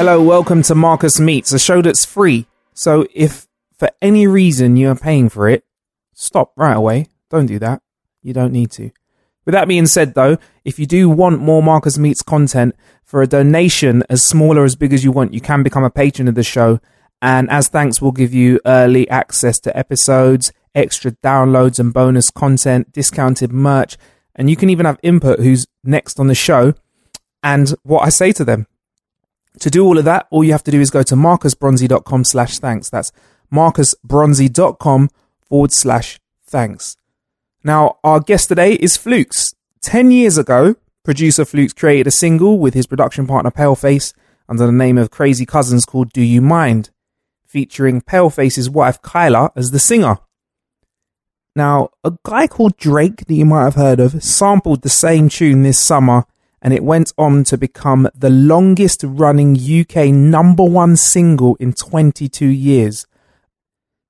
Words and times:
Hello, 0.00 0.22
welcome 0.22 0.62
to 0.62 0.74
Marcus 0.74 1.20
Meets, 1.20 1.52
a 1.52 1.58
show 1.58 1.82
that's 1.82 2.06
free. 2.06 2.46
So 2.72 3.06
if 3.12 3.46
for 3.78 3.90
any 4.00 4.26
reason 4.26 4.78
you're 4.78 4.96
paying 4.96 5.28
for 5.28 5.46
it, 5.46 5.62
stop 6.14 6.54
right 6.56 6.74
away. 6.74 7.08
Don't 7.28 7.44
do 7.44 7.58
that. 7.58 7.82
You 8.22 8.32
don't 8.32 8.50
need 8.50 8.70
to. 8.70 8.92
With 9.44 9.52
that 9.52 9.68
being 9.68 9.84
said, 9.84 10.14
though, 10.14 10.38
if 10.64 10.78
you 10.78 10.86
do 10.86 11.10
want 11.10 11.42
more 11.42 11.62
Marcus 11.62 11.98
Meets 11.98 12.22
content, 12.22 12.74
for 13.04 13.20
a 13.20 13.26
donation 13.26 14.02
as 14.08 14.24
small 14.24 14.56
or 14.56 14.64
as 14.64 14.74
big 14.74 14.94
as 14.94 15.04
you 15.04 15.12
want, 15.12 15.34
you 15.34 15.42
can 15.42 15.62
become 15.62 15.84
a 15.84 15.90
patron 15.90 16.28
of 16.28 16.34
the 16.34 16.42
show. 16.42 16.80
And 17.20 17.50
as 17.50 17.68
thanks, 17.68 18.00
we'll 18.00 18.12
give 18.12 18.32
you 18.32 18.58
early 18.64 19.06
access 19.10 19.60
to 19.60 19.76
episodes, 19.76 20.50
extra 20.74 21.10
downloads 21.10 21.78
and 21.78 21.92
bonus 21.92 22.30
content, 22.30 22.90
discounted 22.94 23.52
merch, 23.52 23.98
and 24.34 24.48
you 24.48 24.56
can 24.56 24.70
even 24.70 24.86
have 24.86 24.98
input 25.02 25.40
who's 25.40 25.66
next 25.84 26.18
on 26.18 26.28
the 26.28 26.34
show 26.34 26.72
and 27.42 27.74
what 27.82 28.00
I 28.00 28.08
say 28.08 28.32
to 28.32 28.46
them. 28.46 28.66
To 29.58 29.70
do 29.70 29.84
all 29.84 29.98
of 29.98 30.04
that, 30.04 30.26
all 30.30 30.44
you 30.44 30.52
have 30.52 30.62
to 30.64 30.70
do 30.70 30.80
is 30.80 30.90
go 30.90 31.02
to 31.02 31.14
marcusbronzy.com 31.14 32.24
slash 32.24 32.58
thanks. 32.58 32.88
That's 32.88 33.12
marcusbronzy.com 33.52 35.10
forward 35.42 35.72
slash 35.72 36.20
thanks. 36.46 36.96
Now, 37.64 37.98
our 38.04 38.20
guest 38.20 38.48
today 38.48 38.74
is 38.74 38.96
Flukes. 38.96 39.54
10 39.82 40.10
years 40.10 40.38
ago, 40.38 40.76
producer 41.04 41.44
Flukes 41.44 41.74
created 41.74 42.06
a 42.06 42.12
single 42.12 42.58
with 42.58 42.74
his 42.74 42.86
production 42.86 43.26
partner 43.26 43.50
Paleface 43.50 44.14
under 44.48 44.66
the 44.66 44.72
name 44.72 44.98
of 44.98 45.10
Crazy 45.10 45.44
Cousins 45.44 45.84
called 45.84 46.12
Do 46.12 46.22
You 46.22 46.40
Mind, 46.40 46.90
featuring 47.46 48.00
Paleface's 48.00 48.70
wife 48.70 49.02
Kyla 49.02 49.52
as 49.56 49.72
the 49.72 49.78
singer. 49.78 50.18
Now, 51.56 51.90
a 52.04 52.12
guy 52.24 52.46
called 52.46 52.76
Drake 52.76 53.26
that 53.26 53.34
you 53.34 53.44
might 53.44 53.64
have 53.64 53.74
heard 53.74 54.00
of 54.00 54.22
sampled 54.22 54.82
the 54.82 54.88
same 54.88 55.28
tune 55.28 55.62
this 55.62 55.78
summer 55.78 56.24
and 56.62 56.74
it 56.74 56.84
went 56.84 57.12
on 57.16 57.44
to 57.44 57.56
become 57.56 58.08
the 58.14 58.30
longest 58.30 59.02
running 59.04 59.56
UK 59.56 60.08
number 60.08 60.64
one 60.64 60.96
single 60.96 61.56
in 61.56 61.72
22 61.72 62.46
years. 62.46 63.06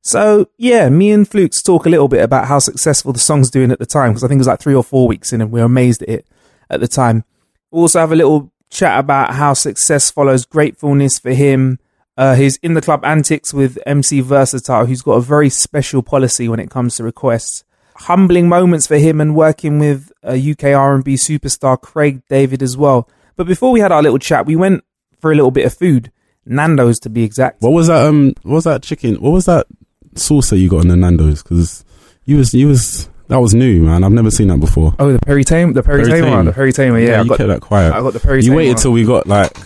So, 0.03 0.49
yeah, 0.57 0.89
me 0.89 1.11
and 1.11 1.29
Flukes 1.29 1.63
talk 1.63 1.85
a 1.87 1.91
little 1.91 2.09
bit 2.09 2.23
about 2.23 2.47
how 2.47 2.59
successful 2.59 3.13
the 3.13 3.19
song's 3.19 3.51
doing 3.51 3.71
at 3.71 3.79
the 3.79 3.87
time, 3.87 4.13
because 4.13 4.25
I 4.25 4.29
think 4.29 4.39
it 4.39 4.41
was 4.41 4.47
like 4.49 4.61
three 4.61 4.75
or 4.75 4.83
four 4.83 5.07
weeks 5.07 5.33
in 5.33 5.41
and 5.41 5.51
we 5.51 5.61
were 5.61 5.67
amazed 5.67 6.03
at 6.03 6.09
it 6.09 6.27
at 6.71 6.81
the 6.81 6.89
time. 6.89 7.25
We 7.71 7.81
also 7.81 8.01
have 8.01 8.13
a 8.13 8.17
little 8.17 8.51
chat 8.71 8.99
about 8.99 9.35
how 9.35 9.53
success 9.53 10.11
follows 10.11 10.47
gratefulness 10.47 11.19
for 11.19 11.33
him, 11.33 11.79
uh, 12.17 12.35
his 12.35 12.59
in 12.63 12.75
the 12.75 12.81
club 12.81 13.05
antics 13.05 13.53
with 13.53 13.79
MC 13.87 14.21
Versatile, 14.21 14.87
who's 14.87 15.03
got 15.03 15.13
a 15.13 15.21
very 15.21 15.51
special 15.51 16.03
policy 16.03 16.49
when 16.49 16.61
it 16.61 16.71
comes 16.71 16.97
to 16.97 17.05
requests. 17.05 17.65
Humbling 18.01 18.49
moments 18.49 18.87
for 18.87 18.97
him 18.97 19.21
and 19.21 19.35
working 19.37 19.79
with 19.79 20.11
a 20.23 20.35
UK 20.35 20.65
R&B 20.65 21.15
superstar 21.15 21.81
Craig 21.81 22.23
David 22.29 22.63
as 22.63 22.77
well. 22.77 23.09
But 23.37 23.47
before 23.47 23.73
we 23.73 23.81
had 23.81 23.93
our 23.93 24.03
little 24.03 24.19
chat, 24.19 24.47
we 24.47 24.57
went 24.57 24.85
for 25.19 25.33
a 25.33 25.35
little 25.35 25.51
bit 25.51 25.67
of 25.67 25.75
food, 25.75 26.11
Nando's 26.47 26.99
to 27.01 27.11
be 27.11 27.25
exact. 27.25 27.63
What 27.63 27.73
was 27.73 27.89
that? 27.89 28.07
Um, 28.07 28.35
what 28.43 28.57
was 28.57 28.65
that 28.65 28.83
chicken? 28.83 29.17
What 29.17 29.31
was 29.31 29.47
that 29.47 29.67
sauce 30.15 30.51
that 30.51 30.59
you 30.59 30.69
got 30.69 30.81
on 30.81 30.89
the 30.89 30.97
Nando's? 30.97 31.43
Because 31.43 31.85
you 32.25 32.39
was 32.39 32.55
you 32.55 32.69
was 32.69 33.09
that 33.29 33.39
was 33.39 33.55
new, 33.55 33.83
man. 33.83 34.03
I've 34.03 34.13
never 34.13 34.31
seen 34.31 34.49
that 34.49 34.59
before. 34.59 34.95
Oh, 34.99 35.13
the 35.13 35.19
Perry 35.21 35.45
Tame, 35.45 35.73
the 35.73 35.83
Perry, 35.83 36.05
Tame. 36.05 36.45
the 36.47 36.53
Perry 36.53 36.73
Tamer. 36.73 36.99
Yeah, 36.99 37.21
I 37.21 37.23
you 37.23 37.29
got, 37.29 37.39
kept 37.39 37.49
that 37.49 37.61
quiet. 37.61 37.93
I 37.93 38.01
got 38.01 38.13
the 38.13 38.21
Perry 38.21 38.43
you 38.43 38.55
waited 38.55 38.79
till 38.79 38.93
we 38.93 39.05
got 39.05 39.27
like 39.27 39.57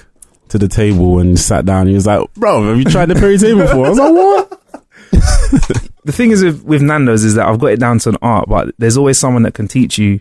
to 0.48 0.58
the 0.58 0.68
table 0.68 1.18
and 1.18 1.38
sat 1.38 1.64
down. 1.64 1.88
You 1.88 1.94
was 1.94 2.06
like, 2.06 2.32
"Bro, 2.34 2.68
have 2.68 2.78
you 2.78 2.84
tried 2.84 3.06
the 3.06 3.14
Perry 3.14 3.38
Tame 3.38 3.58
before?" 3.58 3.86
I 3.86 3.88
was 3.90 3.98
like, 3.98 4.12
"What?" 4.12 5.80
the 6.04 6.12
thing 6.12 6.30
is 6.30 6.42
with, 6.42 6.62
with 6.64 6.82
Nando's 6.82 7.24
is 7.24 7.34
that 7.34 7.46
I've 7.46 7.58
got 7.58 7.68
it 7.68 7.80
down 7.80 7.98
to 8.00 8.10
an 8.10 8.16
art, 8.22 8.48
but 8.48 8.74
there's 8.78 8.96
always 8.96 9.18
someone 9.18 9.42
that 9.44 9.54
can 9.54 9.68
teach 9.68 9.98
you 9.98 10.20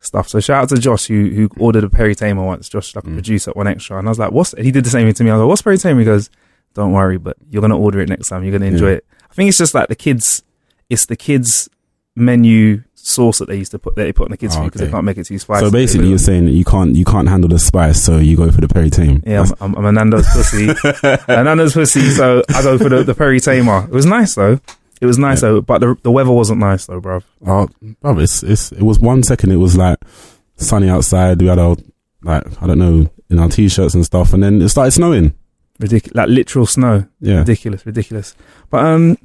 stuff. 0.00 0.28
So 0.28 0.40
shout 0.40 0.62
out 0.62 0.68
to 0.70 0.78
Josh 0.78 1.06
who 1.06 1.28
who 1.30 1.48
ordered 1.58 1.84
a 1.84 1.90
Perry 1.90 2.14
Tamer 2.14 2.44
once. 2.44 2.68
Josh 2.68 2.94
like 2.94 3.04
a 3.04 3.08
Mm. 3.08 3.14
producer 3.14 3.50
at 3.50 3.56
1Xtra, 3.56 3.98
and 3.98 4.08
I 4.08 4.10
was 4.10 4.18
like, 4.18 4.32
"What's?" 4.32 4.54
He 4.58 4.70
did 4.70 4.84
the 4.84 4.90
same 4.90 5.06
thing 5.06 5.14
to 5.14 5.24
me. 5.24 5.30
I 5.30 5.34
was 5.34 5.40
like, 5.42 5.48
"What's 5.48 5.62
Perry 5.62 5.78
Tamer?" 5.78 6.00
He 6.00 6.04
goes, 6.06 6.30
"Don't 6.74 6.92
worry, 6.92 7.18
but 7.18 7.36
you're 7.50 7.60
gonna 7.62 7.78
order 7.78 8.00
it 8.00 8.08
next 8.08 8.28
time. 8.28 8.42
You're 8.44 8.52
gonna 8.52 8.70
enjoy 8.70 8.90
Yeah. 8.90 8.94
it." 8.96 9.04
I 9.30 9.34
think 9.34 9.48
it's 9.48 9.58
just 9.58 9.74
like 9.74 9.88
the 9.88 9.96
kids. 9.96 10.42
It's 10.88 11.06
the 11.06 11.16
kids 11.16 11.68
menu 12.16 12.82
sauce 12.94 13.38
that 13.38 13.48
they 13.48 13.56
used 13.56 13.70
to 13.70 13.78
put 13.78 13.94
that 13.96 14.02
they 14.04 14.12
put 14.12 14.24
on 14.26 14.30
the 14.32 14.36
kids 14.36 14.54
Oh, 14.56 14.60
food 14.60 14.64
because 14.66 14.80
they 14.80 14.90
can't 14.90 15.04
make 15.04 15.18
it 15.18 15.24
too 15.26 15.38
spicy. 15.38 15.64
So 15.66 15.70
basically, 15.70 16.08
you're 16.08 16.18
saying 16.18 16.46
that 16.46 16.52
you 16.52 16.64
can't 16.64 16.94
you 16.96 17.04
can't 17.04 17.28
handle 17.28 17.48
the 17.48 17.58
spice, 17.58 18.02
so 18.02 18.18
you 18.18 18.36
go 18.36 18.50
for 18.50 18.60
the 18.60 18.68
Perry 18.68 18.90
Tame. 18.90 19.16
on- 19.16 19.22
yeah, 19.26 19.42
I'm, 19.60 19.74
I'm, 19.76 19.76
I'm 19.76 19.84
a 19.86 19.92
Nando's 19.92 20.26
pussy. 20.32 20.68
a 21.28 21.44
Nando's 21.44 21.74
pussy, 21.74 22.00
so 22.10 22.42
I 22.54 22.62
go 22.62 22.76
for 22.78 22.88
the, 22.88 23.04
the 23.04 23.14
Perry 23.14 23.40
Tamer. 23.40 23.84
It 23.84 23.90
was 23.90 24.06
nice 24.06 24.34
though. 24.34 24.60
It 25.00 25.06
was 25.06 25.18
nice 25.18 25.42
Yeah. 25.42 25.48
though, 25.50 25.60
but 25.60 25.78
the 25.80 25.96
the 26.02 26.10
weather 26.10 26.30
wasn't 26.32 26.60
nice 26.60 26.86
though, 26.86 27.00
bruv. 27.00 27.22
Oh, 27.46 27.68
bro, 28.02 28.18
it's 28.18 28.42
it's 28.42 28.72
it 28.72 28.82
was 28.82 28.98
one 29.00 29.22
second. 29.22 29.52
It 29.52 29.56
was 29.56 29.76
like 29.76 29.98
sunny 30.56 30.88
outside. 30.88 31.40
We 31.40 31.46
had 31.48 31.58
our 31.58 31.76
like 32.22 32.44
I 32.62 32.66
don't 32.66 32.78
know 32.78 33.10
in 33.30 33.38
our 33.38 33.48
t-shirts 33.48 33.94
and 33.94 34.04
stuff, 34.04 34.32
and 34.32 34.42
then 34.42 34.60
it 34.62 34.68
started 34.70 34.90
snowing. 34.92 35.34
Ridiculous, 35.78 36.16
like 36.16 36.28
literal 36.28 36.66
snow. 36.66 37.06
Yeah, 37.20 37.38
ridiculous, 37.38 37.86
ridiculous. 37.86 38.34
But 38.70 38.84
um, 38.84 39.16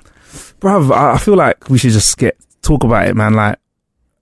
bruv, 0.60 0.92
I, 0.92 1.14
I 1.14 1.18
feel 1.18 1.36
like 1.36 1.70
we 1.70 1.78
should 1.80 1.92
just 1.94 2.16
get 2.18 2.38
talk 2.62 2.84
about 2.84 3.08
it, 3.08 3.16
man. 3.16 3.34
Like 3.34 3.58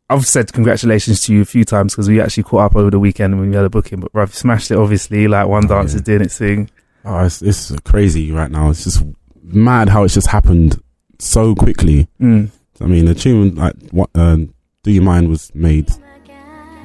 I've 0.10 0.26
said 0.26 0.54
congratulations 0.54 1.22
to 1.24 1.34
you 1.34 1.42
a 1.42 1.46
few 1.46 1.66
times 1.66 1.94
because 1.94 2.08
we 2.08 2.22
actually 2.22 2.44
caught 2.44 2.72
up 2.72 2.76
over 2.78 2.90
the 2.90 3.00
weekend 3.00 3.38
when 3.40 3.50
we 3.50 3.56
had 3.56 3.66
a 3.66 3.70
booking. 3.70 4.00
But 4.00 4.14
bruv, 4.14 4.28
you 4.28 4.34
smashed 4.34 4.72
it. 4.72 4.78
Obviously, 4.78 5.28
like 5.28 5.48
one 5.48 5.66
Oh, 5.66 5.68
dance 5.68 5.92
yeah. 5.92 5.98
is 5.98 6.02
doing 6.04 6.22
its 6.22 6.38
thing. 6.38 6.70
oh, 7.04 7.26
it's 7.26 7.42
it's 7.42 7.78
crazy 7.82 8.32
right 8.32 8.50
now. 8.52 8.70
It's 8.70 8.86
just 8.86 9.04
mad 9.44 9.90
how 9.90 10.04
it's 10.04 10.14
just 10.14 10.28
happened 10.28 10.82
so 11.22 11.56
quickly. 11.56 12.08
Mm. 12.20 12.50
I 12.82 12.86
mean, 12.86 13.06
the 13.06 13.14
tune 13.14 13.56
like 13.56 13.76
what 13.92 14.10
uh, 14.16 14.38
"Do 14.84 14.92
You 14.92 15.02
Mind" 15.02 15.30
was 15.30 15.54
made 15.54 15.90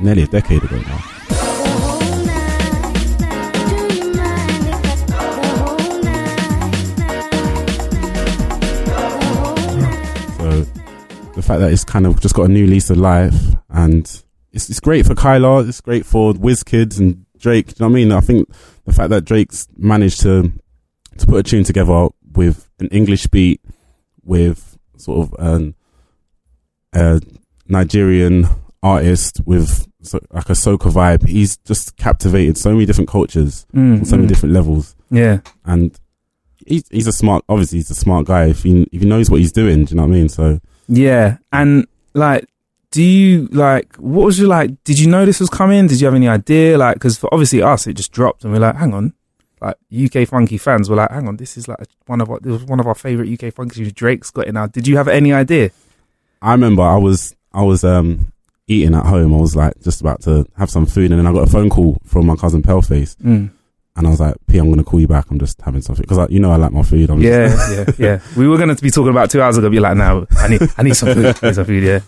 nearly 0.00 0.22
a 0.22 0.26
decade 0.26 0.62
ago 0.62 0.78
now. 0.78 0.98
So 10.36 10.62
the 11.34 11.42
fact 11.42 11.60
that 11.60 11.70
it's 11.72 11.84
kind 11.84 12.06
of 12.06 12.20
just 12.20 12.34
got 12.34 12.44
a 12.44 12.48
new 12.48 12.66
lease 12.66 12.90
of 12.90 12.98
life 12.98 13.34
and 13.70 14.00
it's 14.52 14.68
it's 14.68 14.80
great 14.80 15.06
for 15.06 15.14
Kyla, 15.14 15.66
it's 15.66 15.80
great 15.80 16.04
for 16.04 16.34
WizKids 16.34 16.98
and 16.98 17.24
Drake. 17.38 17.68
Do 17.68 17.84
you 17.84 17.88
know 17.88 17.92
what 17.92 17.98
I 17.98 18.04
mean? 18.04 18.12
I 18.12 18.20
think 18.20 18.48
the 18.84 18.92
fact 18.92 19.08
that 19.10 19.24
Drake's 19.24 19.66
managed 19.78 20.20
to 20.22 20.52
to 21.16 21.26
put 21.26 21.38
a 21.38 21.42
tune 21.42 21.64
together 21.64 22.08
with 22.34 22.68
an 22.80 22.88
English 22.88 23.28
beat, 23.28 23.62
with 24.26 24.76
sort 24.96 25.26
of 25.26 25.34
an 25.38 25.74
a 26.92 27.20
Nigerian 27.68 28.46
artist 28.82 29.40
with 29.44 29.88
so, 30.02 30.20
like 30.32 30.48
a 30.48 30.52
soca 30.52 30.90
vibe, 30.90 31.26
he's 31.26 31.56
just 31.58 31.96
captivated 31.96 32.56
so 32.56 32.72
many 32.72 32.86
different 32.86 33.10
cultures 33.10 33.66
Mm, 33.74 33.98
on 33.98 34.04
so 34.04 34.16
many 34.16 34.26
mm. 34.26 34.28
different 34.28 34.54
levels 34.54 34.94
Yeah, 35.10 35.40
and 35.64 35.98
he's 36.66 36.84
he's 36.90 37.06
a 37.06 37.12
smart. 37.12 37.44
Obviously, 37.48 37.78
he's 37.78 37.90
a 37.90 37.94
smart 37.94 38.26
guy. 38.26 38.46
If 38.46 38.62
he 38.62 38.82
if 38.92 39.02
he 39.02 39.08
knows 39.08 39.30
what 39.30 39.40
he's 39.40 39.52
doing, 39.52 39.84
do 39.84 39.90
you 39.90 39.96
know 39.96 40.02
what 40.06 40.14
I 40.14 40.18
mean? 40.18 40.28
So 40.28 40.60
yeah. 40.88 41.38
And 41.52 41.86
like, 42.14 42.46
do 42.90 43.02
you 43.02 43.48
like? 43.50 43.96
What 43.96 44.24
was 44.26 44.38
your 44.38 44.48
like? 44.48 44.82
Did 44.84 44.98
you 44.98 45.08
know 45.08 45.26
this 45.26 45.40
was 45.40 45.50
coming? 45.50 45.86
Did 45.86 46.00
you 46.00 46.06
have 46.06 46.14
any 46.14 46.28
idea? 46.28 46.78
Like, 46.78 46.94
because 46.94 47.18
for 47.18 47.28
obviously 47.32 47.62
us, 47.62 47.86
it 47.86 47.94
just 47.94 48.12
dropped, 48.12 48.44
and 48.44 48.52
we're 48.52 48.60
like, 48.60 48.76
hang 48.76 48.94
on. 48.94 49.12
Like 49.60 49.76
UK 49.90 50.28
funky 50.28 50.58
fans 50.58 50.90
were 50.90 50.96
like, 50.96 51.10
hang 51.10 51.26
on, 51.28 51.36
this 51.36 51.56
is 51.56 51.66
like 51.66 51.78
one 52.06 52.20
of 52.20 52.30
our, 52.30 52.38
this 52.40 52.52
was 52.52 52.64
one 52.64 52.78
of 52.80 52.86
our 52.86 52.94
favorite 52.94 53.30
UK 53.42 53.52
funky. 53.54 53.90
Drake's 53.90 54.30
got 54.30 54.46
it 54.48 54.52
now. 54.52 54.66
Did 54.66 54.86
you 54.86 54.96
have 54.98 55.08
any 55.08 55.32
idea? 55.32 55.70
I 56.42 56.52
remember 56.52 56.82
I 56.82 56.96
was 56.98 57.34
I 57.52 57.62
was 57.62 57.82
um 57.84 58.30
eating 58.68 58.94
at 58.94 59.06
home. 59.06 59.32
I 59.32 59.38
was 59.38 59.56
like 59.56 59.80
just 59.82 60.00
about 60.02 60.20
to 60.22 60.46
have 60.58 60.70
some 60.70 60.84
food, 60.86 61.10
and 61.10 61.18
then 61.18 61.26
I 61.26 61.32
got 61.32 61.48
a 61.48 61.50
phone 61.50 61.70
call 61.70 61.96
from 62.04 62.26
my 62.26 62.36
cousin 62.36 62.62
Paleface, 62.62 63.16
Mm. 63.16 63.50
and 63.96 64.06
I 64.06 64.10
was 64.10 64.20
like, 64.20 64.34
"P, 64.46 64.58
I'm 64.58 64.68
gonna 64.68 64.84
call 64.84 65.00
you 65.00 65.08
back. 65.08 65.30
I'm 65.30 65.38
just 65.38 65.60
having 65.62 65.80
something 65.80 66.02
because 66.06 66.28
you 66.30 66.38
know 66.40 66.50
I 66.52 66.56
like 66.56 66.72
my 66.72 66.82
food." 66.82 67.08
I'm 67.08 67.20
Yeah, 67.22 67.48
just, 67.48 67.98
yeah, 67.98 68.06
yeah. 68.06 68.20
We 68.36 68.46
were 68.48 68.58
going 68.58 68.74
to 68.76 68.82
be 68.82 68.90
talking 68.90 69.10
about 69.10 69.30
two 69.30 69.40
hours 69.40 69.56
ago. 69.56 69.70
Be 69.70 69.80
like, 69.80 69.96
no, 69.96 70.26
I 70.32 70.48
need, 70.48 70.60
I 70.76 70.82
need 70.82 70.94
some 70.96 71.14
food. 71.14 71.24
I 71.42 71.46
need 71.46 71.54
some 71.54 71.64
food. 71.64 71.82
Yeah. 71.82 72.00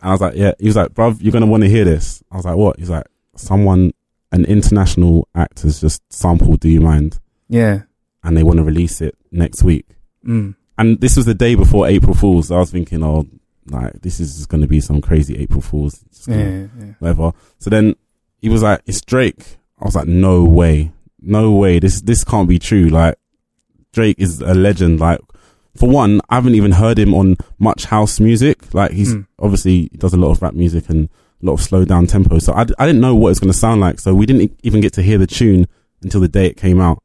and 0.00 0.10
I 0.10 0.12
was 0.12 0.20
like, 0.22 0.34
"Yeah." 0.36 0.52
He 0.58 0.66
was 0.66 0.76
like, 0.76 0.94
"Bruv, 0.94 1.18
you're 1.20 1.32
gonna 1.32 1.46
want 1.46 1.62
to 1.64 1.68
hear 1.68 1.84
this." 1.84 2.22
I 2.32 2.36
was 2.36 2.46
like, 2.46 2.56
"What?" 2.56 2.78
He's 2.78 2.88
like, 2.90 3.04
"Someone, 3.36 3.92
an 4.36 4.44
international 4.44 5.26
act 5.34 5.62
has 5.62 5.80
just 5.80 6.00
sampled. 6.12 6.60
Do 6.60 6.68
you 6.68 6.80
mind?" 6.80 7.18
Yeah. 7.48 7.82
And 8.22 8.36
they 8.36 8.42
want 8.44 8.58
to 8.58 8.64
release 8.64 9.00
it 9.00 9.16
next 9.32 9.62
week. 9.64 9.86
Mm. 10.26 10.54
and 10.78 11.00
this 11.00 11.16
was 11.16 11.24
the 11.26 11.34
day 11.34 11.54
before 11.54 11.86
April 11.88 12.12
Fools. 12.14 12.50
I 12.50 12.58
was 12.58 12.70
thinking, 12.70 13.02
oh, 13.02 13.26
like 13.70 13.92
this 14.02 14.18
is 14.20 14.44
going 14.46 14.60
to 14.60 14.66
be 14.68 14.80
some 14.80 15.00
crazy 15.00 15.36
April 15.38 15.60
Fools, 15.60 16.04
gonna- 16.26 16.38
Yeah. 16.38 16.66
yeah. 16.86 16.92
whatever. 16.98 17.32
So 17.58 17.70
then 17.70 17.94
he 18.42 18.48
was 18.48 18.62
like, 18.62 18.82
"It's 18.86 19.00
Drake." 19.00 19.58
I 19.80 19.84
was 19.84 19.94
like, 19.96 20.06
"No 20.08 20.44
way, 20.44 20.92
no 21.20 21.52
way. 21.52 21.78
This 21.78 22.00
this 22.00 22.24
can't 22.24 22.48
be 22.48 22.58
true." 22.58 22.88
Like 22.88 23.14
Drake 23.92 24.16
is 24.18 24.40
a 24.40 24.54
legend. 24.54 25.00
Like 25.00 25.20
for 25.76 25.88
one, 25.88 26.20
I 26.28 26.34
haven't 26.36 26.54
even 26.56 26.72
heard 26.72 26.98
him 26.98 27.14
on 27.14 27.36
much 27.58 27.84
house 27.86 28.18
music. 28.20 28.74
Like 28.74 28.90
he's 28.92 29.14
Mm. 29.14 29.26
obviously 29.38 29.88
he 29.92 29.96
does 29.98 30.12
a 30.14 30.16
lot 30.18 30.30
of 30.32 30.42
rap 30.42 30.54
music 30.54 30.88
and 30.88 31.08
a 31.42 31.46
lot 31.46 31.54
of 31.54 31.60
slow 31.62 31.84
down 31.84 32.06
tempo. 32.06 32.38
So 32.38 32.52
I, 32.54 32.64
d- 32.64 32.74
I 32.78 32.86
didn't 32.86 33.00
know 33.00 33.14
what 33.14 33.30
it's 33.30 33.40
going 33.40 33.52
to 33.52 33.58
sound 33.58 33.80
like. 33.80 34.00
So 34.00 34.14
we 34.14 34.26
didn't 34.26 34.58
even 34.62 34.80
get 34.80 34.92
to 34.94 35.02
hear 35.02 35.18
the 35.18 35.26
tune 35.26 35.66
until 36.02 36.20
the 36.20 36.28
day 36.28 36.46
it 36.46 36.56
came 36.56 36.80
out. 36.80 37.02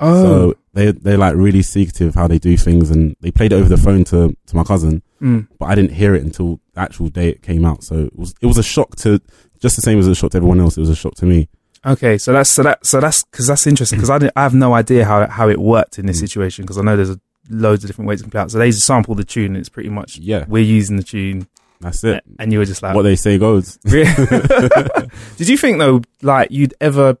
Oh. 0.00 0.22
So 0.22 0.54
they 0.72 0.90
they're 0.90 1.16
like 1.18 1.36
really 1.36 1.62
secretive 1.62 2.14
how 2.16 2.26
they 2.26 2.38
do 2.38 2.56
things, 2.56 2.90
and 2.90 3.14
they 3.20 3.30
played 3.30 3.52
it 3.52 3.56
over 3.56 3.68
the 3.68 3.76
phone 3.76 4.04
to 4.04 4.36
to 4.46 4.56
my 4.56 4.64
cousin, 4.64 5.02
Mm. 5.22 5.46
but 5.58 5.66
I 5.66 5.74
didn't 5.76 5.92
hear 5.92 6.14
it 6.16 6.22
until 6.24 6.60
the 6.74 6.80
actual 6.80 7.08
day 7.08 7.28
it 7.28 7.42
came 7.42 7.64
out. 7.64 7.84
So 7.84 7.94
it 8.06 8.16
was 8.18 8.34
it 8.40 8.46
was 8.46 8.58
a 8.58 8.62
shock 8.62 8.96
to 8.96 9.20
just 9.60 9.76
the 9.76 9.82
same 9.82 9.98
as 10.00 10.08
a 10.08 10.14
shock 10.14 10.32
to 10.32 10.36
everyone 10.38 10.60
else. 10.60 10.76
It 10.76 10.80
was 10.80 10.90
a 10.90 10.96
shock 10.96 11.14
to 11.16 11.26
me. 11.26 11.48
Okay, 11.86 12.18
so 12.18 12.32
that's 12.32 12.50
so 12.50 12.62
that 12.64 12.84
so 12.84 13.00
that's 13.00 13.22
because 13.24 13.46
that's 13.46 13.66
interesting 13.68 13.98
because 13.98 14.10
I 14.10 14.18
didn't, 14.18 14.32
I 14.36 14.42
have 14.42 14.54
no 14.54 14.74
idea 14.74 15.04
how 15.04 15.26
how 15.28 15.48
it 15.48 15.58
worked 15.60 15.98
in 15.98 16.06
this 16.06 16.16
Mm. 16.16 16.20
situation 16.20 16.64
because 16.64 16.76
I 16.78 16.82
know 16.82 16.96
there's 16.96 17.16
loads 17.50 17.84
of 17.84 17.88
different 17.88 18.08
ways 18.08 18.20
to 18.22 18.28
play 18.28 18.40
out. 18.40 18.50
So 18.50 18.58
they 18.58 18.70
just 18.70 18.84
sample 18.86 19.14
the 19.14 19.22
tune 19.24 19.46
and 19.54 19.58
it's 19.58 19.68
pretty 19.68 19.90
much 19.90 20.16
Yeah, 20.18 20.44
we're 20.48 20.64
using 20.64 20.96
the 20.96 21.02
tune 21.04 21.46
that's 21.84 22.02
it. 22.02 22.24
and 22.38 22.52
you 22.52 22.58
were 22.58 22.64
just 22.64 22.82
like 22.82 22.94
What 22.94 23.02
they 23.02 23.14
say 23.14 23.38
goes. 23.38 23.76
Did 23.84 25.48
you 25.48 25.58
think 25.58 25.78
though, 25.78 26.00
like 26.22 26.50
you'd 26.50 26.74
ever? 26.80 27.18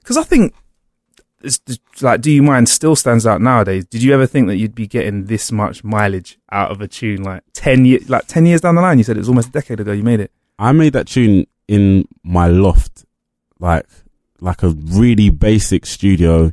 Because 0.00 0.16
I 0.16 0.24
think, 0.24 0.54
it's, 1.42 1.60
it's 1.68 2.02
like, 2.02 2.20
do 2.20 2.30
you 2.30 2.42
mind 2.42 2.68
still 2.68 2.96
stands 2.96 3.26
out 3.26 3.40
nowadays. 3.40 3.84
Did 3.86 4.02
you 4.02 4.12
ever 4.12 4.26
think 4.26 4.48
that 4.48 4.56
you'd 4.56 4.74
be 4.74 4.86
getting 4.86 5.26
this 5.26 5.52
much 5.52 5.84
mileage 5.84 6.38
out 6.50 6.70
of 6.72 6.80
a 6.80 6.88
tune 6.88 7.22
like 7.22 7.42
ten 7.52 7.84
years, 7.84 8.08
like 8.10 8.26
ten 8.26 8.44
years 8.44 8.60
down 8.60 8.74
the 8.74 8.82
line? 8.82 8.98
You 8.98 9.04
said 9.04 9.16
it 9.16 9.20
was 9.20 9.28
almost 9.28 9.48
a 9.48 9.52
decade 9.52 9.78
ago. 9.80 9.92
You 9.92 10.02
made 10.02 10.20
it. 10.20 10.32
I 10.58 10.72
made 10.72 10.92
that 10.94 11.06
tune 11.06 11.46
in 11.68 12.06
my 12.24 12.48
loft, 12.48 13.04
like 13.60 13.86
like 14.40 14.64
a 14.64 14.70
really 14.70 15.30
basic 15.30 15.86
studio, 15.86 16.52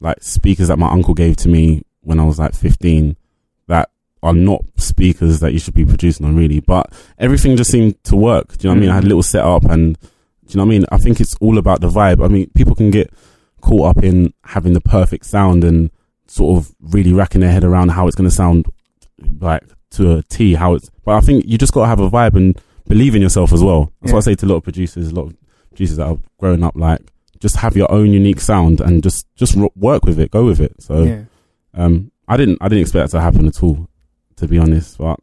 like 0.00 0.22
speakers 0.22 0.68
that 0.68 0.78
my 0.78 0.90
uncle 0.90 1.12
gave 1.14 1.36
to 1.36 1.48
me 1.48 1.82
when 2.00 2.18
I 2.18 2.24
was 2.24 2.38
like 2.38 2.54
15 2.54 3.08
that 3.10 3.16
are 4.22 4.32
not 4.32 4.64
speakers 4.76 5.40
that 5.40 5.52
you 5.52 5.58
should 5.58 5.74
be 5.74 5.84
producing 5.84 6.26
on 6.26 6.36
really, 6.36 6.60
but 6.60 6.92
everything 7.18 7.56
just 7.56 7.70
seemed 7.70 8.02
to 8.04 8.16
work. 8.16 8.56
Do 8.56 8.68
you 8.68 8.74
know 8.74 8.74
what 8.74 8.78
I 8.78 8.80
mean? 8.80 8.90
I 8.90 8.94
had 8.94 9.04
a 9.04 9.08
little 9.08 9.22
setup 9.22 9.64
and 9.64 9.98
do 10.00 10.08
you 10.48 10.56
know 10.56 10.64
what 10.64 10.74
I 10.74 10.78
mean? 10.78 10.84
I 10.90 10.98
think 10.98 11.20
it's 11.20 11.36
all 11.40 11.58
about 11.58 11.80
the 11.80 11.88
vibe. 11.88 12.24
I 12.24 12.28
mean, 12.28 12.50
people 12.54 12.74
can 12.74 12.90
get 12.90 13.12
caught 13.60 13.96
up 13.96 14.04
in 14.04 14.32
having 14.44 14.72
the 14.72 14.80
perfect 14.80 15.26
sound 15.26 15.62
and 15.62 15.90
sort 16.26 16.58
of 16.58 16.74
really 16.80 17.12
racking 17.12 17.40
their 17.40 17.50
head 17.50 17.64
around 17.64 17.90
how 17.90 18.06
it's 18.06 18.16
going 18.16 18.28
to 18.28 18.34
sound 18.34 18.66
like 19.40 19.62
to 19.90 20.18
a 20.18 20.22
T, 20.22 20.54
how 20.54 20.74
it's, 20.74 20.90
but 21.04 21.14
I 21.14 21.20
think 21.20 21.44
you 21.46 21.58
just 21.58 21.72
got 21.72 21.82
to 21.82 21.88
have 21.88 22.00
a 22.00 22.10
vibe 22.10 22.34
and 22.34 22.60
believe 22.86 23.14
in 23.14 23.22
yourself 23.22 23.52
as 23.52 23.62
well. 23.62 23.92
That's 24.00 24.12
what 24.12 24.18
I 24.18 24.22
say 24.22 24.34
to 24.36 24.46
a 24.46 24.48
lot 24.48 24.56
of 24.56 24.62
producers, 24.64 25.10
a 25.10 25.14
lot 25.14 25.26
of 25.26 25.36
producers 25.70 25.96
that 25.96 26.06
are 26.06 26.18
growing 26.38 26.62
up, 26.62 26.76
like, 26.76 27.00
just 27.40 27.56
have 27.56 27.76
your 27.76 27.90
own 27.90 28.08
unique 28.08 28.40
sound 28.40 28.80
and 28.80 29.02
just, 29.02 29.26
just 29.36 29.56
work 29.76 30.04
with 30.04 30.18
it, 30.18 30.30
go 30.30 30.44
with 30.44 30.60
it. 30.60 30.82
So, 30.82 31.02
yeah. 31.02 31.22
um, 31.74 32.10
I 32.26 32.36
didn't, 32.36 32.58
I 32.60 32.68
didn't 32.68 32.82
expect 32.82 33.10
that 33.10 33.18
to 33.18 33.22
happen 33.22 33.46
at 33.46 33.62
all, 33.62 33.88
to 34.38 34.48
be 34.48 34.58
honest, 34.58 34.98
but 34.98 35.18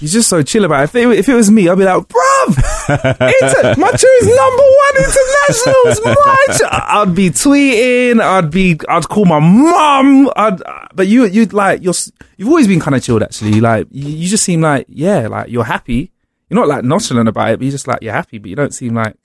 You're 0.00 0.08
just 0.10 0.28
so 0.28 0.42
chill 0.42 0.64
about 0.64 0.80
it. 0.80 0.84
If 0.84 0.94
it, 0.96 1.18
if 1.18 1.28
it 1.28 1.34
was 1.34 1.50
me, 1.50 1.68
I'd 1.68 1.78
be 1.78 1.84
like, 1.84 2.02
bruv, 2.08 2.48
inter- 2.88 3.74
my 3.80 3.90
is 3.90 4.26
number 4.26 4.64
one 4.82 4.96
internationals. 4.96 6.00
My 6.04 6.46
tu-" 6.56 6.68
I'd 6.70 7.14
be 7.14 7.30
tweeting. 7.30 8.20
I'd 8.20 8.50
be. 8.50 8.78
I'd 8.88 9.08
call 9.08 9.24
my 9.26 9.38
mum. 9.38 10.30
I'd. 10.36 10.60
But 10.94 11.06
you, 11.06 11.24
you'd 11.26 11.52
like. 11.52 11.82
You're. 11.82 11.94
You've 12.36 12.48
always 12.48 12.66
been 12.66 12.80
kind 12.80 12.96
of 12.96 13.02
chilled, 13.02 13.22
actually. 13.22 13.60
Like 13.60 13.86
you, 13.92 14.08
you 14.08 14.28
just 14.28 14.42
seem 14.44 14.60
like, 14.60 14.86
yeah, 14.88 15.28
like 15.28 15.48
you're 15.50 15.64
happy. 15.64 16.10
You're 16.50 16.58
not 16.60 16.68
like 16.68 16.84
nonchalant 16.84 17.28
about 17.28 17.50
it, 17.52 17.58
but 17.58 17.64
you're 17.64 17.72
just 17.72 17.86
like 17.86 18.02
you're 18.02 18.12
happy. 18.12 18.38
But 18.38 18.50
you 18.50 18.56
don't 18.56 18.74
seem 18.74 18.94
like. 18.94 19.16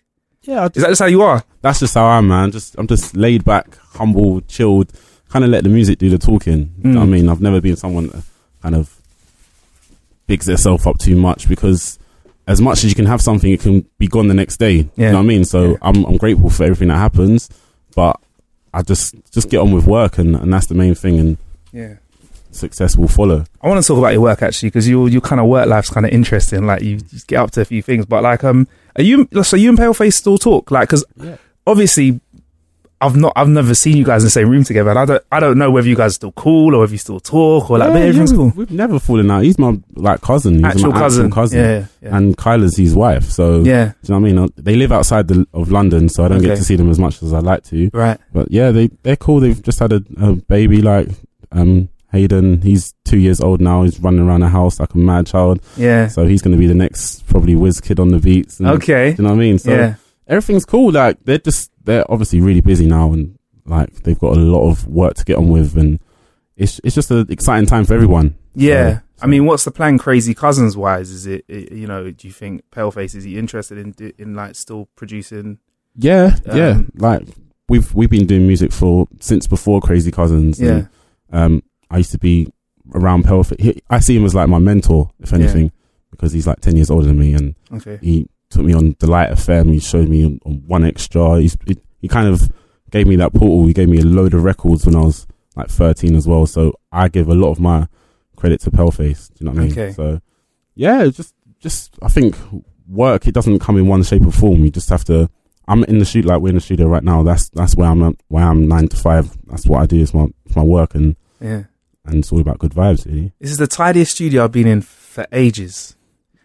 yeah, 0.43 0.61
I 0.61 0.65
Is 0.67 0.71
that 0.83 0.89
just 0.89 1.01
how 1.01 1.07
you 1.07 1.23
are? 1.23 1.43
that's 1.61 1.79
just 1.79 1.95
how 1.95 2.05
I 2.05 2.19
am, 2.19 2.27
man. 2.27 2.51
Just 2.51 2.75
I'm 2.77 2.85
just 2.87 3.15
laid 3.17 3.43
back, 3.43 3.75
humble, 3.93 4.41
chilled, 4.41 4.93
kind 5.29 5.43
of 5.43 5.49
let 5.51 5.63
the 5.63 5.69
music 5.69 5.97
do 5.97 6.09
the 6.11 6.17
talking. 6.19 6.71
You 6.83 6.91
know 6.91 7.01
I 7.01 7.05
Mm. 7.05 7.09
mean, 7.09 7.29
I've 7.29 7.41
never 7.41 7.59
been 7.59 7.75
someone 7.75 8.07
that 8.07 8.23
kind 8.61 8.75
of 8.75 8.95
bigs 10.27 10.47
itself 10.47 10.85
up 10.87 10.97
too 10.99 11.15
much 11.15 11.47
because 11.49 11.97
as 12.47 12.61
much 12.61 12.83
as 12.83 12.89
you 12.91 12.95
can 12.95 13.05
have 13.05 13.21
something, 13.21 13.51
it 13.51 13.61
can 13.61 13.85
be 13.97 14.07
gone 14.07 14.27
the 14.27 14.33
next 14.33 14.57
day. 14.57 14.87
Yeah. 14.95 15.07
You 15.07 15.11
know 15.11 15.17
what 15.19 15.23
I 15.23 15.27
mean? 15.27 15.45
So 15.45 15.71
Yeah. 15.71 15.77
I'm 15.81 16.03
I'm 16.05 16.17
grateful 16.17 16.49
for 16.49 16.63
everything 16.63 16.87
that 16.89 16.97
happens, 16.97 17.49
but 17.95 18.19
I 18.73 18.81
just 18.81 19.15
just 19.31 19.49
get 19.49 19.57
on 19.59 19.71
with 19.71 19.85
work, 19.85 20.17
and 20.17 20.35
and 20.35 20.51
that's 20.53 20.67
the 20.67 20.75
main 20.75 20.95
thing, 20.95 21.19
and 21.19 21.37
Yeah. 21.71 21.95
success 22.51 22.95
will 22.95 23.07
follow. 23.07 23.43
I 23.61 23.67
want 23.67 23.81
to 23.81 23.87
talk 23.87 23.97
about 23.97 24.13
your 24.13 24.21
work 24.21 24.41
actually 24.41 24.69
because 24.69 24.87
your 24.89 25.09
your 25.09 25.21
kind 25.21 25.39
of 25.41 25.47
work 25.47 25.67
life's 25.67 25.89
kind 25.89 26.05
of 26.05 26.11
interesting. 26.11 26.65
Like 26.65 26.81
you 26.81 26.97
just 26.97 27.27
get 27.27 27.37
up 27.37 27.51
to 27.51 27.61
a 27.61 27.65
few 27.65 27.81
things, 27.81 28.05
but 28.05 28.23
like 28.23 28.43
um, 28.43 28.67
are 28.95 29.03
you 29.03 29.27
so 29.43 29.55
you 29.57 29.69
and 29.69 29.77
Paleface 29.77 30.13
still 30.13 30.37
talk? 30.37 30.69
Like 30.71 30.89
because 30.89 31.03
Yeah. 31.21 31.37
obviously 31.67 32.19
I've 33.01 33.15
not 33.15 33.31
I've 33.35 33.47
never 33.47 33.73
seen 33.73 33.95
you 33.95 34.03
guys 34.03 34.23
in 34.23 34.27
the 34.27 34.31
same 34.31 34.49
room 34.49 34.63
together, 34.65 34.89
and 34.89 34.99
I 34.99 35.05
don't 35.05 35.23
I 35.31 35.39
don't 35.39 35.57
know 35.57 35.71
whether 35.71 35.87
you 35.87 35.95
guys 35.95 36.11
are 36.11 36.15
still 36.15 36.31
cool 36.33 36.75
or 36.75 36.83
if 36.83 36.91
you 36.91 36.97
still 36.97 37.19
talk 37.19 37.71
or 37.71 37.77
like. 37.77 37.93
but 37.93 38.01
everything's 38.01 38.31
we've, 38.31 38.37
cool. 38.37 38.53
We've 38.55 38.71
never 38.71 38.99
fallen 38.99 39.31
out. 39.31 39.43
He's 39.43 39.57
my 39.57 39.77
like 39.95 40.21
cousin. 40.21 40.55
He's 40.55 40.63
Actual 40.65 40.91
my 40.91 40.99
cousin. 40.99 41.25
actual 41.27 41.35
cousin. 41.35 41.59
Yeah, 41.59 41.85
yeah, 42.01 42.17
And 42.17 42.35
Kyla's 42.37 42.75
his 42.75 42.93
wife. 42.95 43.23
So 43.25 43.61
yeah. 43.61 43.85
Do 44.03 44.13
you 44.13 44.13
know 44.13 44.15
what 44.15 44.15
I 44.15 44.19
mean? 44.19 44.37
Uh, 44.39 44.47
They 44.57 44.75
live 44.75 44.91
outside 44.91 45.27
the, 45.29 45.47
of 45.53 45.71
London, 45.71 46.09
so 46.09 46.25
I 46.25 46.27
don't 46.27 46.39
Okay. 46.39 46.47
get 46.47 46.57
to 46.57 46.63
see 46.63 46.75
them 46.75 46.89
as 46.89 46.99
much 46.99 47.23
as 47.23 47.33
I'd 47.33 47.43
like 47.43 47.63
to. 47.65 47.89
Right. 47.93 48.17
But 48.33 48.51
yeah, 48.51 48.71
they 48.71 48.87
they're 49.03 49.15
cool. 49.15 49.39
They've 49.39 49.61
just 49.63 49.79
had 49.79 49.93
a, 49.93 50.03
a 50.19 50.33
baby, 50.33 50.81
like 50.81 51.07
um 51.53 51.87
Hayden. 52.11 52.61
He's 52.61 52.93
two 53.05 53.17
years 53.19 53.39
old 53.39 53.61
now. 53.61 53.83
He's 53.83 53.99
running 53.99 54.27
around 54.27 54.41
the 54.41 54.49
house 54.49 54.79
like 54.79 54.93
a 54.93 54.97
mad 54.97 55.27
child. 55.27 55.61
Yeah. 55.77 56.07
So 56.07 56.25
he's 56.25 56.41
going 56.41 56.53
to 56.53 56.57
be 56.59 56.65
the 56.67 56.73
next 56.73 57.25
probably 57.27 57.55
whiz 57.55 57.79
kid 57.79 57.99
on 57.99 58.09
the 58.09 58.19
beats. 58.19 58.59
And, 58.59 58.67
Okay. 58.69 59.11
Do 59.13 59.21
you 59.21 59.27
know 59.27 59.35
what 59.35 59.35
I 59.35 59.39
mean? 59.39 59.59
So 59.59 59.71
yeah. 59.71 59.95
Everything's 60.29 60.65
cool. 60.65 60.91
Like 60.93 61.17
they're 61.25 61.37
just 61.39 61.71
they're 61.83 62.09
obviously 62.09 62.39
really 62.39 62.61
busy 62.61 62.87
now, 62.87 63.11
and 63.11 63.37
like 63.65 64.03
they've 64.03 64.17
got 64.19 64.37
a 64.37 64.39
lot 64.39 64.69
of 64.69 64.87
work 64.87 65.15
to 65.15 65.25
get 65.25 65.37
on 65.37 65.49
with, 65.49 65.75
and 65.75 65.99
it's 66.55 66.79
it's 66.83 66.95
just 66.95 67.11
an 67.11 67.25
exciting 67.29 67.65
time 67.67 67.83
for 67.85 67.93
everyone. 67.95 68.35
Yeah. 68.55 68.99
So- 68.99 69.01
I 69.21 69.27
mean, 69.27 69.45
what's 69.45 69.65
the 69.65 69.71
plan, 69.71 69.97
crazy 69.97 70.33
cousins 70.33 70.77
wise? 70.77 71.09
Is 71.09 71.25
it, 71.25 71.43
it 71.49 71.73
you 71.73 71.87
know? 71.87 72.09
Do 72.09 72.25
you 72.25 72.33
think 72.33 72.63
Paleface 72.71 73.15
is 73.15 73.25
he 73.25 73.37
interested 73.37 73.77
in 73.77 74.13
in 74.17 74.33
like 74.33 74.55
still 74.55 74.87
producing? 74.95 75.59
Yeah, 75.97 76.37
yeah. 76.45 76.69
Um, 76.69 76.91
Like 76.95 77.27
we've 77.67 77.93
we've 77.93 78.09
been 78.09 78.25
doing 78.27 78.47
music 78.47 78.71
for 78.71 79.07
since 79.19 79.45
before 79.45 79.81
Crazy 79.81 80.09
Cousins. 80.11 80.57
and, 80.61 80.87
Yeah. 81.33 81.43
um, 81.43 81.63
I 81.91 81.97
used 81.97 82.11
to 82.11 82.17
be 82.17 82.47
around 82.93 83.23
Pelf. 83.25 83.51
He, 83.59 83.81
I 83.89 83.99
see 83.99 84.15
him 84.15 84.23
as 84.23 84.33
like 84.33 84.47
my 84.47 84.59
mentor, 84.59 85.09
if 85.19 85.33
anything, 85.33 85.73
because 86.11 86.31
he's 86.31 86.47
like 86.47 86.61
ten 86.61 86.77
years 86.77 86.89
older 86.89 87.07
than 87.07 87.19
me, 87.19 87.33
and 87.33 87.55
Okay. 87.73 87.99
he 88.01 88.29
took 88.49 88.63
me 88.65 88.73
on 88.73 88.95
Delight 88.99 89.31
FM. 89.31 89.71
He 89.73 89.79
showed 89.79 90.09
me 90.09 90.25
on, 90.25 90.39
on 90.45 90.61
1Xtra. 90.61 91.41
He's, 91.41 91.57
he, 91.65 91.77
he 92.01 92.07
kind 92.07 92.27
of 92.27 92.49
gave 92.91 93.07
me 93.07 93.15
that 93.17 93.33
portal. 93.33 93.65
He 93.67 93.73
gave 93.73 93.89
me 93.89 93.99
a 93.99 94.03
load 94.05 94.33
of 94.33 94.43
records 94.43 94.85
when 94.85 94.95
I 94.95 95.01
was 95.01 95.27
like 95.55 95.69
thirteen 95.69 96.15
as 96.15 96.27
well. 96.27 96.45
So 96.45 96.73
I 96.91 97.07
give 97.09 97.27
a 97.27 97.35
lot 97.35 97.51
of 97.51 97.59
my 97.59 97.87
credit 98.35 98.61
to 98.61 98.71
Paleface. 98.71 99.29
Do 99.33 99.35
you 99.39 99.45
know 99.45 99.51
what 99.51 99.59
I 99.59 99.63
mean? 99.63 99.71
Okay. 99.71 99.91
So 99.93 100.21
yeah, 100.75 101.05
just 101.07 101.35
just 101.59 101.97
I 102.01 102.07
think 102.07 102.35
work 102.87 103.27
it 103.27 103.33
doesn't 103.33 103.59
come 103.59 103.77
in 103.77 103.87
one 103.87 104.03
shape 104.03 104.25
or 104.25 104.31
form. 104.31 104.63
You 104.63 104.71
just 104.71 104.89
have 104.89 105.03
to. 105.05 105.29
I'm 105.67 105.83
in 105.83 105.99
the 105.99 106.05
shoot 106.05 106.25
like 106.25 106.41
we're 106.41 106.49
in 106.49 106.55
the 106.55 106.61
studio 106.61 106.87
right 106.87 107.03
now. 107.03 107.21
That's 107.21 107.49
that's 107.49 107.75
where 107.75 107.89
I'm 107.89 108.01
at, 108.03 108.15
where 108.29 108.43
I'm 108.45 108.67
nine 108.67 108.87
to 108.87 108.97
five. 108.97 109.37
That's 109.47 109.67
what 109.67 109.81
I 109.81 109.85
do. 109.85 110.01
It's 110.01 110.13
my 110.13 110.27
it's 110.45 110.55
my 110.55 110.63
work 110.63 110.95
and 110.95 111.15
Yeah. 111.39 111.63
and 112.05 112.15
it's 112.19 112.31
all 112.31 112.39
about 112.39 112.57
good 112.59 112.71
vibes 112.71 113.05
really. 113.05 113.33
This 113.39 113.51
is 113.51 113.57
the 113.57 113.67
tidiest 113.67 114.13
studio 114.13 114.45
I've 114.45 114.51
been 114.51 114.65
in 114.67 114.81
for 114.81 115.27
ages. 115.31 115.95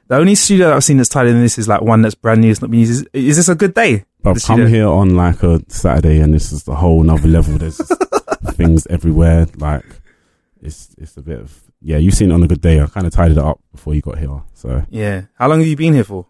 The 0.08 0.16
only 0.16 0.34
studio 0.34 0.68
that 0.68 0.76
I've 0.76 0.84
seen 0.84 0.98
that's 0.98 1.08
tidier 1.08 1.32
than 1.32 1.42
this 1.42 1.58
is 1.58 1.66
like 1.68 1.80
one 1.80 2.02
that's 2.02 2.14
brand 2.14 2.40
new. 2.40 2.50
It's 2.50 2.60
not 2.60 2.70
been 2.70 2.80
used. 2.80 3.06
Is, 3.12 3.24
is 3.24 3.36
this 3.36 3.48
a 3.48 3.54
good 3.54 3.74
day? 3.74 4.04
I've 4.24 4.34
come 4.42 4.58
studio. 4.58 4.66
here 4.66 4.88
on 4.88 5.16
like 5.16 5.42
a 5.42 5.60
Saturday 5.68 6.20
and 6.20 6.32
this 6.32 6.52
is 6.52 6.64
the 6.64 6.74
whole 6.74 7.02
another 7.02 7.28
level. 7.28 7.56
There's 7.58 7.80
things 8.52 8.86
everywhere. 8.88 9.46
Like 9.56 9.84
it's 10.60 10.94
it's 10.98 11.16
a 11.16 11.22
bit 11.22 11.40
of 11.40 11.62
yeah. 11.80 11.96
You've 11.96 12.14
seen 12.14 12.30
it 12.30 12.34
on 12.34 12.42
a 12.42 12.46
good 12.48 12.60
day. 12.60 12.80
I 12.80 12.86
kind 12.86 13.06
of 13.06 13.12
tidied 13.12 13.38
it 13.38 13.44
up 13.44 13.60
before 13.72 13.94
you 13.94 14.00
got 14.02 14.18
here. 14.18 14.42
So 14.52 14.84
Yeah. 14.90 15.22
How 15.34 15.48
long 15.48 15.58
have 15.60 15.68
you 15.68 15.76
been 15.76 15.94
here 15.94 16.04
for? 16.04 16.26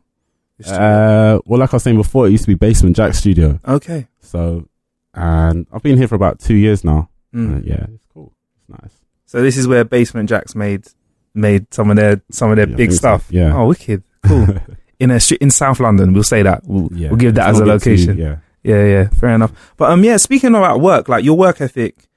Uh, 0.66 1.40
well, 1.46 1.58
like 1.58 1.74
I 1.74 1.76
was 1.76 1.82
saying 1.82 1.96
before, 1.96 2.28
it 2.28 2.30
used 2.30 2.44
to 2.44 2.48
be 2.48 2.54
Basement 2.54 2.96
Jaxx 2.96 3.16
Studio. 3.16 3.58
okay. 3.66 4.06
So 4.20 4.68
and 5.14 5.66
I've 5.72 5.82
been 5.82 5.96
here 5.98 6.08
for 6.08 6.14
about 6.14 6.38
two 6.38 6.54
years 6.54 6.84
now. 6.84 7.08
Mm. 7.34 7.56
Uh, 7.56 7.60
yeah, 7.64 7.86
it's 7.92 8.06
cool. 8.12 8.32
It's 8.56 8.82
nice. 8.82 9.00
So 9.26 9.42
this 9.42 9.56
is 9.56 9.66
where 9.66 9.84
Basement 9.84 10.30
Jaxx 10.30 10.54
made 10.54 10.86
made 11.34 11.72
some 11.74 11.90
of 11.90 11.96
their 11.96 12.22
some 12.30 12.50
of 12.50 12.56
their 12.56 12.68
Yeah, 12.68 12.76
big 12.76 12.92
stuff. 12.92 13.26
Yeah. 13.30 13.54
Oh, 13.56 13.66
wicked. 13.68 14.02
Cool. 14.26 14.48
in 15.00 15.10
a 15.10 15.18
street 15.20 15.40
in 15.42 15.50
South 15.50 15.80
London, 15.80 16.12
we'll 16.12 16.22
say 16.22 16.42
that. 16.42 16.62
We'll, 16.64 16.88
yeah. 16.92 17.08
we'll 17.08 17.18
give 17.18 17.34
that 17.34 17.50
It's 17.50 17.56
as 17.56 17.60
a 17.60 17.64
not 17.66 17.76
a 17.76 17.78
too- 17.80 17.90
location. 17.90 18.18
yeah. 18.18 18.36
Yeah, 18.62 18.84
yeah, 18.86 19.08
fair 19.10 19.28
enough. 19.30 19.52
But 19.76 19.90
um, 19.90 20.02
yeah, 20.04 20.16
speaking 20.16 20.54
about 20.54 20.80
work, 20.80 21.06
like 21.10 21.22
your 21.22 21.36
work 21.36 21.60
ethic, 21.60 22.08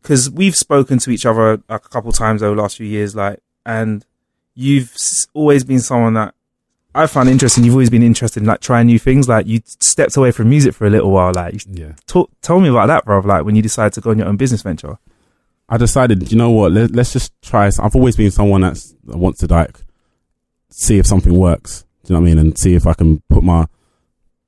because 0.00 0.30
we've 0.30 0.56
spoken 0.56 0.98
to 1.00 1.10
each 1.10 1.26
other 1.26 1.62
a 1.68 1.78
couple 1.78 2.10
times 2.12 2.42
over 2.42 2.56
the 2.56 2.62
last 2.62 2.78
few 2.78 2.86
years, 2.86 3.14
like, 3.14 3.40
and 3.66 4.02
you've 4.54 4.90
always 5.34 5.64
been 5.64 5.80
someone 5.80 6.14
that 6.14 6.34
I 6.94 7.06
find 7.06 7.28
interesting. 7.28 7.64
You've 7.64 7.74
always 7.74 7.90
been 7.90 8.02
interested 8.02 8.42
in 8.42 8.46
like 8.46 8.60
trying 8.60 8.86
new 8.86 8.98
things. 8.98 9.28
Like 9.28 9.46
you 9.46 9.60
stepped 9.66 10.16
away 10.16 10.30
from 10.30 10.48
music 10.48 10.74
for 10.74 10.86
a 10.86 10.90
little 10.90 11.10
while. 11.10 11.32
Like, 11.34 11.62
Yeah. 11.68 11.92
talk, 12.06 12.30
tell 12.40 12.58
me 12.60 12.68
about 12.70 12.86
that, 12.86 13.04
bro. 13.04 13.20
Like 13.20 13.44
when 13.44 13.54
you 13.54 13.60
decided 13.62 13.92
to 13.94 14.00
go 14.00 14.10
on 14.12 14.18
your 14.18 14.28
own 14.28 14.36
business 14.38 14.62
venture. 14.62 14.96
I 15.72 15.76
decided, 15.78 16.30
you 16.30 16.36
know 16.38 16.50
what? 16.50 16.72
Let, 16.72 16.90
let's 16.94 17.12
just 17.12 17.32
try. 17.42 17.66
I've 17.66 17.96
always 17.96 18.16
been 18.16 18.30
someone 18.30 18.60
that's, 18.60 18.94
that 19.04 19.16
wants 19.16 19.40
to 19.40 19.46
like 19.46 19.78
see 20.70 20.98
if 20.98 21.06
something 21.06 21.34
works. 21.38 21.84
Do 22.04 22.12
you 22.12 22.16
know 22.16 22.20
what 22.20 22.26
I 22.26 22.34
mean? 22.34 22.38
And 22.38 22.58
see 22.58 22.74
if 22.74 22.86
I 22.86 22.94
can 22.94 23.22
put 23.30 23.42
my 23.42 23.66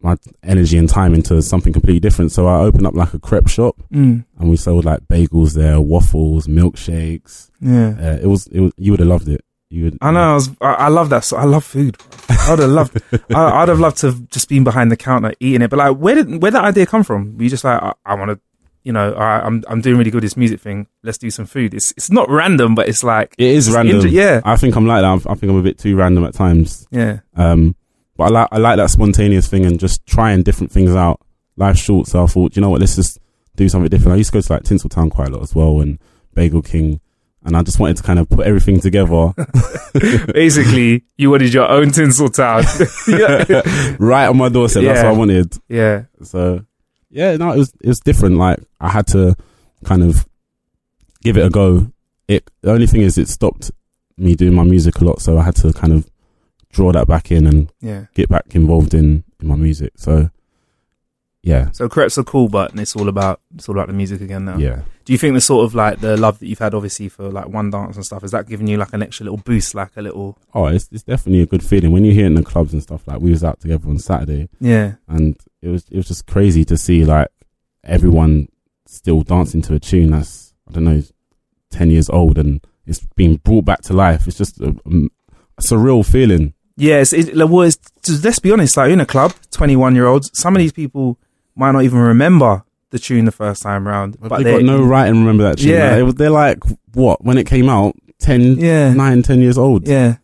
my 0.00 0.16
energy 0.42 0.76
and 0.76 0.86
time 0.88 1.14
into 1.14 1.40
something 1.40 1.72
completely 1.72 2.00
different. 2.00 2.30
So 2.30 2.46
I 2.46 2.58
opened 2.58 2.86
up 2.86 2.94
like 2.94 3.14
a 3.14 3.18
crepe 3.18 3.48
shop, 3.48 3.76
Mm. 3.90 4.24
and 4.38 4.50
we 4.50 4.56
sold 4.56 4.84
like 4.84 5.00
bagels 5.08 5.54
there, 5.54 5.80
waffles, 5.80 6.46
milkshakes. 6.46 7.50
Yeah. 7.60 7.94
Uh, 7.98 8.18
it 8.22 8.26
was 8.26 8.46
it 8.48 8.60
was 8.60 8.72
you 8.76 8.90
would 8.92 9.00
have 9.00 9.08
loved 9.08 9.28
it. 9.28 9.40
You 9.70 9.84
would. 9.84 9.98
I 10.02 10.10
know. 10.10 10.30
I 10.32 10.34
was. 10.34 10.50
I, 10.60 10.72
I 10.74 10.88
love 10.88 11.08
that. 11.10 11.24
So 11.24 11.36
I 11.38 11.44
love 11.44 11.64
food. 11.64 11.96
I 12.28 12.46
would 12.50 12.58
have 12.58 12.70
loved. 12.70 13.02
I, 13.34 13.62
I'd 13.62 13.68
have 13.68 13.80
loved 13.80 13.96
to 13.98 14.06
have 14.08 14.28
just 14.28 14.48
been 14.50 14.62
behind 14.62 14.90
the 14.92 14.96
counter 14.96 15.32
eating 15.40 15.62
it. 15.62 15.70
But 15.70 15.78
like, 15.78 15.96
where 15.96 16.16
did 16.16 16.42
where 16.42 16.50
that 16.50 16.64
idea 16.64 16.84
come 16.86 17.02
from? 17.02 17.36
Were 17.38 17.44
you 17.44 17.48
just 17.50 17.64
like, 17.64 17.82
I, 17.82 17.94
I 18.04 18.14
want 18.14 18.30
to, 18.32 18.40
you 18.84 18.92
know, 18.92 19.12
all 19.14 19.20
right, 19.20 19.42
I'm 19.42 19.64
I'm 19.68 19.80
doing 19.80 19.96
really 19.98 20.10
good 20.10 20.22
this 20.22 20.36
music 20.36 20.60
thing. 20.60 20.86
Let's 21.02 21.18
do 21.18 21.30
some 21.30 21.46
food. 21.46 21.74
It's 21.74 21.92
it's 21.96 22.10
not 22.10 22.28
random, 22.30 22.74
but 22.74 22.88
it's 22.88 23.02
like 23.02 23.34
It 23.38 23.46
is 23.48 23.70
random. 23.72 23.96
inter- 23.96 24.08
yeah, 24.08 24.40
I 24.44 24.56
think 24.56 24.76
I'm 24.76 24.86
like 24.86 25.02
that. 25.02 25.30
I 25.30 25.34
think 25.34 25.50
I'm 25.50 25.56
a 25.58 25.62
bit 25.62 25.78
too 25.78 25.96
random 25.96 26.24
at 26.24 26.34
times. 26.34 26.86
yeah, 26.90 27.20
Um, 27.34 27.74
But 28.16 28.24
I 28.24 28.28
like 28.28 28.48
I 28.52 28.58
like 28.58 28.76
that 28.76 28.90
spontaneous 28.90 29.48
thing 29.48 29.64
and 29.66 29.80
just 29.80 30.04
trying 30.06 30.42
different 30.42 30.70
things 30.70 30.94
out. 30.94 31.20
Life's 31.56 31.80
short, 31.80 32.06
so 32.08 32.22
I 32.22 32.26
thought, 32.26 32.54
you 32.56 32.62
know 32.62 32.68
what, 32.70 32.80
let's 32.80 32.96
just 32.96 33.18
do 33.56 33.68
something 33.68 33.88
different. 33.88 34.12
I 34.14 34.16
used 34.16 34.30
to 34.30 34.36
go 34.38 34.40
to 34.42 34.52
like 34.52 34.62
Tinseltown 34.64 35.10
quite 35.10 35.28
a 35.28 35.32
lot 35.32 35.42
as 35.42 35.54
well 35.54 35.80
and 35.80 35.98
Bagel 36.34 36.62
King. 36.62 37.00
And 37.46 37.56
I 37.56 37.62
just 37.62 37.78
wanted 37.78 37.98
to 37.98 38.02
kind 38.02 38.18
of 38.18 38.28
put 38.30 38.46
everything 38.46 38.80
together 38.80 39.32
Basically, 40.32 41.04
you 41.16 41.30
wanted 41.30 41.52
your 41.52 41.68
own 41.70 41.90
tinsel 41.90 42.28
town. 42.28 42.64
yeah. 43.08 43.62
right 43.98 44.26
on 44.26 44.36
my 44.36 44.48
doorstep. 44.48 44.82
That's 44.84 45.02
what 45.02 45.12
I 45.14 45.16
wanted. 45.16 45.56
yeah. 45.68 46.04
So 46.22 46.64
yeah, 47.14 47.36
no, 47.36 47.52
it 47.52 47.58
was 47.58 47.72
it 47.80 47.88
was 47.88 48.00
different. 48.00 48.36
Like 48.36 48.58
I 48.80 48.88
had 48.90 49.06
to 49.08 49.34
kind 49.84 50.02
of 50.02 50.26
give 51.22 51.36
it 51.38 51.46
a 51.46 51.50
go. 51.50 51.90
It 52.28 52.50
the 52.62 52.72
only 52.72 52.86
thing 52.86 53.00
is 53.02 53.16
it 53.18 53.28
stopped 53.28 53.70
me 54.18 54.34
doing 54.34 54.54
my 54.54 54.64
music 54.64 55.00
a 55.00 55.04
lot, 55.04 55.20
so 55.22 55.38
I 55.38 55.42
had 55.44 55.56
to 55.56 55.72
kind 55.72 55.92
of 55.92 56.08
draw 56.72 56.92
that 56.92 57.06
back 57.06 57.30
in 57.30 57.46
and 57.46 57.72
Yeah. 57.80 58.06
get 58.14 58.28
back 58.28 58.54
involved 58.54 58.94
in, 58.94 59.24
in 59.40 59.46
my 59.48 59.56
music. 59.56 59.92
So 59.96 60.30
yeah, 61.42 61.70
So 61.72 61.88
Creps 61.90 62.16
are 62.16 62.24
cool, 62.24 62.48
but 62.48 62.74
it's 62.78 62.96
all 62.96 63.08
about 63.08 63.40
it's 63.54 63.68
all 63.68 63.74
about 63.76 63.88
the 63.88 63.92
music 63.92 64.20
again 64.22 64.46
now. 64.46 64.56
yeah. 64.56 64.82
Do 65.04 65.12
you 65.12 65.18
think 65.18 65.34
the 65.34 65.42
sort 65.42 65.66
of 65.66 65.74
like 65.74 66.00
the 66.00 66.16
love 66.16 66.38
that 66.38 66.46
you've 66.46 66.58
had, 66.58 66.72
obviously, 66.72 67.10
for 67.10 67.28
like 67.30 67.48
one 67.48 67.68
dance 67.70 67.96
and 67.96 68.04
stuff, 68.06 68.24
is 68.24 68.30
that 68.30 68.48
giving 68.48 68.66
you 68.66 68.78
like 68.78 68.94
an 68.94 69.02
extra 69.02 69.24
little 69.24 69.36
boost, 69.36 69.74
like 69.74 69.90
a 69.96 70.02
little 70.02 70.38
Oh, 70.54 70.64
it's 70.66 70.88
it's 70.90 71.02
definitely 71.02 71.42
a 71.42 71.46
good 71.46 71.62
feeling 71.62 71.92
when 71.92 72.04
you 72.06 72.12
hear 72.12 72.24
it 72.24 72.28
in 72.28 72.34
the 72.34 72.42
clubs 72.42 72.72
and 72.72 72.82
stuff. 72.82 73.06
Like 73.06 73.20
we 73.20 73.30
was 73.30 73.44
out 73.44 73.60
together 73.60 73.86
on 73.88 73.98
Saturday, 73.98 74.48
yeah, 74.60 74.94
and 75.06 75.36
it 75.64 75.68
was 75.68 75.84
it 75.90 75.96
was 75.96 76.08
just 76.08 76.26
crazy 76.26 76.64
to 76.66 76.76
see 76.76 77.04
like 77.04 77.28
everyone 77.82 78.48
still 78.86 79.22
dancing 79.22 79.62
to 79.62 79.74
a 79.74 79.80
tune 79.80 80.10
that's 80.10 80.54
I 80.68 80.72
don't 80.72 80.84
know 80.84 81.02
ten 81.70 81.90
years 81.90 82.08
old 82.10 82.38
and 82.38 82.64
it's 82.86 83.00
being 83.16 83.36
brought 83.36 83.64
back 83.64 83.80
to 83.82 83.92
life. 83.94 84.26
It's 84.28 84.36
just 84.38 84.60
a, 84.60 84.68
a 84.86 85.62
surreal 85.62 86.04
feeling. 86.04 86.52
yeah? 86.76 86.96
It's, 87.00 87.12
it, 87.12 87.34
well, 87.36 87.70
let's 88.22 88.38
be 88.40 88.52
honest, 88.52 88.76
like 88.76 88.90
in 88.92 89.00
a 89.00 89.06
club, 89.06 89.32
twenty 89.50 89.76
one 89.76 89.94
year 89.94 90.06
olds, 90.06 90.30
some 90.34 90.54
of 90.54 90.60
these 90.60 90.72
people 90.72 91.18
might 91.56 91.72
not 91.72 91.82
even 91.84 91.98
remember 91.98 92.62
the 92.90 92.98
tune 92.98 93.24
the 93.24 93.32
first 93.32 93.62
time 93.62 93.86
round, 93.88 94.18
But, 94.20 94.28
but 94.28 94.42
they've 94.42 94.54
got 94.58 94.64
no 94.64 94.82
right 94.82 95.08
and 95.08 95.18
remember 95.20 95.44
that 95.44 95.58
tune. 95.58 95.70
Yeah. 95.70 95.84
Like, 95.88 95.96
they, 95.96 96.02
was- 96.02 96.14
they're 96.16 96.30
like 96.30 96.58
what 96.92 97.24
when 97.24 97.38
it 97.38 97.46
came 97.46 97.68
out 97.68 97.96
10, 98.20 98.58
Yeah, 98.58 98.92
9, 98.94 99.22
10 99.22 99.40
years 99.40 99.58
old. 99.58 99.88
yeah, 99.88 100.16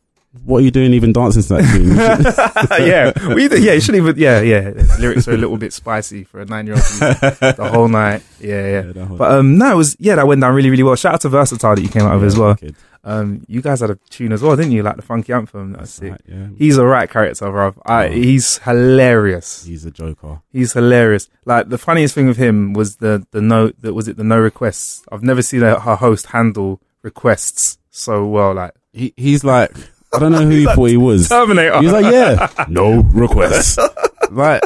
What 0.45 0.59
are 0.59 0.61
you 0.63 0.71
doing 0.71 0.95
even 0.95 1.13
dancing 1.13 1.43
to 1.43 1.49
that 1.49 2.77
tune? 2.79 2.81
You 2.81 2.87
yeah. 2.87 3.35
We, 3.35 3.49
yeah, 3.65 3.73
you 3.75 3.81
shouldn't 3.81 4.03
even. 4.03 4.17
Yeah, 4.19 4.41
yeah. 4.41 4.71
The 4.71 4.97
lyrics 4.99 5.29
are 5.29 5.33
a 5.33 5.37
little 5.37 5.57
bit 5.59 5.73
spicy 5.73 6.25
for 6.25 6.41
a 6.41 6.45
nine 6.45 6.67
year 6.67 6.77
old 6.77 6.85
the 6.85 7.71
whole 7.73 7.89
night. 8.03 8.23
Yeah, 8.41 8.83
yeah. 8.95 9.05
whole- 9.05 9.17
But 9.19 9.33
um, 9.33 9.59
no, 9.59 9.73
it 9.73 9.77
was 9.77 9.97
yeah, 9.99 10.15
that 10.17 10.27
went 10.27 10.41
down 10.41 10.55
really, 10.55 10.71
really 10.71 10.83
well. 10.83 10.97
Shout 10.97 11.15
out 11.15 11.21
to 11.23 11.29
Versatile 11.29 11.75
that 11.77 11.83
you 11.83 11.89
came 11.89 12.03
out 12.03 12.15
of 12.17 12.25
as 12.25 12.37
well. 12.39 12.55
Kid. 12.57 12.75
Um, 13.03 13.45
you 13.49 13.63
guys 13.63 13.81
had 13.81 13.89
a 13.91 13.99
tune 14.11 14.31
as 14.33 14.43
well, 14.43 14.57
didn't 14.57 14.73
you? 14.73 14.83
Like 14.83 14.97
the 14.97 15.03
funky 15.03 15.33
anthem. 15.33 15.73
That's 15.73 15.99
That's 15.99 16.03
it. 16.03 16.11
right, 16.11 16.21
yeah. 16.41 16.49
He's 16.59 16.77
a 16.77 16.85
right 16.85 17.09
character. 17.09 17.73
I, 17.87 18.07
Oh. 18.07 18.11
he's 18.11 18.59
hilarious. 18.59 19.65
He's 19.65 19.85
a 19.87 19.91
joker. 19.91 20.43
He's 20.53 20.73
hilarious. 20.75 21.29
Like 21.47 21.69
the 21.71 21.79
funniest 21.79 22.15
thing 22.15 22.27
with 22.27 22.37
him 22.37 22.73
was 22.75 22.97
the 22.97 23.27
the 23.31 23.41
no 23.41 23.69
that 23.81 23.95
was 23.95 24.07
it 24.09 24.17
the 24.17 24.25
no 24.25 24.39
requests. 24.39 25.03
I've 25.11 25.23
never 25.23 25.41
seen 25.43 25.63
a, 25.63 25.77
a 25.77 25.97
host 25.97 26.27
handle 26.27 26.81
requests 27.03 27.79
so 27.91 28.27
well. 28.27 28.53
Like 28.55 28.73
He 28.93 29.15
he's 29.17 29.45
like 29.45 29.71
I 30.13 30.19
don't 30.19 30.33
know 30.33 30.45
who 30.45 30.51
he 30.51 30.65
thought 30.65 30.85
he 30.85 30.97
was. 30.97 31.29
Terminator. 31.29 31.79
He 31.79 31.87
was 31.87 31.93
like, 31.93 32.13
yeah, 32.13 32.65
no 32.69 33.03
requests. 33.03 33.79
like, 34.31 34.63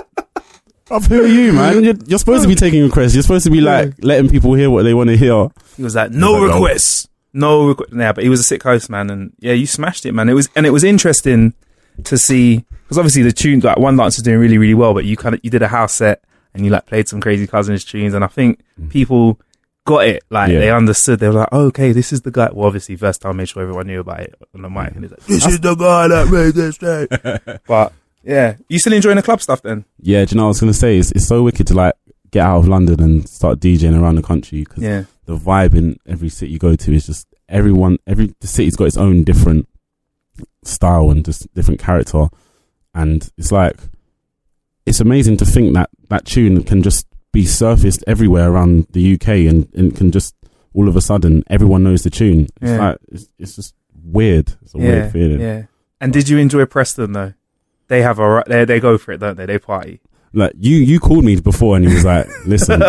bruv, 0.86 1.06
who 1.06 1.24
are 1.24 1.26
you, 1.26 1.52
man? 1.52 1.84
You're, 1.84 1.94
you're 2.06 2.18
supposed 2.18 2.42
to 2.42 2.48
be 2.48 2.54
taking 2.54 2.82
requests. 2.82 3.14
You're 3.14 3.22
supposed 3.22 3.44
to 3.44 3.50
be 3.50 3.60
like 3.60 3.94
letting 3.98 4.30
people 4.30 4.54
hear 4.54 4.70
what 4.70 4.84
they 4.84 4.94
want 4.94 5.10
to 5.10 5.16
hear. 5.16 5.48
He 5.76 5.82
was 5.82 5.94
like, 5.94 6.12
no 6.12 6.32
was 6.32 6.42
like, 6.42 6.50
oh. 6.50 6.54
requests, 6.54 7.08
no 7.32 7.68
requests. 7.68 7.92
Yeah, 7.94 8.12
but 8.12 8.24
he 8.24 8.30
was 8.30 8.40
a 8.40 8.44
sick 8.44 8.62
host, 8.62 8.88
man, 8.88 9.10
and 9.10 9.32
yeah, 9.38 9.52
you 9.52 9.66
smashed 9.66 10.06
it, 10.06 10.12
man. 10.12 10.28
It 10.28 10.34
was 10.34 10.48
and 10.56 10.66
it 10.66 10.70
was 10.70 10.84
interesting 10.84 11.54
to 12.04 12.16
see 12.16 12.64
because 12.84 12.98
obviously 12.98 13.22
the 13.22 13.32
tune 13.32 13.60
like 13.60 13.78
one 13.78 13.96
dance 13.96 14.16
was 14.16 14.22
doing 14.22 14.38
really, 14.38 14.58
really 14.58 14.74
well, 14.74 14.94
but 14.94 15.04
you 15.04 15.16
kind 15.16 15.34
of 15.34 15.40
you 15.44 15.50
did 15.50 15.62
a 15.62 15.68
house 15.68 15.94
set 15.94 16.22
and 16.54 16.64
you 16.64 16.70
like 16.70 16.86
played 16.86 17.08
some 17.08 17.20
crazy 17.20 17.46
cousins 17.46 17.84
tunes, 17.84 18.14
and 18.14 18.24
I 18.24 18.28
think 18.28 18.62
mm. 18.80 18.90
people 18.90 19.40
got 19.84 20.06
it. 20.08 20.22
Like 20.30 20.50
Yeah. 20.50 20.60
they 20.60 20.70
understood. 20.70 21.20
They 21.20 21.28
were 21.28 21.34
like, 21.34 21.48
oh, 21.52 21.66
okay, 21.66 21.92
this 21.92 22.12
is 22.12 22.22
the 22.22 22.30
guy. 22.30 22.50
Well, 22.52 22.66
obviously, 22.66 22.94
Versatile 22.94 23.34
made 23.34 23.48
sure 23.48 23.62
everyone 23.62 23.86
knew 23.86 24.00
about 24.00 24.20
it 24.20 24.34
on 24.54 24.62
the 24.62 24.70
mic, 24.70 24.92
and 24.94 25.04
he's 25.04 25.10
like, 25.10 25.24
this 25.26 25.46
is 25.46 25.60
the 25.60 25.74
guy 25.74 26.08
that 26.08 26.28
made 26.30 26.54
this 26.54 26.76
thing. 26.76 27.58
but 27.66 27.92
yeah, 28.22 28.56
you 28.68 28.78
still 28.78 28.92
enjoying 28.94 29.16
the 29.16 29.22
club 29.22 29.42
stuff 29.42 29.62
then? 29.62 29.84
Yeah, 30.00 30.24
do 30.24 30.34
you 30.34 30.36
know 30.38 30.44
what 30.44 30.48
I 30.48 30.48
was 30.48 30.60
gonna 30.60 30.72
say? 30.74 30.98
It's, 30.98 31.12
it's 31.12 31.26
so 31.26 31.42
wicked 31.42 31.66
to 31.68 31.74
like 31.74 31.94
get 32.30 32.44
out 32.44 32.58
of 32.58 32.68
London 32.68 33.00
and 33.02 33.28
start 33.28 33.60
DJing 33.60 34.00
around 34.00 34.16
the 34.16 34.22
country 34.22 34.60
because 34.64 34.82
Yeah, 34.82 35.04
the 35.26 35.36
vibe 35.36 35.74
in 35.74 35.98
every 36.06 36.28
city 36.28 36.52
you 36.52 36.58
go 36.58 36.74
to 36.76 36.92
is 36.94 37.06
just 37.06 37.26
everyone. 37.48 37.98
Every 38.06 38.34
the 38.40 38.46
city's 38.46 38.76
got 38.76 38.86
its 38.86 38.96
own 38.96 39.24
different 39.24 39.68
style 40.64 41.10
and 41.10 41.24
just 41.24 41.52
different 41.54 41.80
character, 41.80 42.28
and 42.94 43.30
it's 43.36 43.52
like 43.52 43.76
it's 44.86 45.00
amazing 45.00 45.36
to 45.38 45.44
think 45.44 45.74
that 45.74 45.90
that 46.08 46.24
tune 46.24 46.62
can 46.64 46.82
just 46.82 47.06
be 47.34 47.44
surfaced 47.44 48.02
everywhere 48.06 48.50
around 48.50 48.86
the 48.92 49.14
UK 49.14 49.28
and, 49.50 49.68
and 49.74 49.94
can 49.94 50.10
just 50.10 50.34
all 50.72 50.88
of 50.88 50.96
a 50.96 51.00
sudden 51.02 51.44
everyone 51.48 51.82
knows 51.84 52.02
the 52.02 52.10
tune. 52.10 52.46
It's 52.62 52.70
Yeah. 52.70 52.78
like 52.88 52.98
it's, 53.12 53.28
it's 53.38 53.56
just 53.56 53.74
weird. 54.02 54.54
It's 54.62 54.74
a 54.74 54.78
yeah, 54.78 54.84
weird 54.88 55.12
feeling. 55.12 55.40
yeah. 55.40 55.62
And 56.00 56.12
did 56.12 56.28
you 56.28 56.38
enjoy 56.38 56.64
Preston 56.64 57.12
though? 57.12 57.34
They 57.88 58.00
have 58.02 58.18
a 58.18 58.26
right. 58.28 58.46
They 58.46 58.64
they 58.64 58.80
go 58.80 58.96
for 58.96 59.12
it, 59.12 59.18
don't 59.18 59.36
they? 59.36 59.44
They 59.46 59.58
party. 59.58 60.00
Like 60.32 60.52
you, 60.58 60.76
you 60.76 60.98
called 60.98 61.24
me 61.24 61.38
before 61.40 61.76
and 61.76 61.86
he 61.86 61.94
was 61.94 62.04
like, 62.04 62.26
"Listen, 62.46 62.82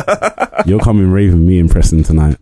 you're 0.65 0.79
coming 0.79 1.11
raving 1.11 1.45
me 1.45 1.59
in 1.59 1.67
Preston 1.69 2.01
tonight. 2.01 2.37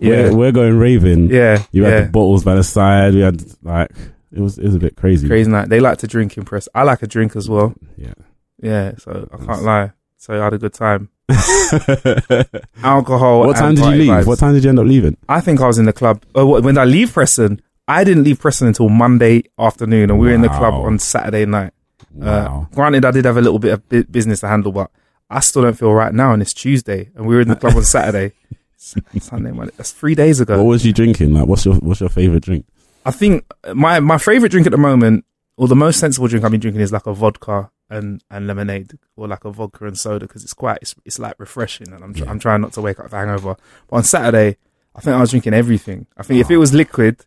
Yeah. 0.00 0.30
we're, 0.30 0.36
we're 0.36 0.52
going 0.52 0.78
raving. 0.78 1.30
Yeah, 1.30 1.62
You 1.70 1.82
yeah. 1.84 1.90
had 1.90 2.04
the 2.08 2.10
bottles 2.10 2.44
by 2.44 2.54
the 2.56 2.64
side. 2.64 3.14
We 3.14 3.20
had 3.20 3.40
like 3.62 3.90
it 4.32 4.40
was 4.40 4.58
it 4.58 4.64
was 4.64 4.74
a 4.74 4.78
bit 4.80 4.96
crazy. 4.96 5.28
crazy 5.28 5.50
night. 5.50 5.68
They 5.68 5.80
like 5.80 5.98
to 5.98 6.06
drink 6.08 6.36
in 6.36 6.44
press. 6.44 6.68
I 6.74 6.82
like 6.82 7.02
a 7.02 7.06
drink 7.06 7.36
as 7.36 7.48
well. 7.48 7.74
Yeah. 7.96 8.14
Yeah, 8.60 8.92
so 8.98 9.28
I 9.32 9.36
can't 9.44 9.62
lie. 9.62 9.92
So 10.16 10.40
I 10.40 10.44
had 10.44 10.54
a 10.54 10.58
good 10.58 10.74
time. 10.74 11.10
Alcohol. 12.82 13.40
what 13.46 13.56
time 13.56 13.74
did 13.74 13.84
you 13.84 13.90
leave? 13.90 14.10
vibes. 14.10 14.26
What 14.26 14.38
time 14.38 14.54
did 14.54 14.64
you 14.64 14.70
end 14.70 14.78
up 14.78 14.86
leaving? 14.86 15.16
I 15.28 15.40
think 15.40 15.60
I 15.60 15.66
was 15.66 15.78
in 15.78 15.84
the 15.84 15.92
club. 15.92 16.22
Oh, 16.34 16.60
when 16.60 16.78
I 16.78 16.84
leave 16.84 17.12
Preston, 17.12 17.60
I 17.86 18.04
didn't 18.04 18.24
leave 18.24 18.40
Preston 18.40 18.66
until 18.68 18.88
Monday 18.88 19.44
afternoon, 19.58 20.10
and 20.10 20.18
we 20.18 20.26
were 20.28 20.32
in 20.32 20.42
the 20.42 20.48
club 20.48 20.74
on 20.74 20.98
Saturday 20.98 21.46
night. 21.46 21.72
Wow. 22.12 22.66
Uh, 22.70 22.74
granted, 22.74 23.04
I 23.04 23.10
did 23.10 23.24
have 23.24 23.36
a 23.36 23.40
little 23.42 23.58
bit 23.58 23.72
of 23.72 23.88
bu- 23.88 24.04
business 24.04 24.40
to 24.40 24.48
handle, 24.48 24.72
but 24.72 24.90
I 25.30 25.40
still 25.40 25.62
don't 25.62 25.74
feel 25.78 25.92
right 25.92 26.12
now, 26.12 26.32
and 26.32 26.40
it's 26.42 26.54
Tuesday, 26.54 27.10
and 27.14 27.26
we 27.26 27.34
were 27.34 27.40
in 27.42 27.48
the 27.48 27.56
club 27.56 27.76
on 27.76 27.84
Saturday. 27.96 28.32
Sunday, 28.76 29.50
Monday. 29.52 29.72
That's 29.76 29.92
three 29.92 30.14
days 30.14 30.40
ago. 30.40 30.56
what 30.58 30.64
was 30.66 30.86
you 30.86 30.92
drinking? 30.92 31.34
Like, 31.34 31.46
what's 31.46 31.64
your 31.64 31.74
what's 31.76 32.00
your 32.00 32.08
favorite 32.08 32.42
drink? 32.44 32.64
I 33.04 33.10
think 33.10 33.44
my 33.74 34.00
my 34.00 34.18
favorite 34.18 34.50
drink 34.50 34.66
at 34.66 34.70
the 34.70 34.78
moment, 34.78 35.24
or 35.56 35.68
the 35.68 35.76
most 35.76 35.98
sensible 36.00 36.28
drink 36.28 36.44
I've 36.44 36.50
been 36.52 36.60
drinking, 36.60 36.80
is 36.80 36.92
like 36.92 37.06
a 37.06 37.12
vodka 37.12 37.70
and, 37.90 38.22
and 38.30 38.46
lemonade, 38.46 38.98
or 39.16 39.28
like 39.28 39.44
a 39.44 39.50
vodka 39.50 39.86
and 39.86 39.98
soda, 39.98 40.26
because 40.26 40.44
it's 40.44 40.54
quite 40.54 40.78
it's, 40.82 40.94
it's 41.04 41.18
like 41.18 41.34
refreshing, 41.38 41.92
and 41.92 42.02
I'm 42.04 42.14
tr- 42.14 42.24
Yeah. 42.24 42.30
I'm 42.30 42.38
trying 42.38 42.60
not 42.60 42.72
to 42.74 42.80
wake 42.80 42.98
up 42.98 43.06
with 43.06 43.12
a 43.12 43.16
hangover. 43.16 43.56
But 43.88 43.96
on 43.96 44.02
Saturday, 44.04 44.56
I 44.94 45.00
think 45.00 45.16
I 45.16 45.20
was 45.20 45.30
drinking 45.30 45.54
everything. 45.54 46.06
I 46.16 46.22
think 46.22 46.40
if 46.40 46.50
it 46.50 46.56
ah. 46.56 46.60
was 46.60 46.74
liquid 46.74 47.24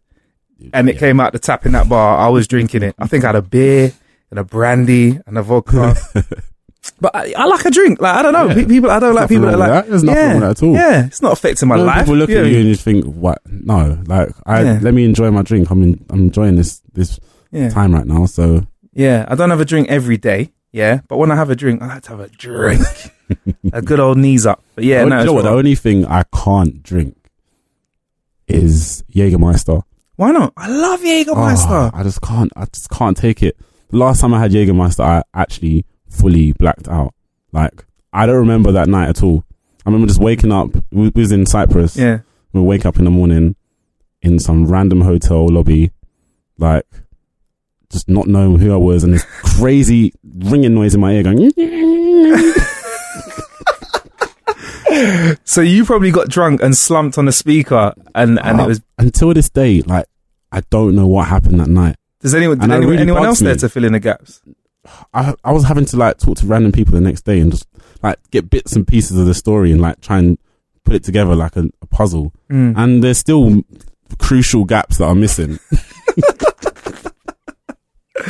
and 0.74 0.90
it 0.90 0.96
Yeah. 0.96 1.00
came 1.00 1.20
out 1.20 1.34
the 1.34 1.40
tap 1.40 1.66
in 1.66 1.72
that 1.72 1.90
bar, 1.90 2.18
I 2.18 2.30
was 2.30 2.48
drinking 2.48 2.84
it. 2.84 2.96
I 3.00 3.08
think 3.08 3.24
I 3.24 3.28
had 3.28 3.36
a 3.36 3.42
beer 3.42 3.94
and 4.30 4.40
a 4.40 4.44
brandy 4.44 5.20
and 5.26 5.38
a 5.38 5.42
vodka. 5.42 5.96
but 7.02 7.16
I, 7.16 7.34
I 7.38 7.46
like 7.46 7.66
a 7.66 7.72
drink. 7.72 8.02
Like 8.02 8.16
I 8.16 8.22
don't 8.22 8.34
know, 8.34 8.48
Yeah. 8.50 8.66
people. 8.66 8.92
I 8.92 9.00
don't 9.00 9.16
like 9.16 9.30
people 9.30 9.48
that 9.48 9.58
like. 9.58 9.70
that. 9.70 9.90
There's 9.90 10.04
nothing 10.04 10.22
yeah, 10.22 10.32
wrong 10.32 10.42
with 10.42 10.58
that 10.58 10.64
at 10.64 10.68
all. 10.68 10.74
Yeah, 10.74 11.06
it's 11.06 11.22
not 11.22 11.32
affecting 11.34 11.68
my 11.70 11.78
When 11.78 11.86
life. 11.86 12.00
people 12.00 12.16
look 12.16 12.30
at 12.30 12.46
you 12.46 12.60
and 12.60 12.68
you 12.68 12.76
think, 12.76 13.06
"What? 13.06 13.42
No, 13.46 14.02
like 14.06 14.30
I 14.46 14.80
let 14.80 14.94
me 14.94 15.06
enjoy 15.06 15.32
my 15.32 15.42
drink. 15.44 15.70
I'm 15.70 15.84
in, 15.84 16.06
I'm 16.10 16.22
enjoying 16.22 16.56
this 16.56 16.82
this 16.94 17.20
yeah. 17.52 17.70
time 17.70 17.94
right 17.94 18.06
now." 18.06 18.26
So 18.26 18.66
Yeah, 18.94 19.26
I 19.28 19.36
don't 19.36 19.50
have 19.50 19.62
a 19.62 19.66
drink 19.66 19.90
every 19.90 20.18
day. 20.18 20.52
Yeah, 20.74 21.02
but 21.08 21.18
when 21.18 21.32
I 21.32 21.36
have 21.36 21.50
a 21.50 21.56
drink, 21.56 21.82
I 21.82 21.88
like 21.88 22.04
to 22.04 22.10
have 22.12 22.20
a 22.22 22.28
drink, 22.30 22.82
a 23.74 23.82
good 23.82 24.00
old 24.00 24.18
knees 24.18 24.46
up. 24.46 24.64
But 24.76 24.84
yeah, 24.86 25.04
no, 25.04 25.20
you 25.20 25.26
know 25.26 25.34
what? 25.34 25.44
The 25.44 25.50
only 25.50 25.76
thing 25.76 26.06
I 26.06 26.24
can't 26.34 26.82
drink 26.82 27.18
is 28.48 29.04
Jägermeister. 29.14 29.84
why 30.16 30.32
not? 30.32 30.54
I 30.58 30.68
love 30.70 31.02
Jägermeister. 31.02 31.92
Oh, 31.94 31.98
I 31.98 32.04
just 32.04 32.22
can't. 32.22 32.52
I 32.56 32.66
just 32.66 32.90
can't 32.90 33.18
take 33.18 33.44
it. 33.44 33.58
The 33.90 33.98
last 33.98 34.22
time 34.22 34.34
I 34.34 34.40
had 34.40 34.52
Jägermeister, 34.52 35.04
I 35.04 35.24
actually 35.34 35.86
fully 36.10 36.54
blacked 36.54 36.88
out. 36.88 37.14
Like 37.52 37.86
I 38.14 38.26
don't 38.26 38.38
remember 38.38 38.72
that 38.74 38.88
night 38.88 39.10
at 39.10 39.24
all. 39.24 39.44
I 39.86 39.90
remember 39.90 40.08
just 40.08 40.22
waking 40.22 40.52
up. 40.52 40.70
We 40.92 41.10
we 41.10 41.22
was 41.22 41.32
in 41.32 41.46
Cyprus. 41.46 41.98
yeah, 41.98 42.20
We 42.54 42.62
wake 42.62 42.86
up 42.86 42.98
in 42.98 43.06
the 43.06 43.12
morning 43.12 43.56
in 44.22 44.40
some 44.40 44.66
random 44.68 45.02
hotel 45.02 45.48
lobby, 45.50 45.92
like 46.58 46.86
just 47.92 48.10
not 48.10 48.28
knowing 48.28 48.58
who 48.60 48.74
I 48.74 48.78
was, 48.78 49.04
and 49.04 49.14
this 49.14 49.26
crazy 49.58 50.14
ringing 50.24 50.74
noise 50.74 50.96
in 50.96 51.02
my 51.02 51.14
ear 51.14 51.24
going. 51.24 51.52
so 55.46 55.62
you 55.62 55.86
probably 55.86 56.12
got 56.12 56.30
drunk 56.30 56.62
and 56.62 56.76
slumped 56.78 57.18
on 57.18 57.26
the 57.26 57.32
speaker, 57.32 57.94
and 58.16 58.40
and 58.40 58.60
it 58.60 58.64
Oh, 58.64 58.68
was. 58.68 58.82
until 58.98 59.34
this 59.34 59.50
day, 59.50 59.82
like 59.82 60.06
I 60.52 60.62
don't 60.70 60.96
know 60.96 61.08
what 61.08 61.28
happened 61.28 61.60
that 61.60 61.70
night. 61.70 61.96
Does 62.20 62.36
anyone 62.36 62.60
did 62.60 62.70
it 62.70 62.74
anyone, 62.74 62.92
really 62.92 63.02
anyone 63.04 63.26
else 63.26 63.40
there 63.40 63.54
me. 63.54 63.60
to 63.60 63.70
fill 63.70 63.86
in 63.86 63.94
the 63.94 64.00
gaps? 64.00 64.42
I 65.14 65.34
I 65.44 65.52
was 65.52 65.64
having 65.66 65.86
to 65.86 65.98
like 65.98 66.18
talk 66.18 66.38
to 66.38 66.48
random 66.48 66.72
people 66.72 66.94
the 66.94 67.02
next 67.02 67.22
day 67.24 67.40
and 67.40 67.52
just 67.52 67.68
like 68.04 68.18
get 68.32 68.50
bits 68.50 68.74
and 68.74 68.88
pieces 68.88 69.18
of 69.18 69.26
the 69.26 69.34
story 69.34 69.72
and 69.72 69.82
like 69.82 70.02
try 70.02 70.20
and 70.20 70.38
put 70.84 70.96
it 70.96 71.04
together 71.04 71.36
like 71.36 71.56
a, 71.56 71.66
a 71.82 71.86
puzzle. 71.88 72.34
Mm. 72.50 72.74
And 72.78 73.04
there's 73.04 73.18
still 73.20 73.64
crucial 74.20 74.66
gaps 74.66 74.98
that 74.98 75.06
are 75.06 75.16
missing. 75.16 75.60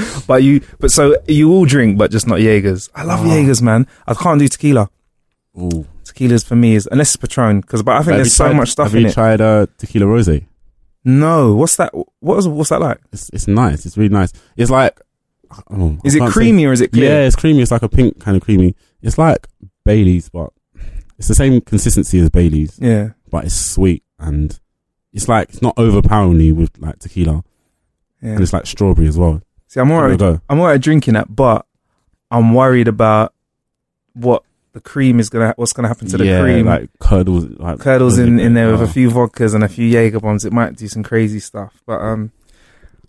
but 0.28 0.44
you, 0.44 0.62
but 0.80 0.92
so 0.92 1.16
you 1.28 1.52
all 1.52 1.66
drink, 1.66 1.98
but 1.98 2.12
just 2.12 2.28
not 2.28 2.40
Jaegers. 2.42 2.90
I 2.96 3.04
love 3.04 3.22
Oh. 3.22 3.30
Jaegers, 3.30 3.62
man. 3.62 3.88
I 4.08 4.14
can't 4.14 4.40
do 4.40 4.48
tequila. 4.48 4.90
Ooh. 5.60 5.86
Tequila's 6.06 6.44
for 6.44 6.56
me 6.56 6.76
is 6.76 6.88
unless 6.92 7.10
it's 7.10 7.18
Patron, 7.18 7.62
because 7.62 7.84
but 7.84 7.94
I 7.94 7.98
think 8.00 8.08
Have 8.08 8.18
there's 8.18 8.34
so 8.34 8.46
tried- 8.46 8.56
much 8.58 8.70
stuff 8.70 8.92
Have 8.92 9.02
you 9.02 9.12
tried 9.12 9.42
uh, 9.42 9.68
tequila 9.78 10.08
rose? 10.08 10.30
no, 11.04 11.54
what's 11.56 11.76
that? 11.78 11.92
What 12.20 12.38
is 12.38 12.48
what's 12.48 12.70
that 12.70 12.80
like? 12.82 13.00
It's 13.12 13.30
it's 13.34 13.48
nice. 13.48 13.86
It's 13.86 13.98
really 13.98 14.10
nice. 14.14 14.32
It's 14.56 14.70
like, 14.72 15.00
oh, 15.70 15.98
Is 16.04 16.16
it 16.16 16.20
can't 16.20 16.30
say- 16.30 16.34
creamy 16.34 16.66
or 16.66 16.72
is 16.74 16.82
it 16.82 16.92
clear? 16.92 17.10
Yeah, 17.22 17.28
it's 17.28 17.36
creamy. 17.36 17.62
It's 17.62 17.72
like 17.72 17.82
a 17.82 17.90
pink 17.90 18.20
kind 18.20 18.38
of 18.38 18.44
creamy. 18.44 18.76
It's 19.02 19.18
like 19.18 19.48
Bailey's, 19.86 20.30
but 20.30 20.52
it's 21.18 21.28
the 21.28 21.36
same 21.36 21.62
consistency 21.62 22.20
as 22.20 22.30
Bailey's, 22.30 22.78
Yeah. 22.80 23.10
but 23.30 23.46
it's 23.46 23.56
sweet 23.56 24.04
and 24.20 24.60
it's 25.14 25.28
like 25.28 25.50
it's 25.50 25.62
not 25.62 25.78
overpoweringly 25.78 26.52
with 26.52 26.72
like 26.80 27.00
tequila, 27.00 27.44
Yeah. 28.22 28.32
and 28.34 28.42
it's 28.42 28.54
like 28.54 28.66
strawberry 28.68 29.08
as 29.08 29.18
well. 29.18 29.42
See, 29.72 29.80
I'm 29.80 29.88
Give 29.88 29.96
it 29.96 30.22
a 30.22 30.26
alright. 30.26 30.42
I'm 30.50 30.60
alright 30.60 30.82
drinking 30.82 31.14
that, 31.14 31.34
but 31.34 31.66
I'm 32.30 32.54
worried 32.54 32.90
about 32.90 33.34
what 34.14 34.44
the 34.74 34.82
cream 34.82 35.18
is 35.22 35.30
gonna, 35.30 35.54
what's 35.56 35.72
gonna 35.72 35.88
happen 35.88 36.08
to 36.10 36.18
the 36.18 36.26
yeah, 36.26 36.42
cream. 36.42 36.66
like 36.66 36.90
curdles, 37.00 37.46
like 37.52 37.80
curdles 37.80 38.18
in, 38.18 38.38
in 38.38 38.54
there 38.54 38.70
with 38.70 38.82
Oh. 38.82 38.84
a 38.84 38.88
few 38.88 39.10
vodkas 39.10 39.56
and 39.56 39.64
a 39.64 39.70
few 39.70 39.86
Jaeger 39.88 40.20
bombs. 40.20 40.44
It 40.44 40.52
might 40.52 40.76
do 40.76 40.90
some 40.90 41.04
crazy 41.04 41.40
stuff, 41.40 41.82
but 41.86 42.02
um, 42.02 42.34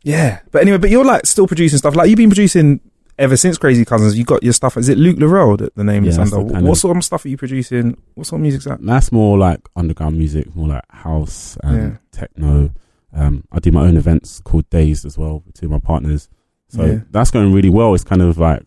yeah. 0.04 0.38
But 0.52 0.62
anyway, 0.62 0.78
but 0.78 0.90
you're 0.90 1.04
like 1.04 1.26
still 1.26 1.49
producing 1.49 1.78
stuff. 1.78 1.97
Like 1.97 2.09
you've 2.11 2.16
been 2.16 2.31
producing 2.31 2.78
ever 3.19 3.37
since 3.37 3.59
Crazy 3.59 3.85
Cousins. 3.85 4.16
You 4.16 4.23
got 4.25 4.45
your 4.45 4.52
stuff. 4.52 4.76
Is 4.76 4.88
it 4.88 4.99
Luke 4.99 5.16
Laurel 5.19 5.57
that 5.57 5.75
the 5.75 5.83
name 5.83 6.04
Yeah, 6.04 6.11
is 6.11 6.19
under? 6.21 6.45
the 6.54 6.61
What 6.62 6.78
sort 6.78 6.97
of 6.97 7.02
stuff 7.02 7.25
are 7.25 7.28
you 7.28 7.37
producing? 7.37 7.97
What 8.14 8.28
sort 8.28 8.38
of 8.38 8.42
music's 8.42 8.66
that? 8.66 8.81
That's 8.87 9.11
more 9.11 9.37
like 9.37 9.61
underground 9.75 10.16
music, 10.16 10.54
more 10.54 10.69
like 10.69 10.85
house 10.90 11.57
and 11.64 11.76
Yeah. 11.92 11.97
techno. 12.12 12.71
Um, 13.12 13.42
I 13.50 13.59
do 13.59 13.73
my 13.73 13.83
own 13.83 13.97
events 13.97 14.40
called 14.45 14.71
Days 14.71 15.04
as 15.04 15.19
well 15.19 15.42
with 15.45 15.54
two 15.57 15.66
of 15.66 15.73
my 15.73 15.81
partners. 15.81 16.28
So 16.72 16.84
Yeah. 16.84 16.98
that's 17.10 17.30
going 17.30 17.52
really 17.52 17.68
well. 17.70 17.94
It's 17.94 18.04
kind 18.04 18.22
of 18.22 18.38
like 18.38 18.62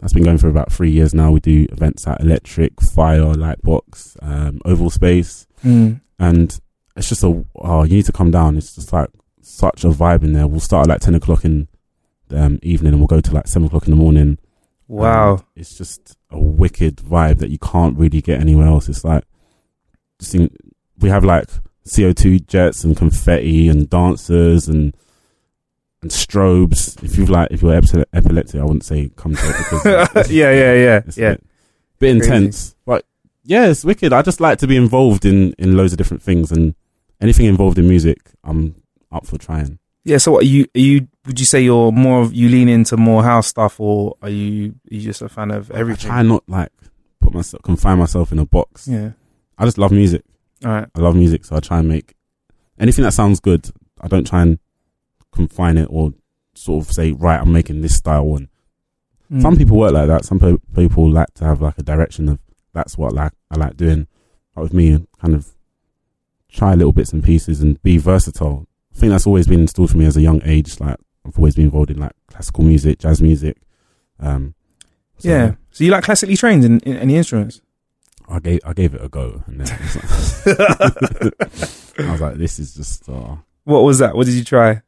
that's 0.00 0.12
been 0.12 0.22
going 0.22 0.38
for 0.38 0.48
about 0.48 0.70
three 0.70 0.90
years 0.90 1.12
now. 1.14 1.30
We 1.32 1.40
do 1.40 1.66
events 1.72 2.06
at 2.06 2.20
Electric, 2.20 2.80
Fire, 2.80 3.34
Lightbox, 3.34 4.16
um, 4.22 4.60
Oval 4.64 4.90
Space, 4.90 5.46
Mm. 5.64 6.00
and 6.18 6.60
it's 6.96 7.08
just 7.08 7.24
a 7.24 7.44
oh, 7.56 7.82
you 7.84 7.96
need 7.96 8.04
to 8.06 8.12
come 8.12 8.30
down. 8.30 8.56
It's 8.56 8.74
just 8.74 8.92
like 8.92 9.08
such 9.40 9.84
a 9.84 9.88
vibe 9.88 10.22
in 10.24 10.34
there. 10.34 10.46
We'll 10.46 10.60
start 10.60 10.86
at 10.86 10.90
like 10.90 11.00
ten 11.00 11.14
o'clock 11.14 11.44
in 11.44 11.68
the 12.28 12.44
um, 12.44 12.58
evening, 12.62 12.92
and 12.92 13.00
we'll 13.00 13.06
go 13.08 13.20
to 13.20 13.34
like 13.34 13.48
seven 13.48 13.66
o'clock 13.66 13.86
in 13.86 13.90
the 13.92 13.96
morning. 13.96 14.36
Wow. 14.86 15.40
It's 15.56 15.76
just 15.76 16.16
a 16.30 16.38
wicked 16.38 16.96
vibe 16.96 17.38
that 17.38 17.50
you 17.50 17.58
can't 17.58 17.96
really 17.98 18.20
get 18.20 18.40
anywhere 18.40 18.66
else. 18.66 18.88
It's 18.88 19.04
like, 19.04 19.24
just 20.18 20.32
think, 20.32 20.52
we 20.98 21.08
have 21.08 21.24
like 21.24 21.46
CO2 21.86 22.46
jets 22.46 22.84
and 22.84 22.96
confetti 22.96 23.68
and 23.68 23.88
dancers 23.90 24.68
and 24.68 24.94
and 26.02 26.10
strobes. 26.10 27.02
If 27.02 27.18
you've 27.18 27.30
like, 27.30 27.50
if 27.50 27.62
you're 27.62 27.74
epileptic, 27.74 28.60
I 28.60 28.64
wouldn't 28.64 28.84
say 28.84 29.10
come 29.16 29.34
to 29.34 29.48
it 29.48 29.56
because 29.58 30.08
it's, 30.16 30.30
yeah, 30.30 30.52
yeah, 30.52 30.74
yeah, 30.74 31.02
it's 31.06 31.18
a 31.18 31.20
yeah. 31.20 31.30
bit, 31.30 31.44
bit 31.98 32.10
intense. 32.16 32.76
But 32.84 33.04
yeah, 33.44 33.66
it's 33.66 33.84
wicked. 33.84 34.12
I 34.12 34.22
just 34.22 34.40
like 34.40 34.58
to 34.58 34.66
be 34.66 34.76
involved 34.76 35.24
in 35.24 35.52
in 35.58 35.76
loads 35.76 35.92
of 35.92 35.98
different 35.98 36.22
things 36.22 36.52
and 36.52 36.74
anything 37.20 37.46
involved 37.46 37.78
in 37.78 37.88
music. 37.88 38.18
I'm 38.44 38.82
up 39.10 39.26
for 39.26 39.38
trying. 39.38 39.78
Yeah. 40.04 40.18
So, 40.18 40.32
what 40.32 40.42
are 40.42 40.46
you? 40.46 40.66
Are 40.74 40.80
you? 40.80 41.08
Would 41.26 41.40
you 41.40 41.46
say 41.46 41.60
you're 41.60 41.92
more 41.92 42.22
of 42.22 42.32
you 42.32 42.48
lean 42.48 42.68
into 42.68 42.96
more 42.96 43.22
house 43.22 43.46
stuff, 43.46 43.80
or 43.80 44.16
are 44.22 44.30
you? 44.30 44.74
Are 44.90 44.94
you 44.94 45.00
just 45.00 45.22
a 45.22 45.28
fan 45.28 45.50
of 45.50 45.70
everything? 45.70 46.10
I 46.10 46.14
try 46.14 46.22
not 46.22 46.44
like 46.48 46.72
put 47.20 47.34
myself 47.34 47.62
confine 47.62 47.98
myself 47.98 48.32
in 48.32 48.38
a 48.38 48.46
box. 48.46 48.86
Yeah. 48.88 49.12
I 49.58 49.64
just 49.64 49.78
love 49.78 49.92
music. 49.92 50.22
All 50.64 50.70
right. 50.70 50.88
I 50.94 51.00
love 51.00 51.16
music, 51.16 51.44
so 51.44 51.56
I 51.56 51.60
try 51.60 51.80
and 51.80 51.88
make 51.88 52.14
anything 52.78 53.04
that 53.04 53.12
sounds 53.12 53.40
good. 53.40 53.70
I 54.00 54.08
don't 54.08 54.26
try 54.26 54.42
and 54.42 54.58
confine 55.32 55.76
it 55.78 55.86
or 55.90 56.12
sort 56.54 56.84
of 56.86 56.92
say, 56.92 57.12
right, 57.12 57.40
I'm 57.40 57.52
making 57.52 57.80
this 57.80 57.96
style. 57.96 58.26
one. 58.26 58.48
Mm. 59.30 59.42
some 59.42 59.56
people 59.56 59.76
work 59.76 59.92
like 59.92 60.08
that. 60.08 60.24
Some 60.24 60.38
pe- 60.40 60.56
people 60.74 61.10
like 61.10 61.32
to 61.34 61.44
have 61.44 61.60
like 61.60 61.76
a 61.78 61.82
direction 61.82 62.28
of 62.30 62.38
that's 62.72 62.96
what 62.96 63.12
like 63.12 63.32
I 63.50 63.56
like 63.58 63.76
doing. 63.76 64.06
But 64.54 64.62
with 64.62 64.72
me, 64.74 65.06
kind 65.20 65.34
of 65.34 65.48
try 66.50 66.74
little 66.74 66.92
bits 66.92 67.12
and 67.12 67.22
pieces 67.22 67.60
and 67.60 67.80
be 67.82 67.98
versatile. 67.98 68.66
I 68.94 68.98
think 68.98 69.10
that's 69.12 69.26
always 69.26 69.46
been 69.46 69.60
instilled 69.60 69.90
for 69.90 69.98
me 69.98 70.06
as 70.06 70.16
a 70.16 70.22
young 70.22 70.40
age. 70.44 70.80
Like 70.80 70.96
I've 71.26 71.36
always 71.38 71.54
been 71.54 71.66
involved 71.66 71.90
in 71.90 71.98
like 71.98 72.12
classical 72.28 72.64
music, 72.64 72.98
jazz 73.00 73.20
music. 73.20 73.58
Um, 74.18 74.54
so 75.18 75.28
Yeah. 75.28 75.54
So 75.70 75.84
you 75.84 75.90
like 75.90 76.04
classically 76.04 76.36
trained 76.36 76.64
in, 76.64 76.80
in 76.80 76.96
any 76.96 77.16
instruments? 77.16 77.60
I 78.30 78.40
gave 78.40 78.60
I 78.64 78.72
gave 78.72 78.94
it 78.94 79.02
a 79.04 79.08
go, 79.08 79.42
and 79.46 79.60
then 79.60 79.68
it 79.70 79.80
was 79.80 80.46
like- 80.46 81.98
I 82.08 82.12
was 82.12 82.20
like, 82.20 82.34
this 82.36 82.58
is 82.58 82.74
just. 82.74 83.08
Uh, 83.08 83.36
What 83.64 83.84
was 83.84 83.98
that? 83.98 84.14
What 84.16 84.24
did 84.26 84.34
you 84.34 84.44
try? 84.44 84.80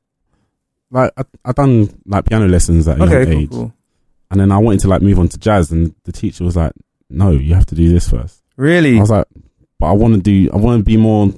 Like 0.91 1.13
I 1.17 1.23
I 1.45 1.53
done 1.53 1.89
like 2.07 2.25
piano 2.27 2.47
lessons 2.49 2.87
at 2.89 2.99
a 2.99 3.03
Okay, 3.05 3.13
young 3.23 3.27
cool, 3.33 3.41
age, 3.43 3.51
cool. 3.51 3.73
and 4.31 4.41
then 4.41 4.51
I 4.53 4.59
wanted 4.59 4.81
to 4.81 4.89
like 4.89 5.03
move 5.03 5.19
on 5.19 5.29
to 5.29 5.39
jazz, 5.39 5.71
and 5.71 5.95
the 6.05 6.13
teacher 6.13 6.45
was 6.45 6.57
like, 6.57 6.73
"No, 7.09 7.31
you 7.31 7.55
have 7.55 7.67
to 7.67 7.75
do 7.75 7.89
this 7.93 8.09
first. 8.09 8.43
Really? 8.57 8.97
I 8.99 9.01
was 9.01 9.11
like, 9.11 9.27
"But 9.79 9.87
I 9.87 9.93
want 9.93 10.15
to 10.15 10.21
do. 10.21 10.51
I 10.53 10.57
want 10.57 10.81
to 10.81 10.85
be 10.85 10.97
more 10.97 11.33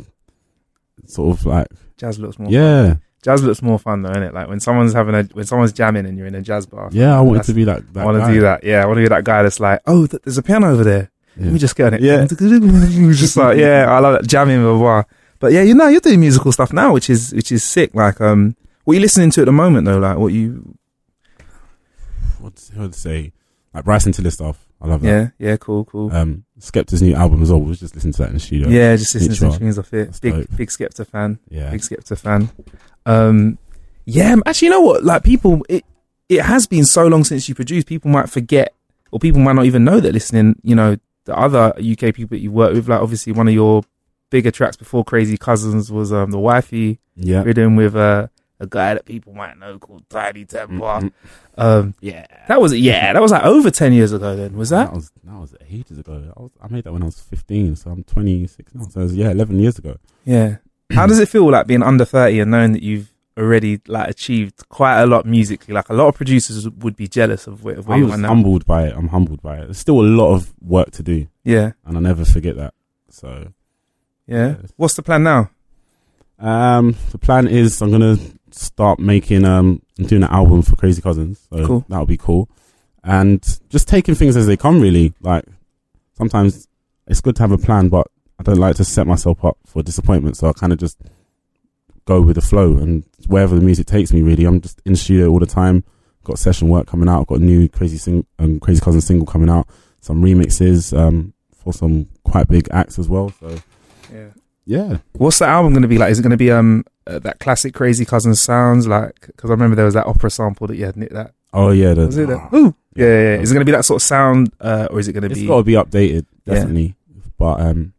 sort 1.06 1.36
of 1.38 1.46
like 1.46 1.66
Jazz 1.96 2.18
looks 2.18 2.38
more. 2.38 2.50
yeah, 2.50 2.96
Jazz 3.22 3.42
looks 3.42 3.62
more 3.62 3.78
fun 3.78 4.02
though, 4.02 4.10
isn't 4.10 4.22
it? 4.22 4.34
Like 4.34 4.48
when 4.48 4.60
someone's 4.60 4.92
having 4.92 5.14
a 5.14 5.22
when 5.32 5.44
someone's 5.44 5.72
jamming 5.72 6.06
and 6.06 6.16
you're 6.18 6.26
in 6.26 6.34
a 6.34 6.42
jazz 6.42 6.66
bar. 6.66 6.88
yeah. 6.92 7.16
I 7.16 7.20
wanted 7.20 7.44
to 7.44 7.54
be 7.54 7.64
like 7.64 7.92
that. 7.92 8.00
I 8.02 8.04
want 8.04 8.24
to 8.26 8.32
do 8.32 8.40
that. 8.40 8.64
Yeah, 8.64 8.82
I 8.82 8.86
want 8.86 8.96
to 8.98 9.02
be 9.02 9.08
that 9.08 9.24
guy 9.24 9.42
that's 9.42 9.60
like, 9.60 9.80
oh, 9.86 10.06
th- 10.06 10.22
there's 10.22 10.38
a 10.38 10.42
piano 10.42 10.70
over 10.72 10.82
there. 10.84 11.10
Yeah. 11.36 11.44
Let 11.44 11.52
me 11.52 11.58
just 11.58 11.76
get 11.76 11.86
on 11.88 11.94
it. 11.94 12.00
Yeah. 12.02 12.24
just 13.12 13.36
like 13.36 13.58
yeah, 13.58 13.86
I 13.90 13.98
love 14.00 14.20
that 14.20 14.28
jamming 14.28 14.62
blah, 14.62 14.78
blah. 14.78 15.02
But 15.38 15.52
yeah, 15.52 15.62
you 15.62 15.74
know, 15.74 15.88
you're 15.88 16.00
doing 16.00 16.20
musical 16.20 16.52
stuff 16.52 16.72
now, 16.72 16.92
which 16.92 17.08
is 17.10 17.32
which 17.32 17.50
is 17.52 17.64
sick. 17.64 17.94
Like, 17.94 18.20
um, 18.20 18.54
what 18.85 18.92
are 18.92 18.97
you 18.97 19.01
listening 19.01 19.31
to 19.33 19.42
at 19.42 19.45
the 19.47 19.53
moment 19.53 19.85
though? 19.87 19.99
Like, 19.99 20.18
what 20.18 20.33
you? 20.33 20.77
What's 22.38 22.71
I 22.77 22.81
would 22.81 22.95
say? 22.95 23.33
Like 23.75 23.85
Bryson 23.85 24.12
Tiller 24.12 24.31
stuff. 24.31 24.66
I 24.81 24.88
love 24.88 25.01
that. 25.03 25.09
Yeah, 25.09 25.29
yeah, 25.51 25.57
cool, 25.57 25.85
cool. 25.85 26.12
Um, 26.12 26.45
Skepta's 26.59 27.01
new 27.03 27.14
album 27.14 27.40
as 27.42 27.51
well. 27.51 27.61
We 27.61 27.68
was 27.68 27.81
just 27.81 27.95
listening 27.95 28.12
to 28.14 28.18
that 28.23 28.29
in 28.29 28.35
the 28.35 28.40
studio. 28.40 28.68
yeah, 28.68 28.97
just 28.97 29.14
listening 29.14 29.53
to 29.53 29.59
tunes 29.59 29.79
off 29.79 29.95
it. 29.95 30.07
That's 30.07 30.21
Big 30.21 30.35
dope. 30.35 30.57
big 30.57 30.68
Skepta 30.68 31.07
fan. 31.07 31.38
yeah. 31.49 31.71
Big 31.71 31.81
Skepta 31.81 32.18
fan. 32.18 32.51
Um, 33.07 33.59
yeah, 34.05 34.35
actually, 34.45 34.66
you 34.66 34.73
know 34.73 34.81
what? 34.81 35.05
Like 35.05 35.23
people, 35.23 35.64
it 35.68 35.85
it 36.29 36.42
has 36.42 36.66
been 36.66 36.85
so 36.85 37.07
long 37.07 37.23
since 37.25 37.49
you 37.49 37.55
produced. 37.55 37.87
People 37.87 38.11
might 38.11 38.29
forget, 38.29 38.75
or 39.12 39.21
people 39.21 39.40
might 39.40 39.55
not 39.55 39.66
even 39.66 39.85
know 39.85 40.01
that 40.01 40.12
listening. 40.12 40.57
You 40.64 40.75
know, 40.75 40.97
the 41.27 41.38
other 41.38 41.73
UK 41.79 42.12
people 42.14 42.37
that 42.37 42.40
you 42.40 42.51
worked 42.51 42.75
with, 42.75 42.88
like 42.88 43.01
obviously 43.01 43.33
one 43.33 43.47
of 43.47 43.55
your 43.55 43.85
bigger 44.31 44.51
tracks 44.51 44.77
before 44.77 45.05
Crazy 45.05 45.37
Cousins 45.38 45.92
was 45.92 46.12
um 46.12 46.33
the 46.33 46.38
wifey 46.38 46.99
Yeah. 47.14 47.42
written 47.45 47.77
with 47.77 47.95
uh, 47.95 48.27
a 48.62 48.66
guy 48.66 48.94
that 48.94 49.05
people 49.05 49.35
might 49.35 49.59
know 49.59 49.79
called 49.79 50.09
Tinie 50.09 50.46
Tempah. 50.46 50.79
Mm, 50.79 51.03
mm. 51.03 51.12
Um, 51.59 51.94
Yeah. 52.01 52.25
that 52.48 52.61
was 52.61 52.72
yeah, 52.79 53.12
that 53.12 53.20
was 53.20 53.33
like 53.33 53.44
over 53.44 53.70
ten 53.70 53.92
years 53.92 54.12
ago. 54.12 54.37
Then 54.37 54.57
was 54.57 54.70
that? 54.70 54.87
That 54.87 54.94
was 54.94 55.11
that 55.25 55.38
was 55.38 55.55
ages 55.70 55.98
ago. 55.98 56.33
I, 56.37 56.40
was, 56.40 56.53
I 56.62 56.68
made 56.68 56.85
that 56.85 56.92
when 56.92 57.03
I 57.03 57.07
was 57.07 57.20
fifteen, 57.20 57.77
so 57.77 57.90
I'm 57.90 58.05
26 58.05 58.75
now. 58.75 58.85
So 58.88 59.01
it 59.01 59.03
was, 59.05 59.14
yeah, 59.16 59.31
11 59.31 59.59
years 59.59 59.79
ago. 59.79 59.96
Yeah. 60.25 60.57
How 60.92 61.07
does 61.07 61.18
it 61.18 61.29
feel 61.29 61.51
like 61.51 61.66
being 61.66 61.83
under 61.83 62.05
30 62.05 62.40
and 62.40 62.51
knowing 62.51 62.72
that 62.72 62.83
you've 62.83 63.12
already 63.38 63.81
like 63.88 64.11
achieved 64.11 64.68
quite 64.68 65.01
a 65.03 65.07
lot 65.07 65.27
musically? 65.27 65.75
Like 65.75 65.88
a 65.88 65.94
lot 65.94 66.07
of 66.09 66.14
producers 66.14 66.68
would 66.68 66.96
be 66.96 67.09
jealous 67.09 67.46
of 67.46 67.64
where, 67.64 67.77
of 67.79 67.88
where 67.88 67.96
I'm 67.96 68.05
you 68.05 68.12
are 68.12 68.16
now. 68.18 68.29
humbled 68.29 68.64
by 68.66 68.87
it. 68.87 68.94
I'm 68.96 69.09
humbled 69.09 69.42
by 69.42 69.57
it. 69.59 69.64
There's 69.64 69.79
still 69.79 70.01
a 70.01 70.07
lot 70.07 70.35
of 70.35 70.53
work 70.62 70.90
to 70.92 71.03
do, 71.03 71.27
Yeah. 71.44 71.72
and 71.85 71.96
I 71.96 72.01
never 72.01 72.25
forget 72.25 72.57
that. 72.57 72.75
So, 73.11 73.48
Yeah. 74.27 74.57
What's 74.77 74.94
the 74.94 75.03
plan 75.03 75.22
now? 75.25 75.51
um, 76.38 76.96
the 77.12 77.18
plan 77.18 77.46
is 77.48 77.81
I'm 77.81 77.90
gonna 77.90 78.16
start 78.54 78.98
making 78.98 79.44
um, 79.44 79.82
I'm 79.98 80.06
doing 80.06 80.22
an 80.22 80.30
album 80.30 80.62
for 80.62 80.76
Crazy 80.76 81.02
Cousins. 81.02 81.46
So 81.52 81.66
Cool. 81.66 81.84
that'll 81.88 82.06
be 82.06 82.16
cool, 82.16 82.48
and 83.04 83.42
just 83.68 83.88
taking 83.88 84.14
things 84.14 84.36
as 84.36 84.46
they 84.46 84.56
come. 84.56 84.80
Really, 84.80 85.12
like 85.20 85.44
sometimes 86.16 86.66
it's 87.06 87.20
good 87.20 87.36
to 87.36 87.42
have 87.42 87.52
a 87.52 87.58
plan, 87.58 87.88
but 87.88 88.06
I 88.38 88.42
don't 88.42 88.58
like 88.58 88.76
to 88.76 88.84
set 88.84 89.06
myself 89.06 89.44
up 89.44 89.58
for 89.66 89.82
disappointment. 89.82 90.36
So 90.36 90.48
I 90.48 90.52
kind 90.52 90.72
of 90.72 90.78
just 90.78 90.98
go 92.04 92.20
with 92.20 92.34
the 92.36 92.40
flow 92.42 92.76
and 92.78 93.04
wherever 93.26 93.54
the 93.54 93.60
music 93.60 93.86
takes 93.86 94.12
me. 94.12 94.22
Really, 94.22 94.44
I'm 94.44 94.60
just 94.60 94.80
in 94.84 94.92
the 94.92 94.98
studio 94.98 95.28
all 95.28 95.38
the 95.38 95.46
time. 95.46 95.84
Got 96.24 96.38
session 96.38 96.68
work 96.68 96.86
coming 96.86 97.08
out. 97.08 97.26
Got 97.26 97.40
a 97.40 97.44
new 97.44 97.68
Crazy 97.68 97.96
sing- 97.98 98.26
um, 98.38 98.60
Crazy 98.60 98.80
Cousins 98.80 99.06
single 99.06 99.26
coming 99.26 99.48
out. 99.50 99.66
Some 100.00 100.22
remixes 100.22 100.96
um, 100.96 101.32
for 101.54 101.72
some 101.72 102.08
quite 102.24 102.48
big 102.48 102.68
acts 102.70 102.98
as 102.98 103.08
well. 103.08 103.30
So 103.40 103.56
Yeah. 104.12 104.28
yeah, 104.64 104.96
What's 105.14 105.38
the 105.40 105.46
album 105.46 105.72
going 105.72 105.82
to 105.82 105.88
be 105.88 105.98
like? 105.98 106.10
Is 106.12 106.18
it 106.18 106.22
going 106.22 106.30
to 106.30 106.36
be 106.36 106.50
um 106.52 106.84
uh, 107.06 107.18
that 107.20 107.38
classic 107.40 107.74
Crazy 107.74 108.04
Cousin 108.04 108.34
sounds 108.34 108.86
like? 108.86 109.20
Because 109.26 109.50
I 109.50 109.54
remember 109.54 109.76
there 109.76 109.84
was 109.84 109.94
that 109.94 110.06
opera 110.06 110.30
sample 110.30 110.66
that 110.68 110.76
you 110.76 110.84
had 110.86 110.96
knit 110.96 111.12
that. 111.12 111.34
oh 111.52 111.70
yeah, 111.70 111.94
the, 111.94 112.06
Was 112.06 112.18
it 112.18 112.28
that? 112.28 112.52
Ooh. 112.54 112.74
Yeah, 112.94 113.06
yeah, 113.06 113.12
yeah. 113.36 113.40
Is 113.40 113.50
it 113.50 113.54
going 113.54 113.64
to 113.64 113.70
be 113.70 113.76
that 113.76 113.84
sort 113.84 114.02
of 114.02 114.06
sound, 114.06 114.52
uh, 114.60 114.88
or 114.90 115.00
is 115.00 115.08
it 115.08 115.12
going 115.14 115.22
to 115.22 115.30
It's 115.30 115.40
be? 115.40 115.46
got 115.46 115.56
to 115.58 115.62
be 115.64 115.72
updated, 115.72 116.26
Yeah. 116.44 116.54
definitely. 116.54 116.94
But 117.38 117.60
um, 117.60 117.92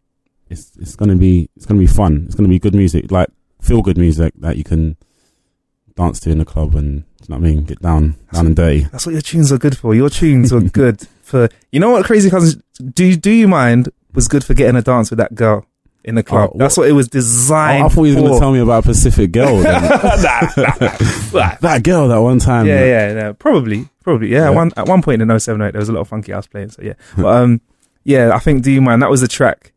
it's 0.49 0.71
it's 0.79 0.95
gonna 0.95 1.15
be 1.15 1.49
it's 1.55 1.65
gonna 1.65 1.79
be 1.79 1.87
fun. 1.87 2.23
It's 2.27 2.35
gonna 2.35 2.47
be 2.47 2.59
good 2.59 2.75
music, 2.75 3.11
like 3.11 3.27
feel 3.61 3.81
good 3.81 3.97
music 3.97 4.33
that 4.37 4.55
you 4.55 4.63
can 4.63 4.95
dance 5.95 6.19
to 6.21 6.29
in 6.31 6.37
the 6.37 6.45
club 6.45 6.75
and 6.75 7.03
you 7.21 7.27
know 7.29 7.37
what 7.37 7.47
I 7.47 7.49
mean, 7.51 7.63
get 7.65 7.81
down 7.81 8.15
down 8.31 8.45
and 8.47 8.55
dirty. 8.55 8.81
That's 8.91 9.05
what 9.05 9.13
your 9.13 9.21
tunes 9.21 9.51
are 9.51 9.57
good 9.57 9.77
for. 9.77 9.95
Your 9.95 10.09
tunes 10.09 10.53
are 10.53 10.61
good 10.81 11.07
for. 11.23 11.49
You 11.71 11.79
know 11.79 11.89
what 11.91 12.05
Crazy 12.05 12.29
Cousins 12.29 12.61
do? 12.93 13.15
Do 13.15 13.31
you 13.31 13.47
mind? 13.47 13.89
Was 14.13 14.27
good 14.27 14.43
for 14.43 14.53
getting 14.53 14.75
a 14.75 14.81
dance 14.83 15.09
with 15.09 15.17
that 15.17 15.33
girl. 15.33 15.65
In 16.03 16.15
the 16.15 16.23
club. 16.23 16.51
Oh, 16.53 16.57
That's 16.57 16.77
what 16.77 16.87
it 16.89 16.91
was 16.93 17.07
designed 17.07 17.83
Oh, 17.83 17.85
I 17.85 17.89
thought 17.89 18.03
you 18.03 18.15
were 18.15 18.21
going 18.21 18.33
to 18.33 18.39
tell 18.39 18.51
me 18.51 18.59
about 18.59 18.83
Pacific 18.83 19.31
girl. 19.31 19.57
then. 19.61 19.81
Nah, 19.81 19.89
nah, 21.33 21.55
that 21.61 21.81
girl 21.83 22.07
that 22.09 22.17
one 22.21 22.39
time. 22.39 22.67
yeah, 22.67 22.83
yeah, 22.83 23.13
yeah, 23.13 23.31
probably, 23.31 23.87
probably. 24.03 24.29
Yeah, 24.29 24.45
Yeah. 24.45 24.49
One, 24.51 24.71
at 24.77 24.87
one 24.87 25.01
point 25.01 25.21
in 25.21 25.27
078, 25.27 25.71
there 25.71 25.79
was 25.79 25.89
a 25.89 25.93
lot 25.93 26.01
of 26.01 26.07
funky 26.07 26.31
house 26.31 26.47
playing. 26.47 26.69
So 26.69 26.81
yeah, 26.81 26.93
but 27.17 27.27
um, 27.27 27.61
yeah, 28.03 28.31
I 28.33 28.39
think 28.39 28.63
Do 28.63 28.71
You 28.71 28.81
Mind? 28.81 29.01
That 29.01 29.09
was 29.09 29.21
the 29.21 29.27
track. 29.27 29.71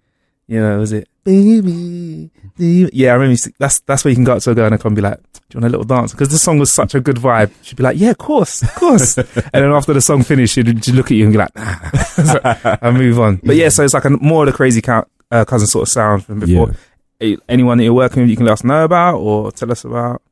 You 0.49 0.61
know, 0.61 0.79
was 0.79 0.93
it? 0.93 1.09
Baby, 1.25 2.31
do 2.57 2.65
you? 2.65 2.89
Yeah, 2.93 3.11
I 3.11 3.15
remember. 3.15 3.41
That's 3.59 3.81
that's 3.81 4.05
where 4.05 4.11
you 4.11 4.15
can 4.15 4.23
go 4.23 4.35
up 4.37 4.43
to 4.43 4.53
a 4.53 4.55
girl 4.55 4.71
and 4.73 4.81
come 4.81 4.91
and 4.91 4.97
be 4.97 5.03
like, 5.03 5.17
"Do 5.21 5.41
you 5.55 5.61
want 5.61 5.65
a 5.65 5.69
little 5.71 5.85
dance?" 5.85 6.13
Because 6.13 6.29
the 6.29 6.39
song 6.39 6.61
was 6.61 6.71
such 6.71 6.95
a 6.95 7.01
good 7.01 7.17
vibe. 7.17 7.51
She'd 7.63 7.77
be 7.77 7.83
like, 7.83 7.99
"Yeah, 7.99 8.11
of 8.11 8.19
course, 8.19 8.63
of 8.63 8.73
course." 8.77 9.19
and 9.19 9.27
then 9.53 9.73
after 9.73 9.93
the 9.93 10.01
song 10.01 10.23
finished, 10.23 10.55
she'd, 10.55 10.85
she'd 10.85 10.95
look 10.95 11.07
at 11.07 11.17
you 11.17 11.25
and 11.25 11.33
be 11.33 11.39
like, 11.39 11.55
"Nah," 11.57 11.91
So, 12.05 12.41
and 12.81 12.97
move 12.97 13.19
on. 13.19 13.41
But 13.43 13.57
yeah, 13.57 13.71
so 13.71 13.83
it's 13.83 13.93
like 13.95 14.05
a 14.05 14.11
more 14.11 14.45
of 14.45 14.53
the 14.53 14.57
crazy 14.57 14.81
count, 14.81 15.09
uh, 15.31 15.45
cousin 15.45 15.67
sort 15.67 15.83
of 15.83 15.89
sound 15.89 16.25
from 16.25 16.41
before. 16.41 16.75
Eh, 17.21 17.37
Anyone 17.49 17.79
that 17.79 17.85
you're 17.85 17.95
working 17.95 18.23
with, 18.23 18.31
you 18.31 18.37
can 18.37 18.47
let 18.47 18.53
us 18.53 18.65
know 18.65 18.85
about 18.85 19.17
or 19.19 19.51
tell 19.53 19.71
us 19.71 19.85
about. 19.85 20.23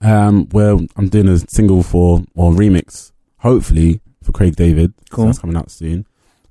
Um, 0.00 0.48
well, 0.52 0.80
I'm 0.96 1.08
doing 1.08 1.28
a 1.28 1.38
single 1.38 1.82
for 1.82 2.22
or 2.34 2.52
remix, 2.52 3.12
hopefully 3.38 4.00
for 4.22 4.32
Craig 4.32 4.56
David. 4.56 4.94
So 5.14 5.26
that's 5.26 5.38
coming 5.38 5.56
out 5.56 5.70
soon, 5.70 6.06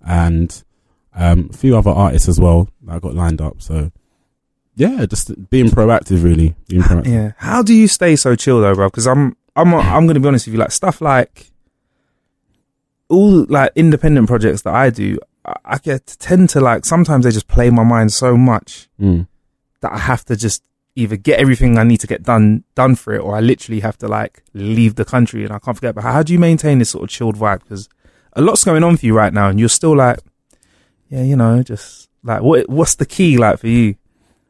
and 0.06 0.64
um, 1.16 1.50
a 1.52 1.58
few 1.58 1.78
other 1.78 1.92
artists 1.92 2.30
as 2.30 2.40
well 2.40 2.70
that 2.84 2.96
I 2.96 3.00
got 3.00 3.16
lined 3.16 3.42
up. 3.42 3.62
So 3.62 3.92
yeah, 4.76 5.06
just 5.06 5.50
being 5.50 5.68
proactive, 5.68 6.24
really. 6.24 6.56
Being 6.68 6.82
proactive. 6.84 7.08
Yeah. 7.12 7.32
How 7.38 7.62
do 7.64 7.74
you 7.74 7.88
stay 7.88 8.16
so 8.16 8.36
chill 8.36 8.62
though, 8.62 8.76
bro? 8.76 8.88
Because 8.88 9.08
I'm 9.08 9.36
I'm 9.56 9.74
I'm 9.74 10.08
gonna 10.08 10.20
be 10.20 10.28
honest 10.28 10.48
with 10.48 10.54
you. 10.54 10.60
Like 10.60 10.72
stuff 10.72 11.02
like 11.02 11.52
all 13.10 13.46
like 13.50 13.72
independent 13.76 14.28
projects 14.28 14.62
that 14.64 14.74
I 14.74 14.90
do, 14.90 15.18
I, 15.46 15.78
get 15.80 16.06
tend 16.20 16.50
to 16.52 16.62
like 16.62 16.86
sometimes 16.86 17.26
they 17.26 17.32
just 17.32 17.48
play 17.48 17.70
my 17.70 17.84
mind 17.84 18.14
so 18.14 18.38
much 18.38 18.88
Mm. 19.00 19.28
that 19.82 19.92
I 19.92 19.98
have 19.98 20.24
to 20.26 20.36
just 20.36 20.62
either 20.96 21.16
get 21.16 21.40
everything 21.40 21.78
I 21.78 21.84
need 21.84 22.00
to 22.02 22.08
get 22.08 22.22
done 22.24 22.64
done 22.76 22.96
for 22.96 23.14
it, 23.14 23.20
or 23.22 23.36
I 23.36 23.40
literally 23.40 23.80
have 23.82 23.98
to 24.00 24.08
like 24.08 24.44
leave 24.54 24.96
the 24.96 25.06
country 25.06 25.44
and 25.44 25.52
I 25.54 25.60
can't 25.60 25.76
forget. 25.78 25.96
But 25.96 26.04
how 26.04 26.22
do 26.24 26.34
you 26.34 26.40
maintain 26.40 26.80
this 26.80 26.90
sort 26.92 27.04
of 27.06 27.10
chilled 27.10 27.38
vibe? 27.38 27.60
Because 27.64 27.90
a 28.34 28.42
lot's 28.42 28.64
going 28.64 28.84
on 28.84 28.98
for 28.98 29.06
you 29.06 29.16
right 29.16 29.34
now, 29.34 29.50
and 29.50 29.60
you're 29.60 29.70
still 29.70 29.96
like, 29.96 30.20
yeah, 31.10 31.24
you 31.24 31.36
know, 31.36 31.64
just 31.64 32.10
like 32.24 32.42
what 32.44 32.70
what's 32.70 32.96
the 32.96 33.06
key 33.06 33.38
like 33.38 33.60
for 33.60 33.68
you? 33.68 33.96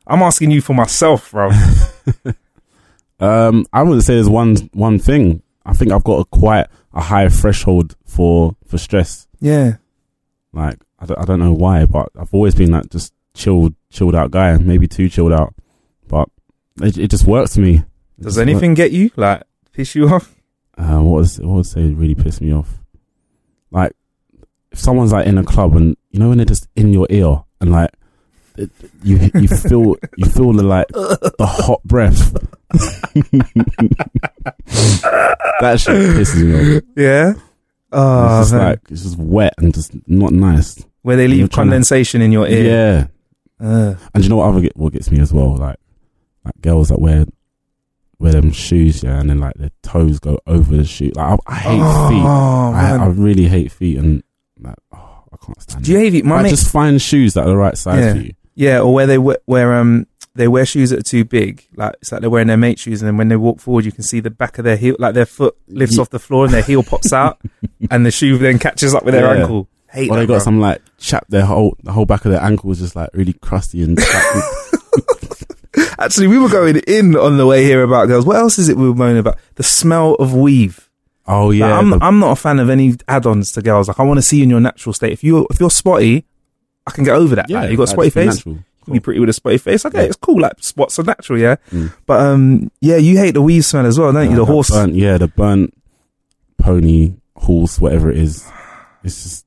I'm 0.07 0.21
asking 0.23 0.51
you 0.51 0.61
for 0.61 0.73
myself, 0.73 1.31
bro. 1.31 1.51
Um, 3.19 3.67
I 3.71 3.83
wouldn't 3.83 4.03
say 4.03 4.15
there's 4.15 4.27
one 4.27 4.55
one 4.73 4.97
thing. 4.97 5.43
I 5.63 5.73
think 5.73 5.91
I've 5.91 6.03
got 6.03 6.21
a 6.21 6.25
quite 6.25 6.65
a 6.93 7.01
high 7.01 7.29
threshold 7.29 7.95
for 8.03 8.55
for 8.65 8.77
stress. 8.79 9.27
yeah. 9.39 9.75
Like 10.53 10.77
I 10.99 11.05
don't, 11.05 11.19
I 11.19 11.25
don't 11.25 11.39
know 11.39 11.53
why, 11.53 11.85
but 11.85 12.09
I've 12.19 12.33
always 12.33 12.55
been 12.55 12.71
like 12.71 12.89
just 12.89 13.13
chilled, 13.33 13.73
chilled 13.89 14.15
out 14.15 14.31
guy. 14.31 14.57
Maybe 14.57 14.87
too 14.87 15.09
chilled 15.09 15.33
out, 15.33 15.53
but 16.07 16.29
it, 16.81 16.97
it 16.97 17.09
just 17.09 17.25
works 17.25 17.55
for 17.55 17.61
me. 17.61 17.83
It 18.19 18.23
Does 18.23 18.37
anything 18.37 18.73
get 18.73 18.91
you 18.91 19.11
like 19.15 19.43
piss 19.71 19.95
you 19.95 20.09
off? 20.09 20.35
Uh, 20.77 20.99
what 20.99 21.19
was 21.19 21.39
what 21.39 21.55
would 21.55 21.65
say 21.65 21.91
really 21.91 22.15
pissed 22.15 22.41
me 22.41 22.53
off? 22.53 22.79
Like 23.71 23.93
if 24.71 24.79
someone's 24.79 25.13
like 25.13 25.27
in 25.27 25.37
a 25.37 25.43
club 25.43 25.75
and 25.75 25.95
you 26.11 26.19
know 26.19 26.29
when 26.29 26.37
they're 26.37 26.45
just 26.45 26.67
in 26.75 26.93
your 26.93 27.07
ear 27.09 27.43
and 27.59 27.71
like 27.71 27.91
it, 28.57 28.69
you 29.03 29.31
you 29.35 29.47
feel 29.47 29.95
you 30.17 30.25
feel 30.25 30.53
the 30.53 30.63
like 30.63 30.87
the 30.89 31.45
hot 31.45 31.83
breath. 31.83 32.33
that 35.61 35.79
shit 35.79 35.95
pisses 36.15 36.43
me 36.43 36.77
off. 36.77 36.83
Yeah. 36.95 37.33
Oh, 37.91 38.39
it's 38.39 38.49
just 38.49 38.53
man. 38.53 38.69
like 38.69 38.79
it's 38.89 39.03
just 39.03 39.17
wet 39.17 39.53
and 39.57 39.73
just 39.73 39.93
not 40.07 40.31
nice. 40.33 40.83
where 41.01 41.15
they 41.17 41.27
leave 41.27 41.49
trying 41.49 41.67
to- 41.67 41.71
condensation 41.71 42.21
in 42.21 42.31
your 42.31 42.47
ear. 42.47 42.63
Yeah, 43.59 43.65
Uh, 43.67 43.95
and 44.13 44.23
you 44.23 44.29
know 44.29 44.37
what 44.37 44.47
other 44.49 44.61
get, 44.61 44.75
what 44.77 44.93
gets 44.93 45.11
me 45.11 45.19
as 45.19 45.33
well? 45.33 45.55
Like 45.55 45.77
like 46.45 46.59
girls 46.61 46.89
that 46.89 46.99
wear 46.99 47.25
wear 48.19 48.31
them 48.33 48.51
shoes, 48.51 49.03
yeah, 49.03 49.19
and 49.19 49.29
then 49.29 49.39
like 49.39 49.55
their 49.55 49.71
toes 49.83 50.19
go 50.19 50.39
over 50.47 50.75
the 50.77 50.85
shoe. 50.85 51.11
Like 51.15 51.39
I, 51.47 51.51
I 51.51 51.55
hate 51.55 51.71
feet. 52.09 52.23
oh, 52.23 52.71
I. 52.73 52.97
I 53.01 53.05
really 53.07 53.47
hate 53.47 53.71
feet, 53.71 53.97
and 53.97 54.23
like 54.59 54.75
oh, 54.93 55.23
I 55.33 55.37
can't 55.45 55.61
stand. 55.61 55.83
Do 55.85 55.91
you 55.91 55.97
hate 55.99 56.13
it? 56.15 56.25
My 56.25 56.35
Like, 56.35 56.43
mate, 56.43 56.49
just 56.51 56.71
find 56.71 57.01
shoes 57.01 57.33
that 57.33 57.43
are 57.45 57.49
the 57.49 57.57
right 57.57 57.77
size 57.77 57.99
Yeah. 57.99 58.13
for 58.13 58.19
you. 58.19 58.33
yeah, 58.55 58.79
or 58.79 58.93
where 58.93 59.07
they 59.07 59.17
wear, 59.17 59.37
where 59.45 59.73
um 59.75 60.05
they 60.35 60.47
wear 60.47 60.65
shoes 60.65 60.89
that 60.91 60.99
are 60.99 61.03
too 61.03 61.25
big. 61.25 61.67
Like 61.75 61.95
it's 62.01 62.11
like 62.11 62.21
they're 62.21 62.29
wearing 62.29 62.47
their 62.47 62.57
mate 62.57 62.79
shoes, 62.79 63.01
and 63.01 63.07
then 63.07 63.17
when 63.17 63.27
they 63.27 63.35
walk 63.35 63.59
forward, 63.59 63.85
you 63.85 63.91
can 63.91 64.03
see 64.03 64.19
the 64.19 64.29
back 64.29 64.57
of 64.57 64.63
their 64.65 64.77
heel, 64.77 64.95
like 64.99 65.13
their 65.13 65.25
foot 65.25 65.55
lifts 65.67 65.95
Ye- 65.97 66.01
off 66.01 66.09
the 66.09 66.19
floor, 66.19 66.45
and 66.45 66.53
their 66.53 66.63
heel 66.63 66.83
pops 66.83 67.11
out, 67.13 67.39
and 67.91 68.05
the 68.05 68.11
shoe 68.11 68.37
then 68.37 68.57
catches 68.59 68.93
up 68.95 69.03
with 69.03 69.13
their 69.13 69.25
Yeah. 69.35 69.41
ankle. 69.41 69.67
Hate 69.91 70.09
Or 70.09 70.15
they 70.15 70.25
got 70.25 70.35
bro. 70.35 70.39
some 70.39 70.59
like 70.61 70.81
chap 70.99 71.25
their 71.27 71.45
whole 71.45 71.75
the 71.83 71.91
whole 71.91 72.05
back 72.05 72.23
of 72.23 72.31
their 72.31 72.41
ankle 72.41 72.69
was 72.69 72.79
just 72.79 72.95
like 72.95 73.09
really 73.13 73.33
crusty 73.33 73.83
and. 73.83 73.99
Actually, 75.99 76.27
we 76.27 76.39
were 76.39 76.49
going 76.49 76.77
in 76.87 77.15
on 77.15 77.37
the 77.37 77.45
way 77.45 77.63
here 77.63 77.83
about 77.83 78.07
girls. 78.07 78.25
What 78.25 78.35
else 78.37 78.57
is 78.57 78.69
it 78.69 78.75
we 78.77 78.89
were 78.89 78.95
moaning 78.95 79.19
about? 79.19 79.37
The 79.55 79.63
smell 79.63 80.15
of 80.15 80.33
weave. 80.33 80.89
oh 81.27 81.47
Like, 81.47 81.57
yeah, 81.59 81.77
I'm 81.77 81.89
the- 81.91 81.99
I'm 82.01 82.19
not 82.19 82.31
a 82.31 82.35
fan 82.35 82.59
of 82.59 82.69
any 82.69 82.95
add-ons 83.07 83.51
to 83.53 83.61
girls. 83.61 83.87
Like 83.87 83.99
I 83.99 84.03
want 84.03 84.17
to 84.17 84.21
see 84.21 84.37
you 84.37 84.43
in 84.43 84.49
your 84.49 84.59
natural 84.59 84.93
state. 84.93 85.13
If 85.13 85.23
you 85.23 85.45
if 85.49 85.59
you're 85.59 85.69
spotty, 85.69 86.25
I 86.87 86.91
can 86.91 87.03
get 87.03 87.15
over 87.15 87.35
that. 87.35 87.49
yeah. 87.49 87.61
Like, 87.61 87.71
you 87.71 87.77
got 87.77 87.83
a 87.83 87.87
spotty 87.87 88.09
face. 88.09 88.37
natural. 88.37 88.59
Can 88.83 88.93
be 88.93 88.99
pretty 88.99 89.19
with 89.19 89.29
a 89.29 89.33
spotty 89.33 89.57
face. 89.59 89.85
Okay, 89.85 89.99
Yeah. 89.99 90.07
it's 90.07 90.15
cool. 90.15 90.41
Like 90.41 90.53
spots 90.59 90.97
are 90.97 91.03
natural, 91.03 91.37
yeah. 91.39 91.57
Mm. 91.69 91.93
But 92.07 92.19
um, 92.21 92.71
yeah, 92.81 92.97
you 92.97 93.17
hate 93.17 93.35
the 93.35 93.41
weave 93.41 93.63
smell 93.65 93.85
as 93.85 93.99
well, 93.99 94.11
don't 94.11 94.29
you? 94.31 94.35
The 94.35 94.45
horse. 94.45 94.69
burnt, 94.71 94.95
yeah, 94.95 95.17
the 95.19 95.27
burnt 95.27 95.73
pony 96.57 97.13
horse, 97.35 97.79
whatever 97.79 98.09
it 98.11 98.17
is. 98.17 98.49
It's 99.03 99.23
just 99.23 99.45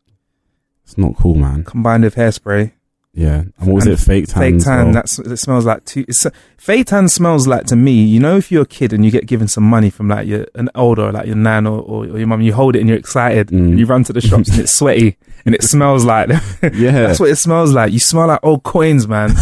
it's 0.85 0.97
not 0.99 1.16
cool, 1.16 1.35
man. 1.35 1.64
combined 1.64 2.05
with 2.05 2.14
hairspray, 2.14 2.73
Yeah, 3.16 3.42
and 3.59 3.66
what 3.68 3.74
was 3.74 3.85
And 3.87 3.94
it? 3.94 3.98
Fake 3.98 4.27
tan. 4.27 4.42
fake 4.59 4.64
tan. 4.64 4.85
well? 4.87 4.94
That's 4.94 5.18
it 5.20 5.37
smells 5.37 5.64
like 5.64 5.85
too. 5.85 6.05
It's, 6.09 6.27
fake 6.59 6.87
tan 6.88 7.09
smells 7.09 7.46
like 7.46 7.64
to 7.66 7.77
me. 7.77 8.03
You 8.05 8.18
know, 8.18 8.37
if 8.37 8.50
you're 8.50 8.62
a 8.62 8.66
kid 8.66 8.92
and 8.92 9.05
you 9.05 9.12
get 9.12 9.27
given 9.27 9.46
some 9.46 9.62
money 9.62 9.88
from 9.88 10.09
like 10.09 10.27
your 10.27 10.46
an 10.57 10.68
older, 10.74 11.12
like 11.12 11.27
your 11.27 11.37
nan 11.37 11.66
or, 11.68 11.79
or, 11.81 12.07
or 12.07 12.18
your 12.18 12.27
mum, 12.27 12.40
you 12.40 12.53
hold 12.53 12.74
it 12.74 12.81
and 12.81 12.88
you're 12.88 12.98
excited. 12.98 13.48
Mm. 13.48 13.59
And 13.70 13.79
you 13.79 13.87
run 13.87 14.03
to 14.05 14.12
the 14.12 14.20
shops 14.20 14.48
and 14.50 14.59
it's 14.59 14.72
sweaty 14.81 15.16
and 15.46 15.55
it 15.55 15.62
smells 15.62 16.05
like. 16.05 16.29
yeah, 16.72 17.07
That's 17.07 17.20
what 17.20 17.31
it 17.31 17.37
smells 17.37 17.72
like. 17.72 17.92
You 17.92 18.00
smell 18.00 18.27
like 18.27 18.40
old 18.42 18.64
coins, 18.64 19.07
man. 19.07 19.31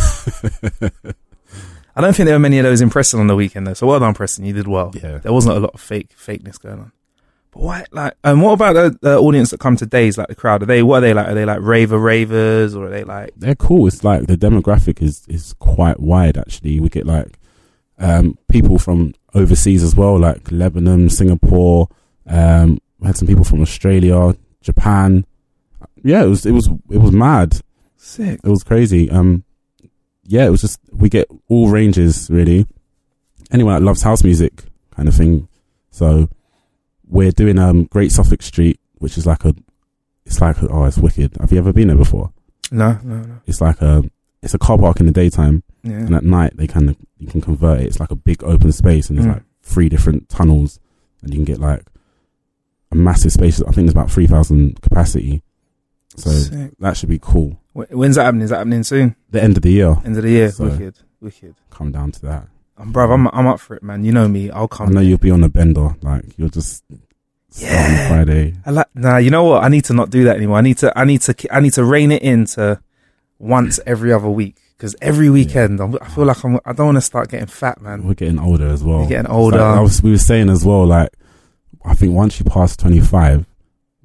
I 1.95 2.01
don't 2.01 2.15
think 2.17 2.27
there 2.27 2.35
were 2.35 2.39
many 2.41 2.59
of 2.59 2.65
those 2.65 2.81
in 2.81 2.91
Preston 2.91 3.21
on 3.21 3.27
the 3.27 3.37
weekend 3.37 3.67
though. 3.67 3.75
So 3.75 3.87
well 3.87 4.01
done, 4.01 4.15
Preston. 4.15 4.45
You 4.45 4.53
did 4.53 4.67
well. 4.67 4.93
yeah. 4.95 5.19
There 5.19 5.33
wasn't 5.33 5.57
a 5.57 5.61
lot 5.61 5.75
of 5.75 5.81
fake 5.81 6.11
fakeness 6.17 6.61
going 6.61 6.79
on. 6.79 6.93
Why, 7.55 7.85
like, 7.93 8.15
and 8.25 8.41
what 8.41 8.53
about 8.53 8.73
the, 8.73 8.99
the 9.03 9.19
audience 9.19 9.51
that 9.51 9.61
come 9.61 9.77
to 9.77 9.85
days, 9.85 10.17
like 10.17 10.29
the 10.29 10.35
crowd? 10.35 10.63
Are 10.63 10.67
they 10.67 10.83
what 10.83 10.99
are 10.99 11.01
they 11.03 11.15
like? 11.15 11.29
Are 11.29 11.35
they 11.35 11.45
like 11.45 11.61
raver 11.61 11.99
ravers 11.99 12.75
or 12.75 12.87
are 12.87 12.91
they 12.91 13.05
like? 13.05 13.33
They're 13.37 13.55
cool. 13.55 13.87
It's 13.87 14.03
like 14.03 14.27
the 14.27 14.37
demographic 14.37 15.03
is 15.03 15.27
is 15.29 15.55
quite 15.59 16.01
wide. 16.01 16.39
Actually, 16.39 16.81
we 16.81 16.89
get 16.89 17.07
like 17.07 17.39
um, 17.99 18.39
people 18.49 18.79
from 18.79 19.15
overseas 19.35 19.83
as 19.83 19.95
well, 19.95 20.19
like 20.19 20.51
Lebanon, 20.51 21.11
Singapore. 21.11 21.89
Um, 22.27 22.79
we 22.99 23.07
had 23.07 23.17
some 23.17 23.29
people 23.29 23.45
from 23.45 23.61
Australia, 23.61 24.35
Japan. 24.63 25.27
Yeah, 26.03 26.25
it 26.25 26.29
was 26.29 26.47
it 26.47 26.53
was 26.53 26.69
it 26.91 26.99
was 26.99 27.13
mad. 27.13 27.61
Sick. 27.97 28.41
It 28.43 28.49
was 28.49 28.65
crazy. 28.65 29.11
Um, 29.11 29.45
yeah, 30.25 30.47
it 30.47 30.51
was 30.51 30.63
just 30.63 30.81
we 30.91 31.11
get 31.11 31.29
all 31.49 31.69
ranges 31.69 32.31
really. 32.31 32.67
Anyone 33.51 33.75
that 33.75 33.83
loves 33.83 34.03
house 34.03 34.25
music, 34.25 34.65
kind 34.97 35.07
of 35.07 35.15
thing. 35.15 35.49
So 35.91 36.31
we're 37.13 37.31
doing 37.31 37.59
um 37.59 37.85
Great 37.85 38.11
Suffolk 38.11 38.43
Street, 38.43 38.81
which 38.99 39.17
is 39.19 39.27
like 39.27 39.45
a, 39.45 39.55
it's 40.25 40.41
like 40.41 40.61
a, 40.63 40.69
oh, 40.69 40.85
it's 40.85 40.99
wicked. 40.99 41.37
Have 41.41 41.53
you 41.53 41.59
ever 41.59 41.73
been 41.73 41.89
there 41.89 41.97
before? 41.97 42.33
No, 42.71 42.99
no, 43.05 43.17
no. 43.21 43.39
It's 43.47 43.61
like 43.61 43.81
a, 43.83 44.03
it's 44.43 44.55
a 44.55 44.59
car 44.59 44.79
park 44.79 44.99
in 45.01 45.07
the 45.07 45.13
daytime, 45.13 45.63
Yeah. 45.85 45.93
and 46.07 46.15
at 46.15 46.25
night 46.25 46.57
they 46.57 46.67
kind 46.67 46.89
of 46.89 46.97
you 47.19 47.29
can 47.29 47.41
convert 47.43 47.81
it. 47.81 47.87
It's 47.87 48.01
like 48.01 48.11
a 48.11 48.17
big 48.17 48.43
open 48.43 48.73
space, 48.73 49.09
and 49.11 49.19
there's 49.19 49.27
Mm. 49.27 49.35
like 49.35 49.43
three 49.63 49.89
different 49.89 50.29
tunnels, 50.29 50.81
and 51.23 51.33
you 51.33 51.39
can 51.39 51.45
get 51.45 51.61
like 51.61 51.85
a 52.91 52.95
massive 52.97 53.33
space. 53.33 53.61
I 53.61 53.65
think 53.67 53.77
there's 53.87 53.93
about 53.93 54.11
three 54.11 54.27
thousand 54.27 54.81
capacity, 54.81 55.43
so 56.17 56.31
Sick. 56.31 56.73
that 56.81 56.97
should 56.97 57.09
be 57.11 57.19
cool. 57.21 57.59
When's 57.75 58.17
that 58.17 58.25
happening? 58.25 58.43
Is 58.45 58.51
that 58.51 58.59
happening 58.59 58.83
soon? 58.85 59.17
The 59.31 59.43
end 59.43 59.57
of 59.57 59.63
the 59.63 59.71
year, 59.73 59.97
End 60.05 60.17
of 60.17 60.23
the 60.23 60.31
year. 60.31 60.51
So- 60.51 60.65
wicked, 60.69 60.99
wicked. 61.21 61.55
come 61.71 61.91
down 61.93 62.13
to 62.13 62.23
that. 62.23 62.49
Um, 62.79 62.93
bruv, 62.93 63.13
I'm 63.13 63.29
I'm 63.29 63.47
up 63.47 63.61
for 63.61 63.75
it, 63.77 63.83
man. 63.83 64.05
You 64.05 64.13
know 64.13 64.29
me. 64.29 64.51
I'll 64.51 64.69
come. 64.69 64.89
I 64.89 64.93
know 64.93 65.01
you'll 65.01 65.19
be 65.19 65.31
on 65.31 65.45
a 65.45 65.49
bender, 65.49 65.95
like 66.03 66.25
you'll 66.37 66.49
just 66.49 66.85
Yeah. 67.57 68.07
on 68.07 68.09
Friday. 68.09 68.55
I 68.65 68.71
like. 68.71 68.87
Nah, 68.95 69.19
you 69.19 69.31
know 69.31 69.45
what? 69.45 69.63
I 69.65 69.69
need 69.69 69.85
to 69.87 69.93
not 69.95 70.11
do 70.11 70.25
that 70.25 70.37
anymore. 70.37 70.59
I 70.59 70.63
need 70.63 70.79
to. 70.79 70.99
I 70.99 71.05
need 71.05 71.21
to. 71.23 71.35
I 71.55 71.61
need 71.61 71.75
to 71.75 71.85
rein 71.85 72.11
it 72.13 72.23
in 72.23 72.47
to 72.47 72.81
once 73.39 73.79
every 73.87 74.13
other 74.13 74.29
week 74.31 74.57
because 74.77 74.97
every 75.03 75.29
weekend 75.29 75.81
I'm, 75.81 75.97
I 76.01 76.09
feel 76.09 76.25
like 76.25 76.43
I'm. 76.45 76.59
I 76.65 76.73
don't 76.73 76.87
want 76.87 76.97
to 76.97 77.03
start 77.03 77.29
getting 77.31 77.47
fat, 77.47 77.81
man. 77.83 78.05
We're 78.07 78.15
getting 78.15 78.39
older 78.39 78.69
as 78.69 78.83
well. 78.83 79.01
You're 79.01 79.09
getting 79.09 79.31
older. 79.31 79.59
Like, 79.59 79.79
I 79.79 79.81
was, 79.81 80.03
we 80.03 80.11
were 80.13 80.19
saying 80.19 80.49
as 80.49 80.65
well, 80.65 80.87
like 80.87 81.11
I 81.85 81.95
think 81.95 82.15
once 82.15 82.39
you 82.39 82.47
pass 82.47 82.77
twenty 82.77 83.01
five, 83.01 83.45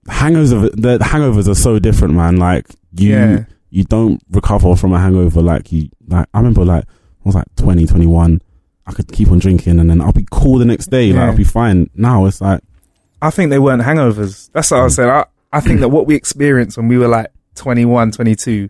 hangovers 0.08 0.50
the, 0.76 0.98
the 0.98 1.06
hangovers 1.06 1.48
are 1.48 1.56
so 1.56 1.80
different, 1.80 2.16
man. 2.16 2.38
Like 2.38 2.66
you 2.94 3.12
yeah. 3.12 3.46
you 3.70 3.86
don't 3.86 4.22
recover 4.30 4.76
from 4.76 4.92
a 4.94 5.00
hangover 5.00 5.42
like 5.42 5.72
you 5.72 5.90
like. 6.08 6.28
I 6.34 6.40
remember 6.40 6.66
like 6.66 6.84
I 6.84 7.28
was 7.28 7.36
like 7.36 7.56
20, 7.58 7.86
21. 7.88 8.42
I 8.88 8.94
could 8.94 9.12
keep 9.12 9.30
on 9.30 9.40
drinking 9.40 9.80
and 9.80 9.90
then 9.90 10.02
I'll 10.02 10.14
be 10.14 10.26
cool 10.32 10.58
the 10.58 10.66
next 10.66 10.88
day. 10.88 11.08
Like 11.08 11.16
Yeah. 11.16 11.26
I'll 11.30 11.36
be 11.38 11.44
fine. 11.44 11.90
Now 11.94 12.26
it's 12.26 12.42
like 12.42 12.62
I 13.22 13.30
think 13.32 13.50
they 13.50 13.60
weren't 13.60 13.82
hangovers. 13.84 14.50
That's 14.54 14.72
what 14.72 14.80
I 14.80 14.84
was 14.84 14.96
saying. 14.96 15.10
I, 15.10 15.26
I 15.52 15.60
think 15.60 15.80
that 15.82 15.90
what 15.90 16.06
we 16.08 16.16
experienced 16.16 16.78
when 16.78 16.88
we 16.88 16.98
were 16.98 17.08
like 17.08 17.28
21, 17.56 18.12
22, 18.12 18.70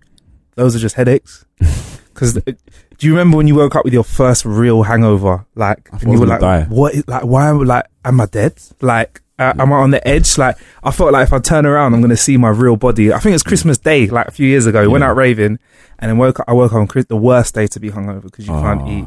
those 0.56 0.76
are 0.76 0.80
just 0.80 0.96
headaches. 0.96 1.46
Because 2.18 2.34
do 2.34 2.56
you 3.02 3.12
remember 3.12 3.38
when 3.38 3.48
you 3.48 3.54
woke 3.54 3.76
up 3.76 3.86
with 3.86 3.94
your 3.94 4.04
first 4.04 4.44
real 4.44 4.82
hangover? 4.82 5.46
Like, 5.54 5.88
I 5.94 5.98
and 5.98 6.14
you 6.14 6.20
were 6.20 6.26
like, 6.26 6.40
die. 6.40 6.64
"What? 6.64 6.96
Is, 6.96 7.08
like, 7.08 7.24
why 7.26 7.48
am 7.50 7.60
like, 7.60 7.86
am 8.04 8.20
I 8.20 8.26
dead? 8.26 8.60
Like, 8.82 9.22
uh, 9.38 9.54
am 9.60 9.72
I 9.72 9.76
on 9.76 9.92
the 9.92 10.08
edge? 10.08 10.36
Like, 10.36 10.58
I 10.84 10.90
felt 10.90 11.12
like 11.14 11.28
if 11.28 11.32
I 11.34 11.38
turn 11.38 11.68
around, 11.68 11.94
I'm 11.94 12.02
gonna 12.02 12.18
see 12.18 12.38
my 12.38 12.50
real 12.50 12.76
body. 12.76 13.14
I 13.14 13.20
think 13.20 13.34
it 13.34 13.36
was 13.36 13.44
Christmas 13.44 13.78
Day, 13.78 14.08
like 14.08 14.28
a 14.30 14.32
few 14.32 14.48
years 14.48 14.66
ago. 14.66 14.90
Went 14.90 15.04
Yeah. 15.04 15.12
out 15.12 15.16
raving, 15.16 15.60
and 16.00 16.10
then 16.10 16.18
woke. 16.18 16.40
up 16.40 16.46
I 16.50 16.54
woke 16.54 16.72
up 16.72 16.78
on 16.80 16.88
Chris, 16.88 17.06
the 17.06 17.16
worst 17.18 17.54
day 17.54 17.68
to 17.68 17.80
be 17.80 17.92
hungover 17.92 18.24
because 18.24 18.48
you 18.48 18.54
can't 18.54 18.82
Oh. 18.82 18.90
eat. 18.90 19.06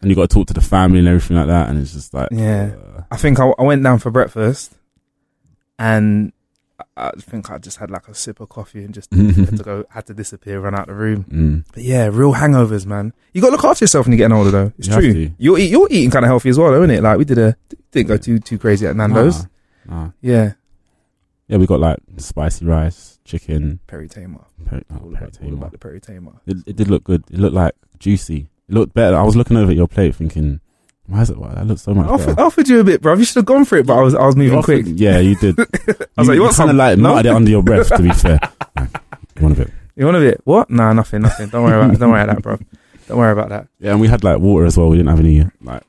And 0.00 0.08
you 0.10 0.16
got 0.16 0.30
to 0.30 0.34
talk 0.34 0.46
to 0.48 0.54
the 0.54 0.60
family 0.60 0.98
and 1.00 1.08
everything 1.08 1.36
like 1.36 1.48
that, 1.48 1.68
and 1.68 1.78
it's 1.78 1.92
just 1.92 2.14
like, 2.14 2.28
Yeah. 2.32 2.72
uh, 2.96 3.02
I 3.10 3.16
think 3.16 3.38
I, 3.38 3.48
I 3.58 3.62
went 3.62 3.82
down 3.82 3.98
for 3.98 4.10
breakfast, 4.10 4.72
and 5.78 6.32
I, 6.96 7.08
I 7.08 7.10
think 7.20 7.50
I 7.50 7.58
just 7.58 7.76
had 7.78 7.90
like 7.90 8.08
a 8.08 8.14
sip 8.14 8.40
of 8.40 8.48
coffee 8.48 8.84
and 8.84 8.94
just 8.94 9.12
had 9.14 9.56
to 9.56 9.62
go, 9.62 9.84
had 9.90 10.06
to 10.06 10.14
disappear, 10.14 10.60
run 10.60 10.74
out 10.74 10.86
the 10.86 10.94
room. 10.94 11.24
mm. 11.24 11.64
But 11.74 11.82
yeah, 11.82 12.08
real 12.10 12.32
hangovers, 12.34 12.86
man. 12.86 13.12
You 13.32 13.40
got 13.42 13.48
to 13.48 13.56
look 13.56 13.64
after 13.64 13.82
yourself 13.84 14.06
when 14.06 14.12
you're 14.12 14.26
getting 14.28 14.36
older, 14.36 14.50
though. 14.50 14.72
It's 14.78 14.88
You 14.88 14.94
true. 14.94 15.30
You're 15.38 15.58
eat, 15.58 15.70
you're 15.70 15.88
eating 15.90 16.10
kind 16.10 16.24
of 16.24 16.28
healthy 16.28 16.48
as 16.50 16.58
well, 16.58 16.72
isn't 16.74 16.90
it? 16.90 17.02
Like 17.02 17.18
we 17.18 17.24
did 17.24 17.38
a 17.38 17.56
didn't 17.90 18.08
go 18.08 18.16
too 18.16 18.38
too 18.38 18.58
crazy 18.58 18.86
at 18.86 18.96
Nando's. 18.96 19.44
Nah, 19.86 20.04
nah. 20.04 20.10
Yeah, 20.22 20.52
Yeah, 21.48 21.56
we 21.58 21.66
got 21.66 21.80
like 21.80 21.98
spicy 22.18 22.64
rice, 22.64 23.18
chicken, 23.24 23.80
Perry 23.86 24.08
Tamer. 24.08 24.44
peri- 24.64 24.84
oh, 24.90 24.94
All, 24.96 25.08
about, 25.08 25.22
all 25.22 25.28
peri-tamer. 25.30 25.54
about 25.54 25.72
the 25.72 25.78
Perry 25.78 26.00
Tamer. 26.00 26.40
It, 26.46 26.56
it 26.66 26.76
did 26.76 26.88
look 26.88 27.04
good. 27.04 27.24
It 27.30 27.38
looked 27.38 27.54
like 27.54 27.74
juicy. 27.98 28.48
It 28.70 28.74
looked 28.74 28.94
better. 28.94 29.16
I 29.16 29.22
was 29.24 29.34
looking 29.34 29.56
over 29.56 29.70
at 29.72 29.76
your 29.76 29.88
plate, 29.88 30.14
thinking, 30.14 30.60
"Why 31.06 31.22
is 31.22 31.30
it? 31.30 31.36
Why, 31.38 31.52
that 31.54 31.66
looks 31.66 31.82
so 31.82 31.92
much 31.92 32.06
I 32.06 32.10
offered, 32.10 32.26
better." 32.36 32.40
I 32.40 32.44
offered 32.44 32.68
you 32.68 32.78
a 32.80 32.84
bit, 32.84 33.02
bro. 33.02 33.14
You 33.16 33.24
should 33.24 33.36
have 33.36 33.44
gone 33.46 33.64
for 33.64 33.76
it, 33.78 33.86
but 33.86 33.98
I 33.98 34.00
was 34.02 34.14
I 34.14 34.24
was 34.24 34.36
moving 34.36 34.58
You 34.58 34.62
quick. 34.62 34.86
Yeah, 34.86 35.18
you 35.18 35.34
did. 35.34 35.58
I 35.58 35.64
was 36.18 36.28
like, 36.28 36.36
you 36.36 36.42
want 36.42 36.54
kind 36.54 36.68
some? 36.68 36.70
of 36.70 36.76
like 36.76 36.98
No? 36.98 37.14
muttered 37.14 37.26
it 37.26 37.34
under 37.34 37.50
your 37.50 37.62
breath. 37.64 37.88
To 37.88 38.02
be 38.02 38.10
fair, 38.12 38.38
Like, 38.76 38.90
you 39.36 39.42
want 39.42 39.58
a 39.58 39.64
bit? 39.64 39.72
You 39.96 40.04
want 40.04 40.16
a 40.16 40.20
bit? 40.20 40.40
What? 40.44 40.70
Nah, 40.70 40.92
nothing, 40.92 41.22
nothing. 41.22 41.48
Don't 41.48 41.64
worry 41.64 41.76
about 41.84 41.98
don't 41.98 42.10
worry 42.10 42.22
about 42.22 42.36
that, 42.36 42.42
bro. 42.42 42.58
Don't 43.08 43.18
worry 43.18 43.32
about 43.32 43.48
that. 43.48 43.66
Yeah, 43.80 43.90
and 43.90 44.00
we 44.00 44.06
had 44.06 44.22
like 44.22 44.38
water 44.38 44.66
as 44.66 44.76
well. 44.78 44.88
We 44.88 44.98
didn't 44.98 45.10
have 45.10 45.18
any 45.20 45.44
like 45.62 45.82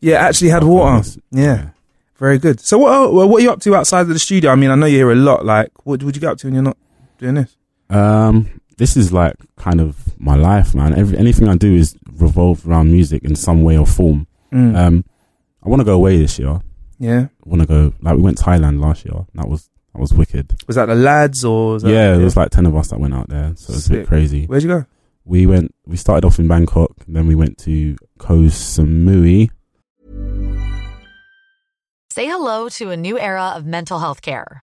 Yeah, 0.00 0.16
actually 0.18 0.50
had 0.50 0.62
water. 0.64 1.08
Yeah, 1.30 1.70
very 2.18 2.38
good. 2.38 2.60
So 2.60 2.76
what 2.78 2.92
el- 2.92 3.12
well, 3.14 3.28
what 3.28 3.40
are 3.40 3.44
you 3.44 3.50
up 3.50 3.60
to 3.62 3.74
outside 3.74 4.02
of 4.02 4.08
the 4.08 4.18
studio? 4.18 4.50
I 4.50 4.56
mean, 4.56 4.70
I 4.70 4.74
know 4.74 4.86
you're 4.86 5.08
here 5.08 5.12
a 5.12 5.14
lot. 5.24 5.44
Like, 5.46 5.70
what 5.86 6.02
would 6.02 6.14
you 6.14 6.20
get 6.20 6.30
up 6.32 6.38
to 6.38 6.46
when 6.48 6.54
you're 6.54 6.62
not 6.62 6.76
doing 7.18 7.34
this? 7.34 7.56
Um, 7.88 8.60
this 8.78 8.96
is 8.96 9.12
like 9.12 9.34
kind 9.56 9.80
of 9.80 10.18
my 10.20 10.36
life, 10.36 10.74
man. 10.74 10.94
Every 10.94 11.18
anything 11.18 11.48
I 11.48 11.56
do 11.56 11.74
is 11.74 11.96
revolved 12.12 12.66
around 12.66 12.92
music 12.92 13.24
in 13.24 13.36
some 13.36 13.62
way 13.62 13.76
or 13.78 13.86
form. 13.86 14.26
Mm. 14.52 14.76
Um, 14.76 15.04
I 15.62 15.68
want 15.68 15.80
to 15.80 15.84
go 15.84 15.94
away 15.94 16.18
this 16.18 16.38
year. 16.38 16.60
yeah. 16.98 17.26
I 17.44 17.48
want 17.48 17.62
to 17.62 17.66
go. 17.66 17.92
Like 18.00 18.16
we 18.16 18.22
went 18.22 18.38
to 18.38 18.44
Thailand 18.44 18.80
last 18.80 19.04
year. 19.04 19.26
That 19.34 19.48
was 19.48 19.68
that 19.92 20.00
was 20.00 20.12
wicked. 20.12 20.54
Was 20.66 20.76
that 20.76 20.86
the 20.86 20.94
lads 20.94 21.44
or? 21.44 21.74
Was 21.74 21.82
that, 21.82 21.90
yeah, 21.90 22.14
there 22.16 22.24
was 22.24 22.36
like 22.36 22.50
ten 22.50 22.66
of 22.66 22.76
us 22.76 22.88
that 22.88 23.00
went 23.00 23.14
out 23.14 23.28
there, 23.28 23.54
so 23.56 23.72
it 23.72 23.76
was 23.76 23.88
a 23.88 23.92
bit 23.92 24.06
crazy. 24.06 24.46
Where'd 24.46 24.62
you 24.62 24.68
go? 24.68 24.84
We 25.24 25.46
went. 25.46 25.74
We 25.86 25.96
started 25.96 26.26
off 26.26 26.38
in 26.38 26.46
Bangkok, 26.46 26.92
then 27.08 27.26
we 27.26 27.34
went 27.34 27.58
to 27.58 27.96
Koh 28.18 28.42
Samui. 28.42 29.50
Say 32.12 32.26
hello 32.26 32.68
to 32.70 32.90
a 32.90 32.96
new 32.96 33.18
era 33.18 33.52
of 33.56 33.66
mental 33.66 33.98
health 33.98 34.22
care. 34.22 34.62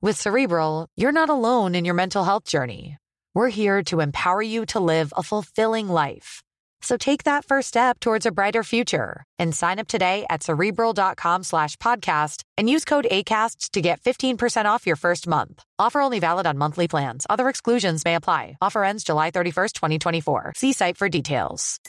With 0.00 0.20
Cerebral, 0.20 0.86
you're 0.96 1.10
not 1.10 1.28
alone 1.28 1.74
in 1.74 1.84
your 1.84 1.94
mental 1.94 2.22
health 2.22 2.44
journey. 2.44 2.98
We're 3.34 3.48
here 3.48 3.82
to 3.84 3.98
empower 3.98 4.40
you 4.40 4.64
to 4.66 4.78
live 4.78 5.12
a 5.16 5.24
fulfilling 5.24 5.88
life. 5.88 6.40
So 6.82 6.96
take 6.96 7.24
that 7.24 7.44
first 7.44 7.66
step 7.66 7.98
towards 7.98 8.24
a 8.24 8.30
brighter 8.30 8.62
future 8.62 9.24
and 9.40 9.52
sign 9.52 9.80
up 9.80 9.88
today 9.88 10.24
at 10.30 10.44
cerebral.com 10.44 11.42
slash 11.42 11.74
podcast 11.78 12.42
and 12.56 12.70
use 12.70 12.84
code 12.84 13.08
ACAST 13.10 13.70
to 13.72 13.80
get 13.80 14.00
15% 14.02 14.66
off 14.66 14.86
your 14.86 14.94
first 14.94 15.26
month. 15.26 15.64
Offer 15.80 16.00
only 16.00 16.20
valid 16.20 16.46
on 16.46 16.58
monthly 16.58 16.86
plans. 16.86 17.26
Other 17.28 17.48
exclusions 17.48 18.04
may 18.04 18.14
apply. 18.14 18.56
Offer 18.62 18.84
ends 18.84 19.02
July 19.02 19.32
31st, 19.32 19.72
2024. 19.72 20.52
See 20.54 20.72
site 20.72 20.96
for 20.96 21.08
details. 21.08 21.80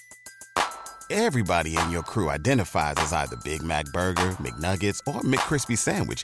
Everybody 1.12 1.78
in 1.78 1.92
your 1.92 2.04
crew 2.04 2.32
identifies 2.32 2.96
as 2.98 3.14
either 3.14 3.36
Big 3.44 3.62
Mac 3.62 3.86
Burger, 3.94 4.32
McNuggets, 4.42 5.00
or 5.06 5.22
McCrispy 5.22 5.78
Sandwich. 5.78 6.24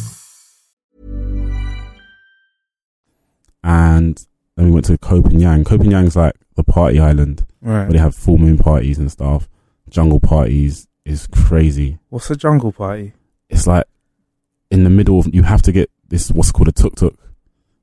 And 3.63 4.25
then 4.55 4.65
we 4.67 4.71
went 4.71 4.85
to 4.85 4.97
Koh 4.97 5.21
Phangan. 5.21 5.63
Copenhagen's 5.63 6.15
like 6.15 6.35
the 6.55 6.63
party 6.63 6.99
island 6.99 7.45
Right. 7.61 7.83
where 7.83 7.91
they 7.91 7.99
have 7.99 8.15
full 8.15 8.37
moon 8.37 8.57
parties 8.57 8.97
and 8.97 9.11
stuff. 9.11 9.47
Jungle 9.89 10.19
parties 10.19 10.87
is 11.05 11.27
crazy. 11.27 11.99
What's 12.09 12.29
a 12.31 12.35
jungle 12.35 12.71
party? 12.71 13.13
It's 13.49 13.67
like 13.67 13.85
in 14.71 14.83
the 14.83 14.89
middle 14.89 15.19
of 15.19 15.33
you 15.33 15.43
have 15.43 15.61
to 15.63 15.71
get 15.71 15.91
this 16.07 16.31
what's 16.31 16.51
called 16.51 16.69
a 16.69 16.71
tuk 16.71 16.95
tuk, 16.95 17.15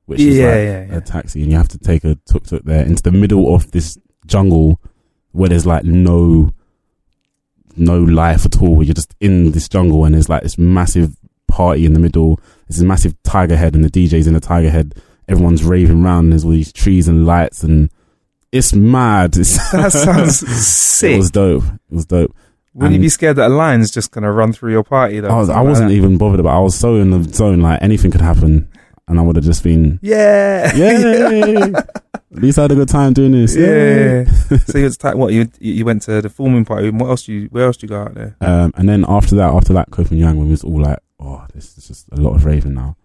which 0.05 0.19
is 0.19 0.37
like 0.37 0.43
yeah, 0.43 0.85
yeah. 0.85 0.97
a 0.97 1.01
taxi, 1.01 1.41
and 1.43 1.51
you 1.51 1.57
have 1.57 1.67
to 1.69 1.77
take 1.77 2.03
a 2.03 2.15
tuk 2.25 2.43
tuk 2.45 2.63
there 2.63 2.85
into 2.85 3.03
the 3.03 3.11
middle 3.11 3.53
of 3.53 3.71
this 3.71 3.97
jungle 4.25 4.81
where 5.31 5.49
there's 5.49 5.65
like 5.65 5.83
no 5.85 6.51
no 7.77 7.99
life 7.99 8.45
at 8.45 8.61
all. 8.61 8.75
Where 8.75 8.85
you're 8.85 8.93
just 8.95 9.15
in 9.19 9.51
this 9.51 9.69
jungle, 9.69 10.03
and 10.05 10.15
there's 10.15 10.29
like 10.29 10.43
this 10.43 10.57
massive 10.57 11.15
party 11.47 11.85
in 11.85 11.93
the 11.93 11.99
middle. 11.99 12.39
There's 12.67 12.81
a 12.81 12.85
massive 12.85 13.15
tiger 13.23 13.55
head, 13.55 13.75
and 13.75 13.83
the 13.83 13.89
DJ's 13.89 14.27
in 14.27 14.33
the 14.33 14.39
tiger 14.39 14.69
head. 14.69 14.95
Everyone's 15.29 15.63
raving 15.63 16.03
around. 16.03 16.31
There's 16.31 16.43
all 16.43 16.51
these 16.51 16.73
trees 16.73 17.07
and 17.07 17.25
lights, 17.25 17.63
and 17.63 17.89
it's 18.51 18.73
mad. 18.73 19.35
It's, 19.37 19.71
That 19.71 19.91
sounds 19.91 20.39
sick. 20.39 21.11
it 21.15 21.17
was 21.17 21.31
dope. 21.31 21.63
It 21.63 21.95
was 21.95 22.05
dope. 22.05 22.35
Wouldn't 22.73 22.95
you 22.95 23.01
be 23.01 23.09
scared 23.09 23.35
that 23.37 23.47
a 23.47 23.53
lion's 23.53 23.91
just 23.91 24.11
gonna 24.11 24.31
run 24.31 24.53
through 24.53 24.71
your 24.71 24.83
party? 24.83 25.19
Though, 25.19 25.29
I, 25.29 25.37
was, 25.37 25.49
I 25.49 25.61
wasn't 25.61 25.91
even 25.91 26.17
bothered 26.17 26.39
about. 26.39 26.57
I 26.57 26.59
was 26.59 26.75
so 26.75 26.95
in 26.95 27.09
the 27.11 27.23
zone, 27.23 27.61
like 27.61 27.81
anything 27.81 28.11
could 28.11 28.21
happen, 28.21 28.69
and 29.07 29.19
I 29.19 29.21
would 29.23 29.35
have 29.35 29.45
just 29.45 29.63
been, 29.63 29.99
Yeah, 30.01 30.73
yay! 30.75 31.73
At 32.31 32.43
least 32.43 32.59
I 32.59 32.61
had 32.63 32.71
a 32.71 32.75
good 32.75 32.87
time 32.87 33.13
doing 33.13 33.31
this. 33.31 33.55
yeah. 33.55 34.23
so 34.59 34.77
it's 34.77 35.03
like 35.03 35.15
what 35.15 35.33
you 35.33 35.49
you 35.59 35.83
went 35.83 36.03
to 36.03 36.21
the 36.21 36.29
full 36.29 36.47
moon 36.47 36.63
party. 36.63 36.89
What 36.91 37.09
else? 37.09 37.27
You 37.27 37.47
where 37.51 37.65
else 37.65 37.77
do 37.77 37.85
you 37.85 37.89
go 37.89 38.01
out 38.03 38.13
there? 38.13 38.37
Um, 38.39 38.71
and 38.77 38.87
then 38.87 39.03
after 39.07 39.35
that, 39.35 39.51
after 39.51 39.73
that 39.73 39.89
Koh 39.89 40.03
Phangan, 40.03 40.37
we 40.37 40.47
was 40.47 40.63
all 40.63 40.79
like, 40.79 40.99
oh, 41.19 41.45
this 41.53 41.75
is 41.77 41.87
just 41.87 42.07
a 42.11 42.17
lot 42.17 42.35
of 42.35 42.45
raving 42.45 42.75
now, 42.75 42.95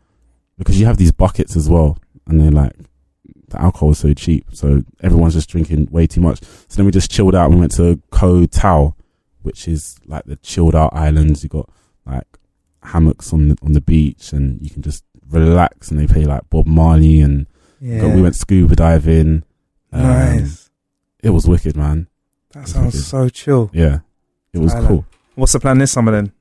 because 0.59 0.79
you 0.79 0.85
have 0.87 0.99
these 0.99 1.11
buckets 1.11 1.57
as 1.57 1.71
well, 1.71 1.97
and 2.27 2.41
they're 2.41 2.51
like, 2.51 2.73
the 3.49 3.61
alcohol 3.61 3.91
is 3.91 3.99
so 3.99 4.13
cheap, 4.15 4.47
so 4.53 4.83
everyone's 5.03 5.35
just 5.35 5.49
drinking 5.51 5.89
way 5.91 6.07
too 6.07 6.21
much. 6.21 6.43
So 6.43 6.77
then 6.77 6.87
we 6.87 6.93
just 6.93 7.11
chilled 7.11 7.35
out. 7.35 7.51
We 7.51 7.57
went 7.57 7.73
to 7.77 8.01
Koh 8.11 8.47
Tao, 8.47 8.95
which 9.43 9.69
is 9.69 9.97
like 10.07 10.25
the 10.25 10.37
chilled 10.37 10.75
out 10.75 10.95
islands. 10.95 11.43
You 11.43 11.49
got 11.51 11.69
like 12.07 12.27
hammocks 12.83 13.33
on 13.33 13.49
the 13.49 13.57
on 13.63 13.73
the 13.73 13.81
beach, 13.81 14.33
and 14.33 14.61
you 14.61 14.71
can 14.71 14.83
just 14.83 15.05
relax. 15.31 15.91
And 15.91 16.01
they 16.01 16.07
play 16.07 16.25
like 16.25 16.49
Bob 16.51 16.67
Marley, 16.67 17.21
and 17.21 17.47
Yeah, 17.81 18.01
got- 18.01 18.15
we 18.15 18.23
went 18.23 18.35
scuba 18.37 18.75
diving. 18.75 19.45
Um, 19.93 20.03
nice. 20.03 20.71
It 21.23 21.31
was 21.31 21.47
wicked, 21.47 21.77
man. 21.77 22.09
That 22.53 22.67
sounds 22.69 22.95
wicked. 22.95 23.07
so 23.07 23.29
chill. 23.29 23.71
Yeah, 23.73 24.01
it 24.53 24.59
was 24.59 24.75
Thailand. 24.75 24.87
cool. 24.89 25.07
What's 25.37 25.53
the 25.53 25.61
plan 25.61 25.79
this 25.79 25.93
summer 25.93 26.11
then? 26.13 26.33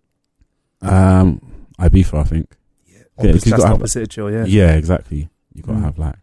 Um, 0.82 1.42
Ibiza, 1.80 2.20
I 2.20 2.24
think. 2.24 2.56
Yeah, 2.88 2.98
Yeah, 2.98 3.04
'cause 3.04 3.06
Opposite, 3.30 3.46
you 3.46 3.52
that's 3.52 3.64
gotta 3.64 3.70
the 3.70 3.76
opposite 3.82 4.04
of 4.04 4.10
chill, 4.10 4.32
yeah. 4.32 4.46
Yeah, 4.46 4.74
exactly. 4.76 5.30
You 5.54 5.62
got 5.64 5.74
to 5.74 5.78
Mm. 5.80 5.84
have 5.84 5.98
like 5.98 6.16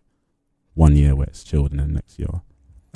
one 0.74 0.96
year 0.96 1.14
where 1.14 1.26
it's 1.26 1.44
chilled, 1.44 1.70
and 1.72 1.80
then 1.80 1.92
next 1.94 2.18
year 2.18 2.28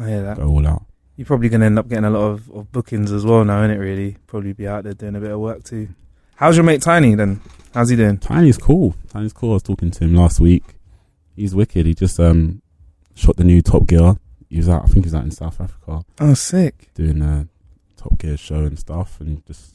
I 0.00 0.08
hear 0.08 0.22
that. 0.22 0.36
go 0.36 0.48
all 0.48 0.66
out. 0.66 0.84
You're 1.16 1.26
probably 1.26 1.48
going 1.48 1.60
to 1.60 1.66
end 1.66 1.78
up 1.78 1.88
getting 1.88 2.04
a 2.04 2.10
lot 2.10 2.26
of, 2.30 2.50
of 2.50 2.72
bookings 2.72 3.12
as 3.12 3.24
well 3.24 3.44
now, 3.44 3.62
innit, 3.62 3.78
really? 3.78 4.16
Probably 4.26 4.52
be 4.52 4.66
out 4.66 4.82
there 4.84 4.94
doing 4.94 5.14
a 5.14 5.20
bit 5.20 5.30
of 5.30 5.38
work 5.38 5.62
too. 5.62 5.88
How's 6.36 6.56
your 6.56 6.64
mate 6.64 6.82
Tinie 6.82 7.14
then? 7.14 7.40
How's 7.72 7.88
he 7.90 7.96
doing? 7.96 8.18
Tinie's 8.18 8.58
cool. 8.58 8.96
Tinie's 9.08 9.32
cool. 9.32 9.50
I 9.50 9.54
was 9.54 9.62
talking 9.62 9.92
to 9.92 10.04
him 10.04 10.14
last 10.16 10.40
week. 10.40 10.64
He's 11.36 11.54
wicked. 11.54 11.86
He 11.86 11.94
just 11.94 12.18
um 12.18 12.62
shot 13.14 13.36
the 13.36 13.44
new 13.44 13.62
Top 13.62 13.86
Gear. 13.86 14.16
He 14.48 14.56
was 14.56 14.68
out. 14.68 14.82
I 14.82 14.86
think 14.86 15.04
he 15.04 15.08
was 15.08 15.14
out 15.14 15.24
in 15.24 15.30
South 15.30 15.60
Africa 15.60 16.04
Oh, 16.20 16.34
sick. 16.34 16.90
doing 16.94 17.22
a 17.22 17.46
Top 17.96 18.18
Gear 18.18 18.36
show 18.36 18.64
and 18.64 18.76
stuff, 18.78 19.20
and 19.20 19.44
just 19.46 19.74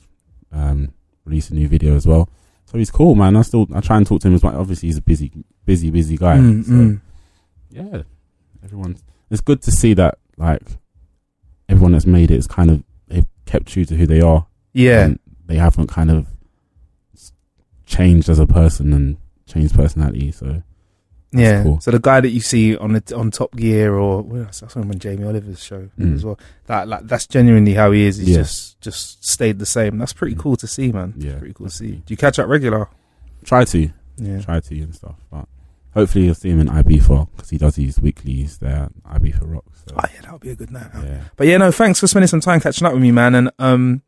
um 0.52 0.94
released 1.26 1.52
a 1.52 1.56
new 1.56 1.68
video 1.70 1.96
as 1.96 2.06
well. 2.06 2.28
So 2.70 2.78
he's 2.78 2.92
cool, 2.92 3.16
man. 3.16 3.36
I 3.36 3.42
still 3.42 3.68
I 3.74 3.82
try 3.82 3.98
and 3.98 4.06
talk 4.06 4.22
to 4.22 4.28
him 4.28 4.36
as 4.36 4.44
much. 4.44 4.54
Obviously, 4.54 4.90
he's 4.90 4.98
a 4.98 5.02
busy, 5.02 5.32
busy, 5.66 5.90
busy 5.90 6.18
guy. 6.18 6.38
Mm, 6.38 6.64
so, 6.64 6.72
mm. 6.72 7.02
yeah, 7.72 8.04
everyone. 8.64 8.96
It's 9.32 9.42
good 9.42 9.64
to 9.64 9.72
see 9.72 9.96
that 9.96 10.20
like 10.38 10.62
everyone 11.68 11.94
that's 11.94 12.06
made 12.06 12.30
it 12.30 12.38
is 12.38 12.46
kind 12.46 12.70
of 12.70 12.84
they've 13.08 13.26
kept 13.48 13.66
true 13.66 13.86
to 13.86 13.96
who 13.96 14.06
they 14.06 14.22
are. 14.22 14.46
Yeah. 14.74 15.06
and 15.06 15.20
they 15.48 15.56
haven't 15.56 15.88
kind 15.88 16.12
of 16.12 16.28
changed 17.88 18.30
as 18.30 18.38
a 18.38 18.46
person 18.46 18.94
and 18.94 19.18
changed 19.48 19.74
personality. 19.74 20.32
So 20.32 20.62
Yeah. 21.32 21.64
cool. 21.64 21.80
So 21.80 21.92
the 21.92 22.00
guy 22.00 22.22
that 22.22 22.30
you 22.30 22.40
see 22.42 22.76
on 22.76 22.94
the 22.94 23.04
on 23.16 23.30
Top 23.32 23.56
Gear 23.56 23.94
or 23.96 24.22
well, 24.24 24.48
I 24.48 24.52
saw 24.52 24.68
him 24.80 24.90
on 24.90 24.98
Jamie 25.00 25.26
Oliver's 25.26 25.64
show 25.64 25.88
Mm. 26.00 26.16
as 26.16 26.26
well. 26.26 26.40
That 26.68 26.88
like 26.88 27.08
that's 27.08 27.28
genuinely 27.28 27.74
how 27.76 27.92
he 27.92 28.06
is. 28.06 28.18
He's 28.18 28.30
Yeah. 28.30 28.38
just 28.38 28.82
just 28.82 29.24
stayed 29.28 29.60
the 29.60 29.66
same. 29.66 29.98
That's 30.00 30.14
pretty 30.14 30.36
Mm. 30.36 30.40
cool 30.40 30.56
to 30.58 30.68
see, 30.68 30.92
man. 30.92 31.14
Yeah, 31.18 31.38
pretty 31.38 31.54
cool 31.54 31.68
to 31.68 31.74
see. 31.76 31.92
Do 31.92 32.04
you 32.08 32.18
catch 32.18 32.40
up 32.40 32.48
regular? 32.48 32.88
try 33.46 33.64
to, 33.64 33.90
Yeah. 34.18 34.42
try 34.42 34.60
to 34.60 34.82
and 34.82 34.94
stuff. 34.94 35.16
But 35.32 35.48
hopefully 35.94 36.26
you'll 36.26 36.36
see 36.36 36.50
him 36.50 36.60
in 36.60 36.68
Ibiza 36.68 37.28
because 37.36 37.50
he 37.50 37.58
does 37.58 37.76
these 37.76 38.00
weeklies 38.00 38.58
there 38.58 38.90
at 39.06 39.22
Ibiza 39.22 39.42
Rocks. 39.44 39.84
So, 39.88 39.96
Oh 39.98 40.02
yeah, 40.14 40.22
that 40.24 40.32
would 40.34 40.42
be 40.42 40.50
a 40.50 40.56
good 40.56 40.72
night. 40.72 40.90
yeah, 41.04 41.22
But 41.38 41.48
yeah, 41.48 41.58
no, 41.58 41.72
thanks 41.72 42.00
for 42.02 42.08
spending 42.08 42.28
some 42.28 42.42
time 42.42 42.60
catching 42.60 42.86
up 42.86 42.94
with 42.94 43.02
me, 43.02 43.12
man. 43.12 43.34
And 43.36 43.50
um, 43.60 44.02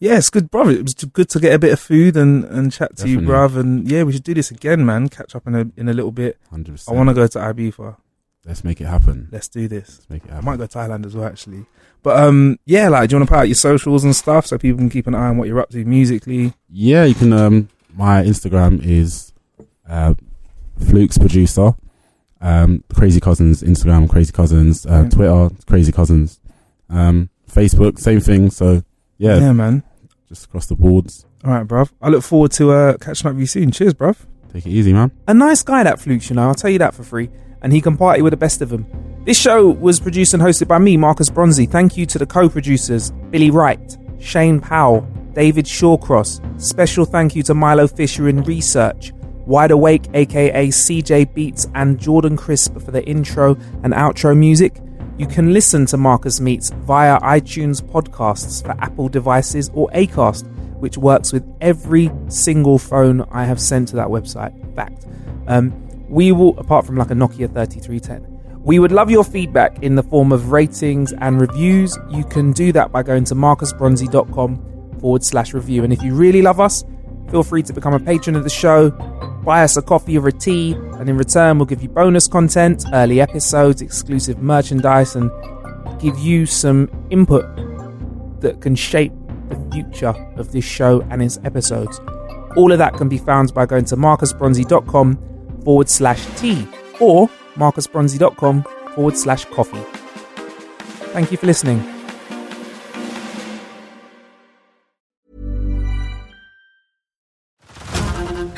yeah, 0.00 0.16
it's 0.16 0.30
good, 0.30 0.50
brother. 0.50 0.72
It 0.72 0.82
was 0.82 0.94
good 0.94 1.28
to 1.28 1.38
get 1.38 1.54
a 1.54 1.58
bit 1.58 1.72
of 1.72 1.78
food 1.78 2.16
and, 2.16 2.44
and 2.46 2.72
chat 2.72 2.96
to 2.96 3.08
you, 3.08 3.20
Definitely. 3.20 3.34
bruv. 3.56 3.60
And 3.60 3.88
yeah, 3.90 4.02
we 4.02 4.12
should 4.12 4.24
do 4.24 4.34
this 4.34 4.50
again, 4.50 4.84
man. 4.84 5.08
Catch 5.08 5.36
up 5.36 5.46
in 5.46 5.54
a 5.54 5.70
in 5.76 5.88
a 5.88 5.92
little 5.92 6.10
bit. 6.10 6.38
hundred 6.50 6.80
I 6.88 6.92
want 6.92 7.08
to 7.10 7.14
go 7.14 7.26
to 7.26 7.38
Ibiza. 7.38 7.96
Let's 8.46 8.64
make 8.64 8.80
it 8.80 8.86
happen. 8.86 9.28
Let's 9.30 9.48
do 9.48 9.68
this. 9.68 9.98
Let's 9.98 10.10
make 10.10 10.24
it 10.24 10.30
happen. 10.30 10.48
I 10.48 10.50
might 10.52 10.56
go 10.56 10.66
to 10.66 10.78
Thailand 10.78 11.04
as 11.06 11.14
well, 11.14 11.26
actually. 11.26 11.66
But 12.02 12.18
um, 12.18 12.58
yeah, 12.64 12.88
like, 12.88 13.10
do 13.10 13.14
you 13.14 13.20
want 13.20 13.28
to 13.28 13.34
put 13.34 13.38
out 13.40 13.48
your 13.48 13.54
socials 13.54 14.02
and 14.02 14.16
stuff 14.16 14.46
so 14.46 14.56
people 14.56 14.78
can 14.78 14.88
keep 14.88 15.06
an 15.06 15.14
eye 15.14 15.28
on 15.28 15.36
what 15.36 15.46
you're 15.48 15.60
up 15.60 15.68
to 15.70 15.84
musically? 15.84 16.54
Yeah, 16.70 17.04
you 17.04 17.14
can. 17.14 17.32
Um, 17.34 17.68
my 17.94 18.22
Instagram 18.22 18.82
is 18.82 19.32
uh, 19.86 20.14
Flukes 20.78 21.18
producer. 21.18 21.72
Um, 22.40 22.82
Crazy 22.94 23.20
Cousinz 23.20 23.62
Instagram, 23.62 24.08
Crazy 24.08 24.32
Cousinz. 24.32 24.86
Uh, 24.90 25.02
Yeah. 25.02 25.08
Twitter, 25.10 25.54
Crazy 25.66 25.92
Cousinz. 25.92 26.38
Um, 26.88 27.28
Facebook, 27.52 27.98
same 27.98 28.20
thing. 28.20 28.48
So 28.50 28.82
yeah, 29.18 29.38
Yeah, 29.38 29.52
man. 29.52 29.82
Just 30.30 30.44
across 30.46 30.66
the 30.66 30.76
boards. 30.76 31.26
All 31.44 31.50
right, 31.50 31.66
bruv. 31.66 31.90
I 32.00 32.08
look 32.08 32.22
forward 32.22 32.52
to 32.52 32.70
uh, 32.70 32.96
catching 32.98 33.26
up 33.26 33.34
with 33.34 33.40
you 33.40 33.46
soon. 33.46 33.72
Cheers, 33.72 33.94
bruv. 33.94 34.16
Take 34.52 34.64
it 34.64 34.70
easy, 34.70 34.92
man. 34.92 35.10
A 35.28 35.34
nice 35.34 35.62
guy, 35.62 35.82
that 35.82 36.00
Flukes, 36.00 36.30
you 36.30 36.36
know. 36.36 36.48
I'll 36.48 36.54
tell 36.54 36.70
you 36.70 36.78
that 36.78 36.94
for 36.94 37.02
free. 37.02 37.28
And 37.62 37.72
he 37.72 37.80
can 37.80 37.96
party 37.96 38.22
with 38.22 38.30
the 38.30 38.36
best 38.36 38.62
of 38.62 38.68
them. 38.70 38.86
This 39.24 39.38
show 39.38 39.68
was 39.68 40.00
produced 40.00 40.32
and 40.32 40.42
hosted 40.42 40.68
by 40.68 40.78
me, 40.78 40.96
Marcus 40.96 41.28
Bronzy. 41.28 41.66
Thank 41.66 41.96
you 41.96 42.06
to 42.06 42.18
the 42.18 42.26
co 42.26 42.48
producers, 42.48 43.10
Billy 43.30 43.50
Wright, 43.50 43.98
Shane 44.18 44.60
Powell, 44.60 45.02
David 45.34 45.66
Shawcross. 45.66 46.40
Special 46.60 47.04
thank 47.04 47.36
you 47.36 47.42
to 47.42 47.54
Milo 47.54 47.86
Fisher 47.86 48.28
in 48.28 48.42
research, 48.44 49.12
Wide 49.46 49.72
Awake, 49.72 50.06
aka 50.14 50.68
CJ 50.68 51.34
Beats, 51.34 51.66
and 51.74 51.98
Jordan 51.98 52.36
Crisp 52.36 52.80
for 52.80 52.92
the 52.92 53.04
intro 53.04 53.56
and 53.82 53.92
outro 53.92 54.36
music. 54.36 54.80
You 55.20 55.26
can 55.26 55.52
listen 55.52 55.84
to 55.84 55.98
Marcus 55.98 56.40
Meets 56.40 56.70
via 56.70 57.20
iTunes 57.20 57.82
podcasts 57.82 58.64
for 58.64 58.70
Apple 58.82 59.10
devices 59.10 59.70
or 59.74 59.90
Acast, 59.90 60.50
which 60.78 60.96
works 60.96 61.30
with 61.30 61.44
every 61.60 62.10
single 62.28 62.78
phone 62.78 63.28
I 63.30 63.44
have 63.44 63.60
sent 63.60 63.88
to 63.88 63.96
that 63.96 64.06
website. 64.06 64.54
Fact. 64.74 65.04
Um, 65.46 65.74
we 66.08 66.32
will, 66.32 66.58
apart 66.58 66.86
from 66.86 66.96
like 66.96 67.10
a 67.10 67.12
Nokia 67.12 67.52
3310, 67.52 68.62
we 68.62 68.78
would 68.78 68.92
love 68.92 69.10
your 69.10 69.22
feedback 69.22 69.82
in 69.82 69.94
the 69.94 70.02
form 70.02 70.32
of 70.32 70.52
ratings 70.52 71.12
and 71.12 71.38
reviews. 71.38 71.98
You 72.10 72.24
can 72.24 72.52
do 72.52 72.72
that 72.72 72.90
by 72.90 73.02
going 73.02 73.24
to 73.24 73.34
marcusbronzy.com 73.34 75.00
forward 75.00 75.22
slash 75.22 75.52
review. 75.52 75.84
And 75.84 75.92
if 75.92 76.02
you 76.02 76.14
really 76.14 76.40
love 76.40 76.60
us, 76.60 76.82
feel 77.30 77.42
free 77.42 77.62
to 77.64 77.74
become 77.74 77.92
a 77.92 78.00
patron 78.00 78.36
of 78.36 78.42
the 78.42 78.48
show, 78.48 78.88
buy 79.44 79.62
us 79.64 79.76
a 79.76 79.82
coffee 79.82 80.18
or 80.18 80.28
a 80.28 80.32
tea, 80.32 80.72
and 80.72 81.08
in 81.08 81.16
return, 81.16 81.58
we'll 81.58 81.66
give 81.66 81.82
you 81.82 81.88
bonus 81.88 82.26
content, 82.26 82.84
early 82.92 83.20
episodes, 83.20 83.82
exclusive 83.82 84.38
merchandise, 84.38 85.16
and 85.16 85.30
give 86.00 86.18
you 86.18 86.46
some 86.46 86.90
input 87.10 87.44
that 88.40 88.60
can 88.60 88.74
shape 88.74 89.12
the 89.48 89.70
future 89.72 90.14
of 90.36 90.52
this 90.52 90.64
show 90.64 91.02
and 91.10 91.22
its 91.22 91.38
episodes. 91.44 92.00
All 92.56 92.72
of 92.72 92.78
that 92.78 92.94
can 92.94 93.08
be 93.08 93.18
found 93.18 93.54
by 93.54 93.66
going 93.66 93.84
to 93.86 93.96
marcusbronzy.com 93.96 95.62
forward 95.64 95.88
slash 95.88 96.24
tea 96.36 96.66
or 96.98 97.28
marcusbronzy.com 97.56 98.64
forward 98.94 99.16
slash 99.16 99.44
coffee. 99.46 99.84
Thank 101.12 101.30
you 101.30 101.36
for 101.36 101.46
listening. 101.46 101.99